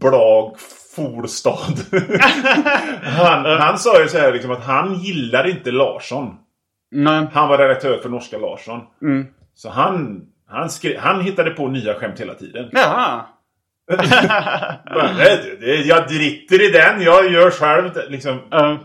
Blag 0.00 0.56
Forstad. 0.96 1.74
han, 3.02 3.44
han 3.44 3.78
sa 3.78 4.02
ju 4.02 4.08
så 4.08 4.18
här 4.18 4.32
liksom 4.32 4.50
att 4.50 4.64
han 4.64 4.94
gillade 4.94 5.50
inte 5.50 5.70
Larsson. 5.70 6.36
Nej. 6.90 7.26
Han 7.32 7.48
var 7.48 7.58
redaktör 7.58 7.98
för 7.98 8.08
norska 8.08 8.38
Larsson. 8.38 8.80
Mm. 9.02 9.26
Så 9.54 9.70
han, 9.70 10.22
han, 10.50 10.70
skrev, 10.70 10.98
han 10.98 11.20
hittade 11.20 11.50
på 11.50 11.68
nya 11.68 11.94
skämt 11.94 12.20
hela 12.20 12.34
tiden. 12.34 12.68
Jaha. 12.72 13.24
Bara, 14.94 15.12
"Nej, 15.16 15.56
det- 15.60 15.74
Jag 15.76 16.08
driter 16.08 16.68
i 16.68 16.70
den, 16.70 17.02
jag 17.02 17.32
gör 17.32 17.50
själv 17.50 17.92
det." 17.92 18.06
liksom. 18.08 18.32
Uh, 18.32 18.76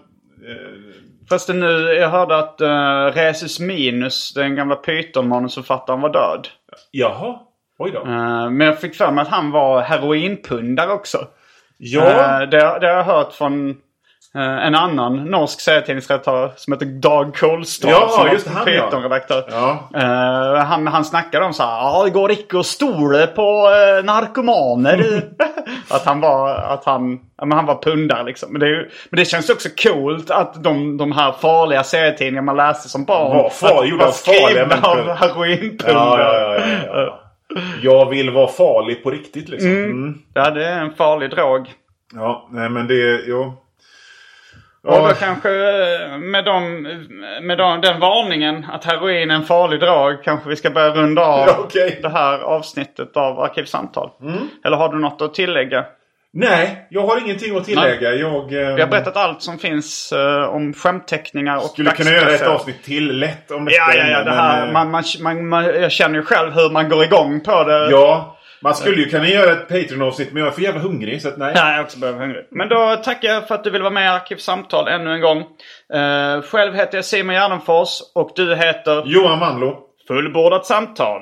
fast 1.30 1.50
nu, 1.50 1.82
jag 1.82 2.10
hörde 2.10 2.38
att 2.38 2.62
uh, 2.62 3.16
Resus 3.20 3.60
Minus, 3.60 4.34
den 4.34 4.56
gamla 4.56 4.76
Python-manusförfattaren, 4.76 6.02
var 6.02 6.14
död. 6.14 6.48
Jaha. 6.92 7.40
Oj 7.80 7.92
då. 7.92 8.00
Eh, 8.00 8.50
Men 8.50 8.60
jag 8.68 8.80
fick 8.82 8.96
för 8.96 9.12
mig 9.12 9.22
att 9.22 9.28
han 9.28 9.52
var 9.52 9.82
heroinpundare 9.82 10.92
också. 10.92 11.28
Ja. 11.78 12.04
Eh, 12.06 12.40
Det, 12.50 12.58
det 12.58 12.88
har 12.88 12.98
jag 12.98 13.04
hört 13.04 13.34
från 13.34 13.70
eh, 13.70 13.76
en 14.42 14.76
annan 14.76 15.26
norsk 15.26 15.62
serietidningsredaktör 15.62 16.52
som 16.56 16.74
heter 16.74 16.86
Dag 16.86 17.36
Kolstad. 17.36 17.90
Ja, 17.90 18.08
som 18.10 18.32
just 18.32 18.48
han. 18.48 18.66
Python-redaktör. 18.66 19.44
Ja. 19.52 19.90
Eh, 19.96 20.64
han, 20.66 20.88
han 20.88 21.06
snackade 21.06 21.46
om 21.46 21.54
så 21.54 21.64
här, 21.64 21.70
ja 21.72 22.04
det 22.04 22.10
går 22.10 22.32
icke 22.32 22.60
att 22.60 22.66
stole 22.66 23.28
på 23.28 23.42
uh, 23.42 24.06
narkomaner. 24.06 25.22
att 25.90 26.06
han 26.06 26.22
var, 26.22 26.50
att 26.56 26.86
han, 26.86 27.20
ja, 27.38 27.46
men 27.46 27.58
han 27.58 27.66
var 27.66 27.76
pundare 27.82 28.24
liksom. 28.24 28.52
Men 28.52 28.60
det, 28.60 28.68
ju, 28.68 28.90
men 29.10 29.18
det 29.20 29.26
känns 29.26 29.50
också 29.50 29.70
coolt 29.84 30.32
att 30.32 30.64
de, 30.64 30.98
de 30.98 31.12
här 31.12 31.32
farliga 31.32 31.84
serietidningarna 31.84 32.46
man 32.46 32.58
läste 32.58 32.90
som 32.90 33.06
barn. 33.06 33.38
Var 33.38 33.50
far- 33.50 33.84
att- 33.94 34.00
var 34.00 34.12
skrivna 34.12 34.76
av 34.88 35.10
heroinpundare. 35.16 35.94
Ja, 35.94 36.20
ja, 36.20 36.58
ja, 36.58 36.66
ja, 36.88 37.02
ja. 37.02 37.20
Jag 37.82 38.10
vill 38.10 38.30
vara 38.30 38.48
farlig 38.48 39.04
på 39.04 39.10
riktigt 39.12 39.50
liksom. 39.50 39.70
Mm. 39.72 40.18
Ja, 40.34 40.50
det 40.52 40.66
är 40.66 40.80
en 40.82 40.94
farlig 40.94 41.30
drog. 41.30 41.74
Ja, 42.14 42.48
nej 42.52 42.70
men 42.70 42.88
det... 42.88 43.22
Jo. 43.28 43.54
Och 44.86 45.08
då 45.08 45.14
kanske 45.14 45.50
med, 46.20 46.46
de, 46.46 46.82
med 47.42 47.58
de, 47.58 47.82
den 47.82 48.00
varningen 48.00 48.66
att 48.72 48.86
heroin 48.86 49.32
är 49.32 49.36
en 49.36 49.44
farlig 49.44 49.80
drag 49.80 50.24
kanske 50.24 50.50
vi 50.50 50.56
ska 50.56 50.70
börja 50.70 50.90
runda 50.90 51.26
av 51.26 51.48
Ja, 51.48 51.56
okej. 51.60 52.00
det 52.02 52.10
här 52.10 52.40
avsnittet 52.40 53.18
av 53.18 53.40
Arkivsamtal. 53.40 54.10
Eller 54.66 54.78
har 54.78 54.90
du 54.90 55.00
något 55.00 55.22
att 55.22 55.34
tillägga? 55.34 55.86
nej, 56.38 56.88
jag 56.90 57.02
har 57.08 57.22
ingenting 57.22 57.58
att 57.58 57.66
tillägga. 57.66 58.14
Jag 58.14 58.54
eh, 58.54 58.76
Vi 58.76 58.82
har 58.82 58.88
berättat 58.88 59.18
allt 59.18 59.42
som 59.42 59.58
finns 59.58 60.12
eh, 60.12 60.44
om 60.44 60.74
skämtteckningar 60.74 61.58
och 61.58 61.64
skulle 61.64 61.92
kunna 61.92 62.12
göra 62.12 62.32
ett 62.32 62.48
avsnitt 62.48 62.84
till 62.84 63.20
lätt 63.20 63.52
om 63.52 63.66
detta 63.66 63.78
Ja, 63.78 63.94
ja, 63.96 64.08
ja. 64.08 64.20
Det 64.20 64.26
men, 64.26 64.38
här, 64.40 64.68
eh, 64.68 64.74
man, 64.74 64.92
man, 64.92 65.04
man, 65.22 65.48
man, 65.48 65.66
jag 65.66 65.92
känner 65.92 66.16
ju 66.16 66.26
själv 66.26 66.52
hur 66.54 66.70
man 66.70 66.90
går 66.90 67.04
igång 67.04 67.40
på 67.40 67.64
det. 67.64 67.88
Ja, 67.92 68.35
man 68.62 68.76
skulle 68.76 69.02
ju 69.02 69.10
kunna 69.10 69.28
göra 69.28 69.52
ett 69.52 69.68
Patreon-avsnitt 69.68 70.32
men 70.34 70.40
jag 70.44 70.48
är 70.48 70.52
för 70.52 70.62
jävla 70.62 70.82
hungrig 70.82 71.22
så 71.22 71.28
att 71.28 71.38
nej. 71.38 71.54
Ja, 71.56 71.70
jag 71.70 71.78
är 71.78 71.84
också 71.84 72.00
bli 72.00 72.12
hungrig. 72.12 72.48
Men 72.52 72.70
då 72.70 72.96
tackar 73.04 73.30
jag 73.30 73.48
för 73.48 73.56
att 73.56 73.64
du 73.64 73.70
vill 73.70 73.82
vara 73.82 73.94
med 73.94 74.06
i 74.06 74.08
Arkivsamtal 74.08 74.88
ännu 74.88 75.14
en 75.14 75.22
gång. 75.22 75.40
Eh, 75.94 76.42
själv 76.42 76.76
heter 76.76 76.98
jag 76.98 77.06
Simon 77.06 77.36
Gärdenfors 77.36 77.90
och 78.16 78.32
du 78.36 78.56
heter 78.56 79.04
Johan 79.06 79.40
Wanlo. 79.40 79.80
Fullbordat 80.08 80.66
samtal. 80.66 81.22